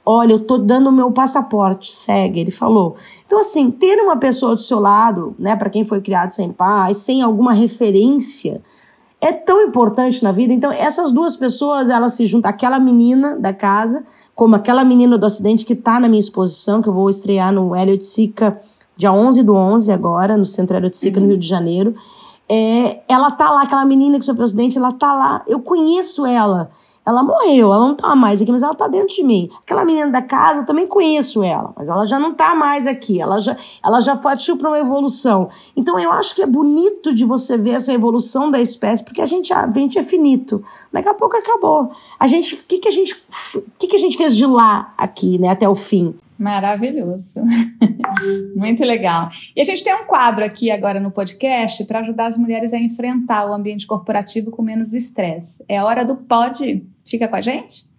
Olha, 0.05 0.33
eu 0.33 0.41
tô 0.41 0.59
dando 0.59 0.89
o 0.89 0.93
meu 0.93 1.13
passaporte, 1.13 1.91
segue, 1.91 2.41
ele 2.41 2.51
falou. 2.51 2.97
Então, 3.25 3.39
assim, 3.39 3.71
ter 3.71 4.01
uma 4.01 4.17
pessoa 4.17 4.57
do 4.57 4.61
seu 4.61 4.81
lado, 4.81 5.35
né, 5.39 5.55
para 5.55 5.71
quem 5.71 5.85
foi 5.85 6.01
criado 6.01 6.33
sem 6.33 6.51
paz, 6.51 6.97
sem 6.99 7.23
alguma 7.23 7.53
referência, 7.53 8.61
é 9.23 9.33
tão 9.33 9.63
importante 9.63 10.23
na 10.25 10.33
vida. 10.33 10.53
Então, 10.53 10.73
essas 10.73 11.13
duas 11.13 11.37
pessoas, 11.37 11.89
elas 11.89 12.15
se 12.15 12.27
juntam. 12.27 12.51
Aquela 12.51 12.81
menina 12.81 13.37
da 13.39 13.53
casa, 13.53 14.05
como 14.35 14.57
aquela 14.57 14.85
menina 14.85 15.17
do 15.17 15.25
acidente 15.25 15.65
que 15.65 15.77
tá 15.77 16.01
na 16.01 16.09
minha 16.09 16.19
exposição, 16.19 16.83
que 16.83 16.89
eu 16.89 16.93
vou 16.93 17.09
estrear 17.09 17.53
no 17.53 17.75
Elliot 17.77 18.05
Sica, 18.05 18.61
dia 18.97 19.13
11 19.13 19.45
do 19.45 19.55
11 19.55 19.93
agora, 19.93 20.37
no 20.37 20.45
Centro 20.45 20.77
Elliot 20.77 20.97
Sica, 20.97 21.21
uhum. 21.21 21.27
no 21.27 21.31
Rio 21.31 21.39
de 21.39 21.47
Janeiro. 21.47 21.95
É, 22.49 23.01
ela 23.09 23.31
tá 23.31 23.49
lá, 23.49 23.63
aquela 23.63 23.85
menina 23.85 24.19
que 24.19 24.25
sofreu 24.25 24.45
acidente, 24.45 24.77
ela 24.77 24.93
tá 24.93 25.13
lá. 25.13 25.45
Eu 25.47 25.61
conheço 25.61 26.27
ela. 26.27 26.73
Ela 27.05 27.23
morreu, 27.23 27.73
ela 27.73 27.81
não 27.81 27.97
tá 27.97 28.15
mais 28.15 28.41
aqui, 28.41 28.53
mas 28.53 28.63
ela 28.63 28.75
tá 28.75 28.87
dentro 28.87 29.15
de 29.15 29.25
mim. 29.25 29.51
Aquela 29.63 29.85
menina 29.85 30.11
da 30.11 30.23
casa, 30.23 30.61
eu 30.61 30.67
também 30.67 30.87
conheço 30.87 31.43
ela, 31.43 31.73
mas 31.77 31.89
ela 31.89 32.07
já 32.07 32.19
não 32.19 32.33
tá 32.33 32.55
mais 32.55 32.87
aqui. 32.87 33.21
Ela 33.21 33.41
já, 33.41 33.57
ela 33.85 34.01
já 34.01 34.15
partiu 34.17 34.57
para 34.57 34.69
uma 34.69 34.79
evolução. 34.79 35.51
Então 35.77 35.99
eu 35.99 36.13
acho 36.13 36.35
que 36.35 36.43
é 36.43 36.47
bonito 36.47 37.13
de 37.13 37.25
você 37.25 37.59
ver 37.59 37.73
essa 37.73 37.93
evolução 37.93 38.51
da 38.51 38.61
espécie, 38.61 39.05
porque 39.05 39.21
a 39.21 39.27
gente, 39.27 39.53
a 39.53 39.69
gente 39.71 39.99
é 39.99 40.05
finito. 40.05 40.65
Daqui 40.93 41.09
a 41.09 41.15
pouco 41.15 41.37
acabou. 41.37 41.91
A 42.21 42.27
gente, 42.29 42.55
o 42.55 42.59
que 42.69 42.79
que 42.79 42.89
a 42.89 42.93
gente, 42.93 43.21
que 43.79 43.89
que 43.89 43.97
a 43.97 43.99
gente 43.99 44.17
fez 44.17 44.37
de 44.37 44.47
lá 44.47 44.95
aqui, 44.97 45.39
né, 45.41 45.49
até 45.49 45.69
o 45.69 45.75
fim? 45.75 46.15
Maravilhoso. 46.43 47.41
Muito 48.57 48.85
legal. 48.85 49.29
E 49.55 49.61
a 49.61 49.65
gente 49.65 49.85
tem 49.85 49.95
um 49.95 50.05
quadro 50.07 50.45
aqui 50.45 50.73
agora 50.73 50.99
no 50.99 51.13
podcast 51.13 51.85
para 51.85 52.01
ajudar 52.01 52.27
as 52.27 52.37
mulheres 52.37 52.73
a 52.73 52.79
enfrentar 52.79 53.49
o 53.49 53.53
ambiente 53.53 53.87
corporativo 53.87 54.51
com 54.51 54.61
menos 54.61 54.93
estresse. 54.93 55.65
É 55.69 55.81
hora 55.81 56.05
do 56.05 56.17
pode. 56.17 56.85
Fica 57.05 57.29
com 57.29 57.37
a 57.37 57.41
gente? 57.41 57.93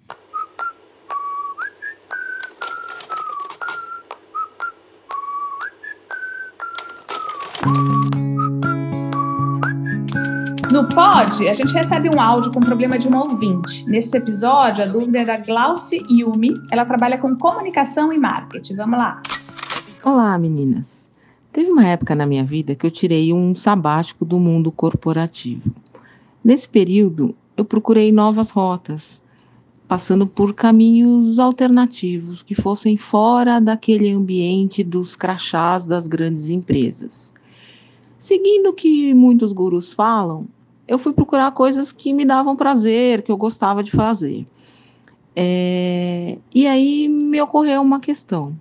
No 10.71 10.89
Pod, 10.89 11.47
a 11.47 11.53
gente 11.53 11.71
recebe 11.73 12.09
um 12.09 12.19
áudio 12.19 12.51
com 12.51 12.59
problema 12.59 12.97
de 12.97 13.07
uma 13.07 13.21
ouvinte. 13.21 13.87
Nesse 13.87 14.17
episódio, 14.17 14.83
a 14.83 14.87
dúvida 14.87 15.19
é 15.19 15.25
da 15.25 15.37
Glauce 15.37 16.03
Yumi. 16.09 16.55
Ela 16.71 16.83
trabalha 16.83 17.17
com 17.17 17.35
comunicação 17.37 18.11
e 18.11 18.17
marketing. 18.17 18.75
Vamos 18.75 18.97
lá. 18.97 19.21
Olá, 20.03 20.37
meninas. 20.37 21.11
Teve 21.51 21.69
uma 21.69 21.87
época 21.87 22.15
na 22.15 22.25
minha 22.25 22.43
vida 22.43 22.73
que 22.73 22.85
eu 22.85 22.89
tirei 22.89 23.31
um 23.31 23.53
sabático 23.53 24.25
do 24.25 24.39
mundo 24.39 24.71
corporativo. 24.71 25.71
Nesse 26.43 26.67
período, 26.67 27.35
eu 27.63 27.65
procurei 27.65 28.11
novas 28.11 28.51
rotas, 28.51 29.21
passando 29.87 30.27
por 30.27 30.53
caminhos 30.53 31.39
alternativos 31.39 32.43
que 32.43 32.53
fossem 32.53 32.97
fora 32.97 33.59
daquele 33.61 34.11
ambiente 34.11 34.83
dos 34.83 35.15
crachás 35.15 35.85
das 35.85 36.05
grandes 36.05 36.49
empresas. 36.49 37.33
Seguindo 38.17 38.67
o 38.67 38.73
que 38.73 39.13
muitos 39.13 39.53
gurus 39.53 39.93
falam, 39.93 40.45
eu 40.85 40.97
fui 40.97 41.13
procurar 41.13 41.51
coisas 41.51 41.91
que 41.91 42.13
me 42.13 42.25
davam 42.25 42.55
prazer, 42.55 43.21
que 43.21 43.31
eu 43.31 43.37
gostava 43.37 43.81
de 43.81 43.91
fazer. 43.91 44.45
É, 45.33 46.37
e 46.53 46.67
aí 46.67 47.07
me 47.07 47.41
ocorreu 47.41 47.81
uma 47.81 47.99
questão: 47.99 48.53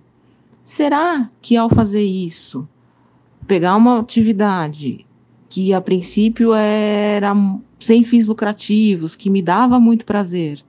será 0.63 1.29
que 1.41 1.57
ao 1.57 1.69
fazer 1.69 2.03
isso, 2.03 2.67
pegar 3.45 3.75
uma 3.75 3.99
atividade 3.99 5.05
que 5.53 5.71
a 5.71 5.79
princípio 5.79 6.51
era 6.51 7.31
sem 7.79 8.03
fins 8.03 8.25
lucrativos, 8.25 9.15
que 9.15 9.29
me 9.29 9.39
dava 9.39 9.79
muito 9.79 10.03
prazer, 10.03 10.59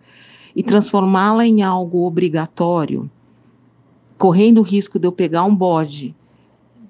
e 0.54 0.62
transformá-la 0.62 1.46
em 1.46 1.62
algo 1.62 2.06
obrigatório, 2.06 3.10
correndo 4.18 4.58
o 4.58 4.62
risco 4.62 4.98
de 4.98 5.08
eu 5.08 5.12
pegar 5.12 5.44
um 5.44 5.56
bode 5.56 6.14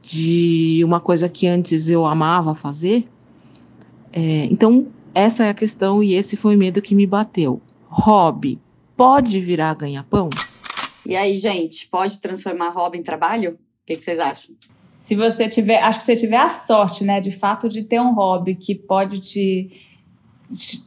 de 0.02 0.82
uma 0.84 0.98
coisa 0.98 1.28
que 1.28 1.46
antes 1.46 1.88
eu 1.88 2.04
amava 2.04 2.52
fazer? 2.52 3.04
É, 4.12 4.46
então, 4.50 4.88
essa 5.14 5.44
é 5.44 5.50
a 5.50 5.54
questão 5.54 6.02
e 6.02 6.14
esse 6.14 6.36
foi 6.36 6.56
o 6.56 6.58
medo 6.58 6.82
que 6.82 6.96
me 6.96 7.06
bateu. 7.06 7.62
Hobby 7.88 8.58
pode 8.96 9.38
virar 9.38 9.72
ganha-pão? 9.74 10.30
E 11.06 11.14
aí, 11.14 11.36
gente, 11.36 11.86
pode 11.86 12.18
transformar 12.18 12.70
hobby 12.70 12.98
em 12.98 13.04
trabalho? 13.04 13.52
O 13.52 13.86
que, 13.86 13.94
que 13.94 14.02
vocês 14.02 14.18
acham? 14.18 14.56
Se 15.04 15.14
você 15.14 15.46
tiver, 15.46 15.82
acho 15.82 15.98
que 15.98 16.04
você 16.06 16.16
tiver 16.16 16.38
a 16.38 16.48
sorte, 16.48 17.04
né, 17.04 17.20
de 17.20 17.30
fato, 17.30 17.68
de 17.68 17.82
ter 17.82 18.00
um 18.00 18.14
hobby 18.14 18.54
que 18.54 18.74
pode 18.74 19.20
te 19.20 19.68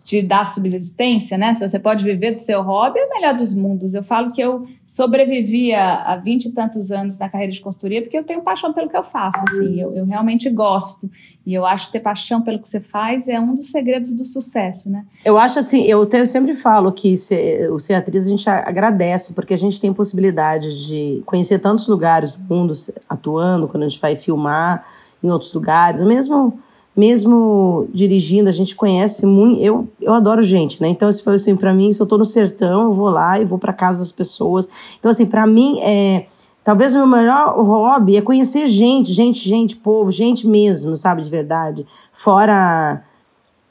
te 0.03 0.21
dar 0.21 0.45
subsistência, 0.45 1.37
né? 1.37 1.53
Se 1.53 1.67
você 1.67 1.79
pode 1.79 2.03
viver 2.03 2.31
do 2.31 2.37
seu 2.37 2.61
hobby, 2.61 2.99
é 2.99 3.05
o 3.05 3.09
melhor 3.09 3.33
dos 3.33 3.53
mundos. 3.53 3.93
Eu 3.93 4.03
falo 4.03 4.31
que 4.31 4.41
eu 4.41 4.63
sobrevivi 4.85 5.73
há 5.73 6.19
vinte 6.23 6.45
e 6.45 6.51
tantos 6.51 6.91
anos 6.91 7.17
na 7.17 7.29
carreira 7.29 7.51
de 7.51 7.59
consultoria 7.59 8.01
porque 8.01 8.17
eu 8.17 8.23
tenho 8.23 8.41
paixão 8.41 8.73
pelo 8.73 8.89
que 8.89 8.97
eu 8.97 9.03
faço, 9.03 9.39
assim. 9.47 9.79
Eu, 9.79 9.93
eu 9.95 10.05
realmente 10.05 10.49
gosto. 10.49 11.09
E 11.45 11.53
eu 11.53 11.65
acho 11.65 11.87
que 11.87 11.93
ter 11.93 11.99
paixão 11.99 12.41
pelo 12.41 12.59
que 12.59 12.67
você 12.67 12.79
faz 12.79 13.27
é 13.27 13.39
um 13.39 13.55
dos 13.55 13.71
segredos 13.71 14.13
do 14.13 14.23
sucesso, 14.23 14.89
né? 14.89 15.05
Eu 15.25 15.37
acho 15.37 15.59
assim, 15.59 15.83
eu, 15.83 16.07
eu 16.11 16.25
sempre 16.25 16.53
falo 16.53 16.91
que 16.91 17.17
ser, 17.17 17.71
o 17.71 17.79
ser 17.79 17.95
atriz 17.95 18.25
a 18.25 18.29
gente 18.29 18.49
agradece 18.49 19.33
porque 19.33 19.53
a 19.53 19.57
gente 19.57 19.79
tem 19.79 19.93
possibilidade 19.93 20.87
de 20.87 21.21
conhecer 21.25 21.59
tantos 21.59 21.87
lugares 21.87 22.35
do 22.35 22.55
mundo 22.55 22.73
atuando, 23.09 23.67
quando 23.67 23.83
a 23.83 23.87
gente 23.87 23.99
vai 23.99 24.15
filmar 24.15 24.85
em 25.23 25.29
outros 25.29 25.53
lugares, 25.53 26.01
mesmo 26.01 26.59
mesmo 26.97 27.87
dirigindo, 27.93 28.49
a 28.49 28.51
gente 28.51 28.75
conhece 28.75 29.23
muito. 29.23 29.61
Eu, 29.61 29.87
eu 30.01 30.15
adoro 30.15 30.41
gente, 30.41 30.81
né? 30.81 30.87
Então, 30.87 31.11
se 31.11 31.23
for 31.23 31.35
assim, 31.35 31.55
para 31.55 31.71
mim, 31.71 31.91
se 31.91 32.01
eu 32.01 32.07
tô 32.07 32.17
no 32.17 32.25
sertão, 32.25 32.85
eu 32.85 32.93
vou 32.93 33.09
lá 33.09 33.39
e 33.39 33.45
vou 33.45 33.59
para 33.59 33.71
casa 33.71 33.99
das 33.99 34.11
pessoas. 34.11 34.67
Então, 34.99 35.11
assim, 35.11 35.27
para 35.27 35.45
mim, 35.45 35.79
é. 35.81 36.25
Talvez 36.63 36.93
o 36.93 36.97
meu 36.97 37.07
melhor 37.07 37.55
hobby 37.63 38.17
é 38.17 38.21
conhecer 38.21 38.67
gente, 38.67 39.13
gente, 39.13 39.47
gente, 39.47 39.77
povo, 39.77 40.11
gente 40.11 40.45
mesmo, 40.45 40.97
sabe, 40.97 41.21
de 41.21 41.29
verdade. 41.29 41.85
Fora 42.11 43.03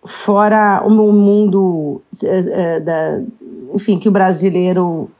fora 0.03 0.83
o 0.87 0.91
mundo 0.91 2.01
é, 2.23 2.39
é, 2.77 2.81
da, 2.81 3.21
enfim, 3.75 3.99
que 3.99 4.09
o 4.09 4.12
brasileiro 4.12 5.11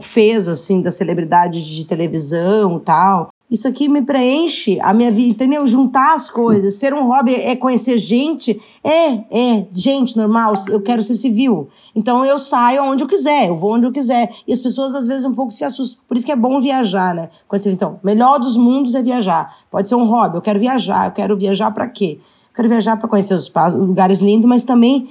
fez, 0.00 0.48
assim, 0.48 0.80
das 0.80 0.94
celebridades 0.94 1.64
de 1.64 1.84
televisão 1.84 2.78
tal. 2.78 3.30
Isso 3.50 3.66
aqui 3.66 3.88
me 3.88 4.02
preenche 4.02 4.78
a 4.80 4.92
minha 4.92 5.10
vida, 5.10 5.30
entendeu? 5.30 5.66
Juntar 5.66 6.12
as 6.12 6.28
coisas. 6.28 6.74
Ser 6.74 6.92
um 6.92 7.06
hobby 7.06 7.34
é 7.34 7.56
conhecer 7.56 7.96
gente. 7.96 8.60
É, 8.84 9.12
é, 9.30 9.66
gente 9.72 10.16
normal. 10.16 10.52
Eu 10.68 10.82
quero 10.82 11.02
ser 11.02 11.14
civil. 11.14 11.68
Então 11.94 12.22
eu 12.24 12.38
saio 12.38 12.82
onde 12.84 13.02
eu 13.02 13.08
quiser, 13.08 13.48
eu 13.48 13.56
vou 13.56 13.74
onde 13.74 13.86
eu 13.86 13.92
quiser. 13.92 14.30
E 14.46 14.52
as 14.52 14.60
pessoas 14.60 14.94
às 14.94 15.06
vezes 15.06 15.24
um 15.24 15.34
pouco 15.34 15.50
se 15.50 15.64
assustam. 15.64 16.04
Por 16.06 16.16
isso 16.16 16.26
que 16.26 16.32
é 16.32 16.36
bom 16.36 16.60
viajar, 16.60 17.14
né? 17.14 17.30
Quando 17.48 17.62
você, 17.62 17.70
então, 17.70 17.98
melhor 18.04 18.38
dos 18.38 18.56
mundos 18.56 18.94
é 18.94 19.02
viajar. 19.02 19.56
Pode 19.70 19.88
ser 19.88 19.94
um 19.94 20.04
hobby. 20.04 20.36
Eu 20.36 20.42
quero 20.42 20.60
viajar. 20.60 21.06
Eu 21.06 21.12
quero 21.12 21.36
viajar 21.36 21.70
para 21.70 21.88
quê? 21.88 22.18
Eu 22.50 22.54
quero 22.54 22.68
viajar 22.68 22.98
para 22.98 23.08
conhecer 23.08 23.32
os 23.32 23.50
lugares 23.74 24.18
lindos, 24.18 24.48
mas 24.48 24.62
também 24.62 25.10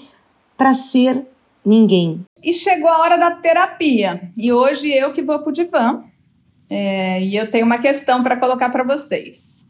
para 0.55 0.73
ser 0.73 1.25
ninguém. 1.65 2.21
E 2.43 2.53
chegou 2.53 2.89
a 2.89 2.99
hora 2.99 3.17
da 3.17 3.31
terapia. 3.31 4.29
E 4.37 4.53
hoje 4.53 4.91
eu 4.91 5.11
que 5.11 5.23
vou 5.23 5.39
pro 5.39 5.51
divã 5.51 6.03
é, 6.69 7.21
e 7.21 7.35
eu 7.35 7.49
tenho 7.49 7.65
uma 7.65 7.77
questão 7.77 8.21
para 8.21 8.37
colocar 8.37 8.69
para 8.69 8.83
vocês. 8.83 9.67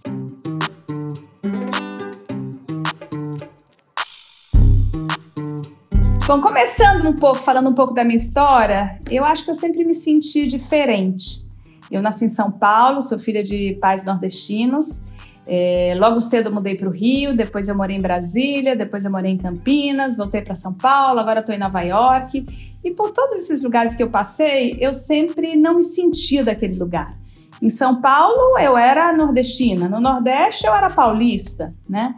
Bom, 6.28 6.42
começando 6.42 7.08
um 7.08 7.18
pouco, 7.18 7.40
falando 7.40 7.70
um 7.70 7.74
pouco 7.74 7.94
da 7.94 8.04
minha 8.04 8.18
história, 8.18 9.00
eu 9.10 9.24
acho 9.24 9.46
que 9.46 9.50
eu 9.50 9.56
sempre 9.56 9.86
me 9.86 9.94
senti 9.94 10.46
diferente. 10.46 11.48
Eu 11.90 12.02
nasci 12.02 12.26
em 12.26 12.30
São 12.30 12.52
Paulo, 12.52 13.02
sou 13.02 13.18
filha 13.18 13.42
de 13.42 13.78
pais 13.80 14.04
nordestinos 14.04 15.16
é, 15.48 15.96
logo 15.98 16.20
cedo 16.20 16.50
eu 16.50 16.54
mudei 16.54 16.76
para 16.76 16.90
o 16.90 16.92
Rio, 16.92 17.36
depois 17.36 17.70
eu 17.70 17.76
morei 17.76 17.96
em 17.96 18.02
Brasília, 18.02 18.76
depois 18.76 19.06
eu 19.06 19.12
morei 19.12 19.32
em 19.32 19.38
Campinas, 19.38 20.18
voltei 20.18 20.42
para 20.42 20.56
São 20.56 20.74
Paulo, 20.74 21.20
agora 21.20 21.40
estou 21.40 21.56
em 21.56 21.58
Nova 21.58 21.82
York. 21.82 22.46
E 22.84 22.92
por 22.92 23.12
todos 23.12 23.38
esses 23.38 23.64
lugares 23.64 23.96
que 23.96 24.04
eu 24.04 24.10
passei, 24.10 24.78
eu 24.80 24.94
sempre 24.94 25.56
não 25.56 25.76
me 25.76 25.84
sentia 25.84 26.44
daquele 26.44 26.78
lugar. 26.78 27.18
Em 27.62 27.70
São 27.70 28.02
Paulo 28.02 28.60
eu 28.60 28.78
era 28.78 29.14
nordestina, 29.14 29.88
no 29.88 30.00
Nordeste 30.02 30.68
eu 30.68 30.76
era 30.76 30.90
paulista, 30.90 31.72
né? 31.90 32.14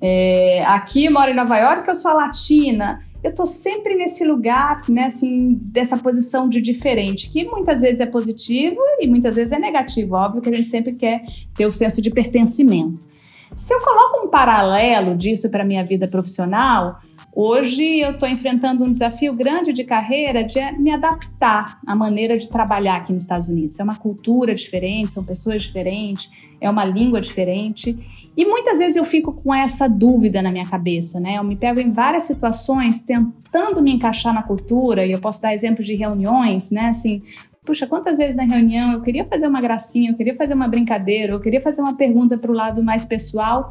É, 0.00 0.62
aqui 0.66 1.10
moro 1.10 1.30
em 1.30 1.34
Nova 1.34 1.58
York, 1.58 1.88
eu 1.88 1.94
sou 1.94 2.12
latina 2.12 3.00
eu 3.22 3.34
tô 3.34 3.44
sempre 3.46 3.94
nesse 3.94 4.24
lugar, 4.24 4.82
né, 4.88 5.06
assim, 5.06 5.54
dessa 5.60 5.96
posição 5.96 6.48
de 6.48 6.60
diferente, 6.60 7.28
que 7.28 7.44
muitas 7.44 7.80
vezes 7.80 8.00
é 8.00 8.06
positivo 8.06 8.80
e 9.00 9.08
muitas 9.08 9.36
vezes 9.36 9.52
é 9.52 9.58
negativo. 9.58 10.14
Óbvio 10.14 10.42
que 10.42 10.48
a 10.48 10.52
gente 10.52 10.68
sempre 10.68 10.92
quer 10.92 11.22
ter 11.56 11.66
o 11.66 11.72
senso 11.72 12.00
de 12.00 12.10
pertencimento. 12.10 13.00
Se 13.56 13.74
eu 13.74 13.80
coloco 13.80 14.26
um 14.26 14.30
paralelo 14.30 15.16
disso 15.16 15.50
para 15.50 15.64
minha 15.64 15.84
vida 15.84 16.06
profissional, 16.06 16.96
Hoje 17.40 18.00
eu 18.00 18.10
estou 18.10 18.28
enfrentando 18.28 18.82
um 18.82 18.90
desafio 18.90 19.32
grande 19.32 19.72
de 19.72 19.84
carreira 19.84 20.42
de 20.42 20.58
me 20.72 20.90
adaptar 20.90 21.78
à 21.86 21.94
maneira 21.94 22.36
de 22.36 22.48
trabalhar 22.48 22.96
aqui 22.96 23.12
nos 23.12 23.22
Estados 23.22 23.46
Unidos. 23.46 23.78
É 23.78 23.84
uma 23.84 23.94
cultura 23.94 24.52
diferente, 24.52 25.12
são 25.12 25.22
pessoas 25.22 25.62
diferentes, 25.62 26.28
é 26.60 26.68
uma 26.68 26.84
língua 26.84 27.20
diferente. 27.20 27.96
E 28.36 28.44
muitas 28.44 28.80
vezes 28.80 28.96
eu 28.96 29.04
fico 29.04 29.32
com 29.32 29.54
essa 29.54 29.88
dúvida 29.88 30.42
na 30.42 30.50
minha 30.50 30.66
cabeça, 30.66 31.20
né? 31.20 31.38
Eu 31.38 31.44
me 31.44 31.54
pego 31.54 31.78
em 31.78 31.92
várias 31.92 32.24
situações 32.24 32.98
tentando 32.98 33.80
me 33.80 33.92
encaixar 33.92 34.34
na 34.34 34.42
cultura, 34.42 35.06
e 35.06 35.12
eu 35.12 35.20
posso 35.20 35.40
dar 35.40 35.54
exemplos 35.54 35.86
de 35.86 35.94
reuniões, 35.94 36.72
né? 36.72 36.86
Assim, 36.86 37.22
puxa, 37.68 37.86
quantas 37.86 38.16
vezes 38.16 38.34
na 38.34 38.44
reunião 38.44 38.94
eu 38.94 39.02
queria 39.02 39.26
fazer 39.26 39.46
uma 39.46 39.60
gracinha, 39.60 40.10
eu 40.10 40.14
queria 40.14 40.34
fazer 40.34 40.54
uma 40.54 40.66
brincadeira, 40.66 41.34
eu 41.34 41.38
queria 41.38 41.60
fazer 41.60 41.82
uma 41.82 41.94
pergunta 41.94 42.38
para 42.38 42.50
o 42.50 42.54
lado 42.54 42.82
mais 42.82 43.04
pessoal 43.04 43.70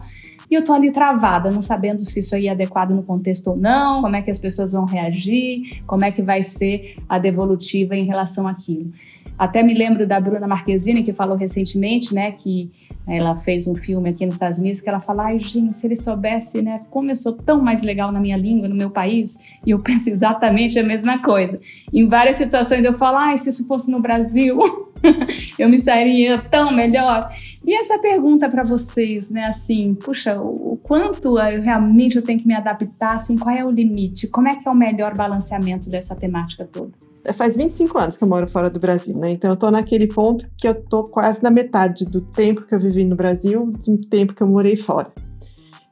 e 0.51 0.53
eu 0.53 0.63
tô 0.63 0.71
ali 0.71 0.91
travada, 0.91 1.49
não 1.49 1.63
sabendo 1.63 2.05
se 2.05 2.19
isso 2.19 2.35
aí 2.35 2.45
é 2.45 2.51
adequado 2.51 2.91
no 2.91 3.01
contexto 3.01 3.47
ou 3.47 3.57
não, 3.57 4.03
como 4.03 4.15
é 4.15 4.21
que 4.21 4.29
as 4.29 4.37
pessoas 4.37 4.73
vão 4.73 4.85
reagir, 4.85 5.81
como 5.87 6.05
é 6.05 6.11
que 6.11 6.21
vai 6.21 6.43
ser 6.43 6.95
a 7.09 7.17
devolutiva 7.17 7.95
em 7.95 8.05
relação 8.05 8.47
àquilo. 8.47 8.91
Até 9.37 9.61
me 9.61 9.73
lembro 9.73 10.07
da 10.07 10.19
Bruna 10.19 10.47
Marquezine, 10.47 11.03
que 11.03 11.13
falou 11.13 11.37
recentemente, 11.37 12.13
né, 12.13 12.31
que 12.31 12.71
ela 13.05 13.35
fez 13.35 13.67
um 13.67 13.75
filme 13.75 14.09
aqui 14.09 14.25
nos 14.25 14.35
Estados 14.35 14.57
Unidos, 14.57 14.81
que 14.81 14.89
ela 14.89 14.99
fala, 14.99 15.25
ai 15.25 15.39
gente, 15.39 15.77
se 15.77 15.85
ele 15.85 15.95
soubesse, 15.95 16.61
né, 16.61 16.81
como 16.89 17.11
eu 17.11 17.15
sou 17.15 17.33
tão 17.33 17.61
mais 17.61 17.83
legal 17.83 18.11
na 18.11 18.19
minha 18.19 18.35
língua, 18.35 18.67
no 18.67 18.75
meu 18.75 18.89
país, 18.89 19.37
e 19.65 19.71
eu 19.71 19.79
penso 19.79 20.09
exatamente 20.09 20.79
a 20.79 20.83
mesma 20.83 21.21
coisa. 21.21 21.57
Em 21.93 22.07
várias 22.07 22.37
situações 22.37 22.83
eu 22.83 22.93
falo, 22.93 23.17
ai, 23.17 23.37
se 23.37 23.49
isso 23.49 23.67
fosse 23.67 23.91
no 23.91 24.01
Brasil, 24.01 24.57
eu 25.59 25.69
me 25.69 25.77
sairia 25.77 26.39
tão 26.39 26.71
melhor. 26.73 27.29
E 27.65 27.75
essa 27.75 27.99
pergunta 27.99 28.49
para 28.49 28.63
vocês, 28.63 29.29
né, 29.29 29.45
assim, 29.45 29.93
puxa, 29.93 30.39
o 30.39 30.79
quanto 30.81 31.37
eu 31.39 31.61
realmente 31.61 32.15
eu 32.15 32.21
tenho 32.21 32.39
que 32.39 32.47
me 32.47 32.55
adaptar, 32.55 33.15
assim, 33.15 33.37
qual 33.37 33.55
é 33.55 33.63
o 33.63 33.69
limite? 33.69 34.27
Como 34.27 34.47
é 34.47 34.55
que 34.55 34.67
é 34.67 34.71
o 34.71 34.75
melhor 34.75 35.15
balanceamento 35.15 35.89
dessa 35.89 36.15
temática 36.15 36.65
toda? 36.65 36.93
Faz 37.33 37.55
25 37.55 37.97
anos 37.97 38.17
que 38.17 38.23
eu 38.23 38.27
moro 38.27 38.47
fora 38.47 38.69
do 38.69 38.79
Brasil, 38.79 39.17
né? 39.17 39.31
Então 39.31 39.49
eu 39.49 39.57
tô 39.57 39.69
naquele 39.69 40.07
ponto 40.07 40.47
que 40.57 40.67
eu 40.67 40.75
tô 40.75 41.03
quase 41.05 41.41
na 41.43 41.49
metade 41.49 42.05
do 42.05 42.21
tempo 42.21 42.65
que 42.65 42.73
eu 42.73 42.79
vivi 42.79 43.05
no 43.05 43.15
Brasil, 43.15 43.71
do 43.71 43.97
tempo 44.07 44.33
que 44.33 44.41
eu 44.41 44.47
morei 44.47 44.75
fora. 44.77 45.11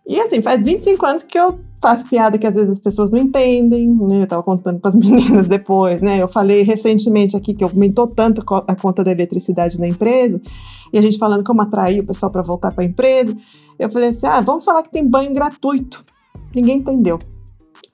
E 0.08 0.20
assim, 0.20 0.42
faz 0.42 0.62
25 0.62 1.06
anos 1.06 1.24
que 1.24 1.38
eu 1.38 1.60
faço 1.82 2.08
piada 2.08 2.38
que 2.38 2.48
às 2.48 2.56
vezes 2.56 2.70
as 2.70 2.80
pessoas 2.80 3.12
não 3.12 3.20
entendem, 3.20 3.88
né? 3.88 4.24
Eu 4.24 4.28
tava 4.28 4.44
contando 4.44 4.80
para 4.80 4.90
as 4.90 4.96
meninas 4.98 5.48
depois, 5.48 6.02
né? 6.02 6.22
Eu 6.22 6.28
falei 6.28 6.62
recentemente 6.64 7.36
aqui 7.36 7.54
que 7.54 7.64
aumentou 7.64 8.08
tanto 8.08 8.44
a 8.68 8.76
conta 8.76 9.04
da 9.04 9.12
eletricidade 9.12 9.80
na 9.80 9.88
empresa, 9.88 10.40
e 10.94 10.98
a 10.98 11.02
gente 11.02 11.18
falando 11.18 11.44
como 11.44 11.62
atrair 11.62 12.00
o 12.00 12.06
pessoal 12.06 12.32
para 12.32 12.42
voltar 12.42 12.72
para 12.72 12.84
a 12.84 12.88
empresa. 12.88 13.36
Eu 13.78 13.90
falei 13.92 14.10
assim: 14.10 14.28
"Ah, 14.28 14.42
vamos 14.42 14.64
falar 14.64 14.84
que 14.84 14.92
tem 14.92 15.06
banho 15.06 15.34
gratuito". 15.34 16.04
Ninguém 16.54 16.78
entendeu. 16.78 17.20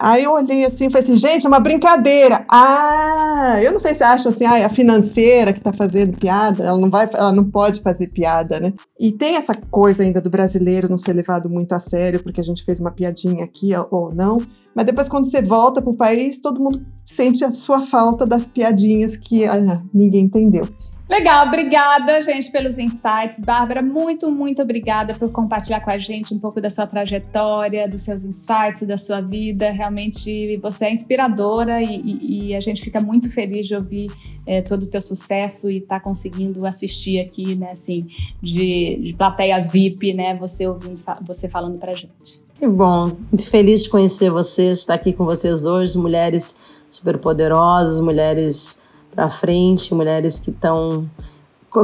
Aí 0.02 0.24
eu 0.24 0.32
olhei 0.32 0.66
assim 0.66 0.88
e 0.88 0.90
falei 0.90 1.04
assim, 1.04 1.16
gente, 1.16 1.46
é 1.46 1.48
uma 1.48 1.60
brincadeira. 1.60 2.44
Ah, 2.50 3.60
eu 3.62 3.72
não 3.72 3.80
sei 3.80 3.94
se 3.94 4.04
acham 4.04 4.32
assim, 4.32 4.46
ah, 4.46 4.66
a 4.66 4.70
financeira 4.70 5.54
que 5.54 5.62
tá 5.62 5.72
fazendo 5.72 6.18
piada, 6.18 6.64
ela 6.64 6.80
não 6.80 6.90
vai, 6.90 7.08
ela 7.14 7.32
não 7.32 7.44
pode 7.44 7.82
fazer 7.82 8.08
piada, 8.08 8.60
né? 8.60 8.74
E 9.00 9.12
tem 9.12 9.36
essa 9.36 9.54
coisa 9.70 10.02
ainda 10.02 10.20
do 10.20 10.32
brasileiro 10.32 10.90
não 10.90 10.98
ser 10.98 11.14
levado 11.14 11.48
muito 11.48 11.74
a 11.74 11.80
sério, 11.80 12.24
porque 12.24 12.42
a 12.42 12.44
gente 12.44 12.66
fez 12.66 12.80
uma 12.80 12.90
piadinha 12.90 13.44
aqui 13.44 13.74
ou 13.92 14.10
não. 14.12 14.40
Mas 14.76 14.88
depois, 14.88 15.08
quando 15.08 15.30
você 15.30 15.42
volta 15.42 15.84
pro 15.84 15.94
país, 15.94 16.42
todo 16.42 16.60
mundo 16.60 16.84
sente 17.06 17.44
a 17.44 17.52
sua 17.52 17.84
falta 17.84 18.26
das 18.26 18.48
piadinhas 18.48 19.16
que 19.16 19.46
ah, 19.46 19.78
ninguém 19.94 20.26
entendeu. 20.26 20.68
Legal, 21.12 21.46
obrigada, 21.46 22.22
gente, 22.22 22.50
pelos 22.50 22.80
insights. 22.80 23.42
Bárbara, 23.42 23.82
muito, 23.82 24.32
muito 24.32 24.62
obrigada 24.62 25.14
por 25.14 25.30
compartilhar 25.30 25.82
com 25.82 25.90
a 25.90 26.00
gente 26.00 26.34
um 26.34 26.40
pouco 26.40 26.62
da 26.62 26.70
sua 26.70 26.88
trajetória, 26.88 27.86
dos 27.86 28.04
seus 28.04 28.24
insights, 28.24 28.84
da 28.88 28.96
sua 28.98 29.20
vida. 29.20 29.70
Realmente 29.72 30.56
você 30.62 30.86
é 30.86 30.94
inspiradora 30.94 31.82
e, 31.82 32.00
e, 32.00 32.48
e 32.48 32.56
a 32.56 32.62
gente 32.62 32.82
fica 32.82 33.02
muito 33.02 33.30
feliz 33.30 33.68
de 33.68 33.76
ouvir 33.76 34.10
é, 34.48 34.62
todo 34.62 34.84
o 34.84 34.90
teu 34.90 35.02
sucesso 35.02 35.70
e 35.70 35.80
estar 35.80 36.00
tá 36.00 36.00
conseguindo 36.00 36.66
assistir 36.66 37.20
aqui, 37.20 37.56
né, 37.56 37.68
assim, 37.72 38.08
de, 38.42 38.96
de 39.02 39.14
plateia 39.18 39.60
VIP, 39.60 40.14
né, 40.14 40.34
você 40.36 40.66
ouvindo, 40.66 40.98
você 41.28 41.50
falando 41.50 41.78
pra 41.78 41.92
gente. 41.92 42.42
Que 42.56 42.66
bom, 42.66 43.08
muito 43.30 43.50
feliz 43.50 43.84
de 43.84 43.90
conhecer 43.90 44.32
vocês, 44.32 44.80
estar 44.80 44.94
aqui 44.94 45.12
com 45.12 45.26
vocês 45.26 45.66
hoje, 45.66 45.98
mulheres 45.98 46.56
super 46.90 47.18
poderosas, 47.18 48.00
mulheres 48.00 48.80
para 49.14 49.30
frente, 49.30 49.94
mulheres 49.94 50.40
que 50.40 50.50
estão 50.50 51.10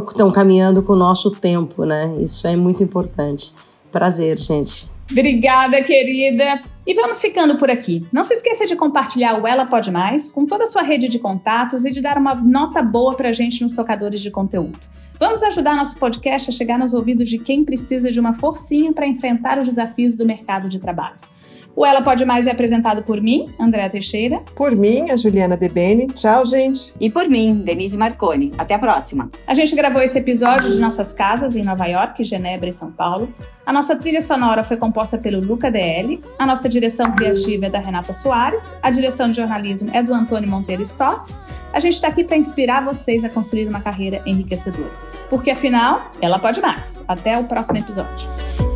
estão 0.09 0.31
caminhando 0.31 0.83
com 0.83 0.93
o 0.93 0.97
nosso 0.97 1.31
tempo, 1.31 1.85
né? 1.85 2.13
Isso 2.19 2.45
é 2.45 2.55
muito 2.55 2.83
importante. 2.83 3.53
Prazer, 3.91 4.37
gente. 4.37 4.89
Obrigada, 5.09 5.81
querida. 5.81 6.61
E 6.85 6.93
vamos 6.93 7.21
ficando 7.21 7.57
por 7.57 7.69
aqui. 7.69 8.05
Não 8.11 8.23
se 8.23 8.33
esqueça 8.33 8.65
de 8.65 8.75
compartilhar 8.75 9.41
o 9.41 9.47
Ela 9.47 9.65
Pode 9.65 9.89
Mais 9.89 10.29
com 10.29 10.45
toda 10.45 10.65
a 10.65 10.67
sua 10.67 10.83
rede 10.83 11.07
de 11.07 11.19
contatos 11.19 11.85
e 11.85 11.91
de 11.91 12.01
dar 12.01 12.17
uma 12.17 12.35
nota 12.35 12.81
boa 12.81 13.15
para 13.15 13.29
a 13.29 13.31
gente 13.31 13.61
nos 13.61 13.73
tocadores 13.73 14.21
de 14.21 14.29
conteúdo. 14.29 14.79
Vamos 15.19 15.41
ajudar 15.43 15.75
nosso 15.75 15.97
podcast 15.97 16.49
a 16.49 16.53
chegar 16.53 16.77
nos 16.77 16.93
ouvidos 16.93 17.27
de 17.27 17.39
quem 17.39 17.63
precisa 17.63 18.11
de 18.11 18.19
uma 18.19 18.33
forcinha 18.33 18.93
para 18.93 19.07
enfrentar 19.07 19.57
os 19.57 19.67
desafios 19.67 20.15
do 20.15 20.25
mercado 20.25 20.69
de 20.69 20.79
trabalho. 20.79 21.17
O 21.77 21.85
Ela 21.85 22.01
Pode 22.01 22.25
Mais 22.25 22.47
é 22.47 22.51
apresentado 22.51 23.03
por 23.03 23.21
mim, 23.21 23.53
Andréa 23.59 23.87
Teixeira. 23.87 24.41
Por 24.55 24.75
mim, 24.75 25.11
a 25.11 25.15
Juliana 25.15 25.55
Debene. 25.55 26.07
Tchau, 26.07 26.43
gente. 26.43 26.91
E 26.99 27.07
por 27.07 27.29
mim, 27.29 27.61
Denise 27.63 27.95
Marconi. 27.95 28.51
Até 28.57 28.73
a 28.73 28.79
próxima. 28.79 29.29
A 29.45 29.53
gente 29.53 29.75
gravou 29.75 30.01
esse 30.01 30.17
episódio 30.17 30.71
de 30.71 30.79
nossas 30.79 31.13
casas 31.13 31.55
em 31.55 31.61
Nova 31.61 31.85
York, 31.85 32.23
Genebra 32.23 32.67
e 32.67 32.73
São 32.73 32.91
Paulo. 32.91 33.31
A 33.63 33.71
nossa 33.71 33.95
trilha 33.95 34.21
sonora 34.21 34.63
foi 34.63 34.75
composta 34.75 35.19
pelo 35.19 35.39
Luca 35.39 35.69
DL. 35.69 36.19
A 36.39 36.47
nossa 36.47 36.67
direção 36.67 37.11
criativa 37.11 37.67
é 37.67 37.69
da 37.69 37.77
Renata 37.77 38.11
Soares. 38.11 38.73
A 38.81 38.89
direção 38.89 39.29
de 39.29 39.35
jornalismo 39.35 39.91
é 39.93 40.01
do 40.01 40.15
Antônio 40.15 40.49
Monteiro 40.49 40.81
Stotts. 40.81 41.39
A 41.71 41.79
gente 41.79 41.93
está 41.93 42.07
aqui 42.07 42.23
para 42.23 42.37
inspirar 42.37 42.83
vocês 42.83 43.23
a 43.23 43.29
construir 43.29 43.67
uma 43.67 43.81
carreira 43.81 44.23
enriquecedora. 44.25 44.91
Porque 45.29 45.51
afinal, 45.51 46.09
ela 46.19 46.39
pode 46.39 46.59
mais. 46.59 47.03
Até 47.07 47.37
o 47.37 47.43
próximo 47.43 47.77
episódio. 47.77 48.66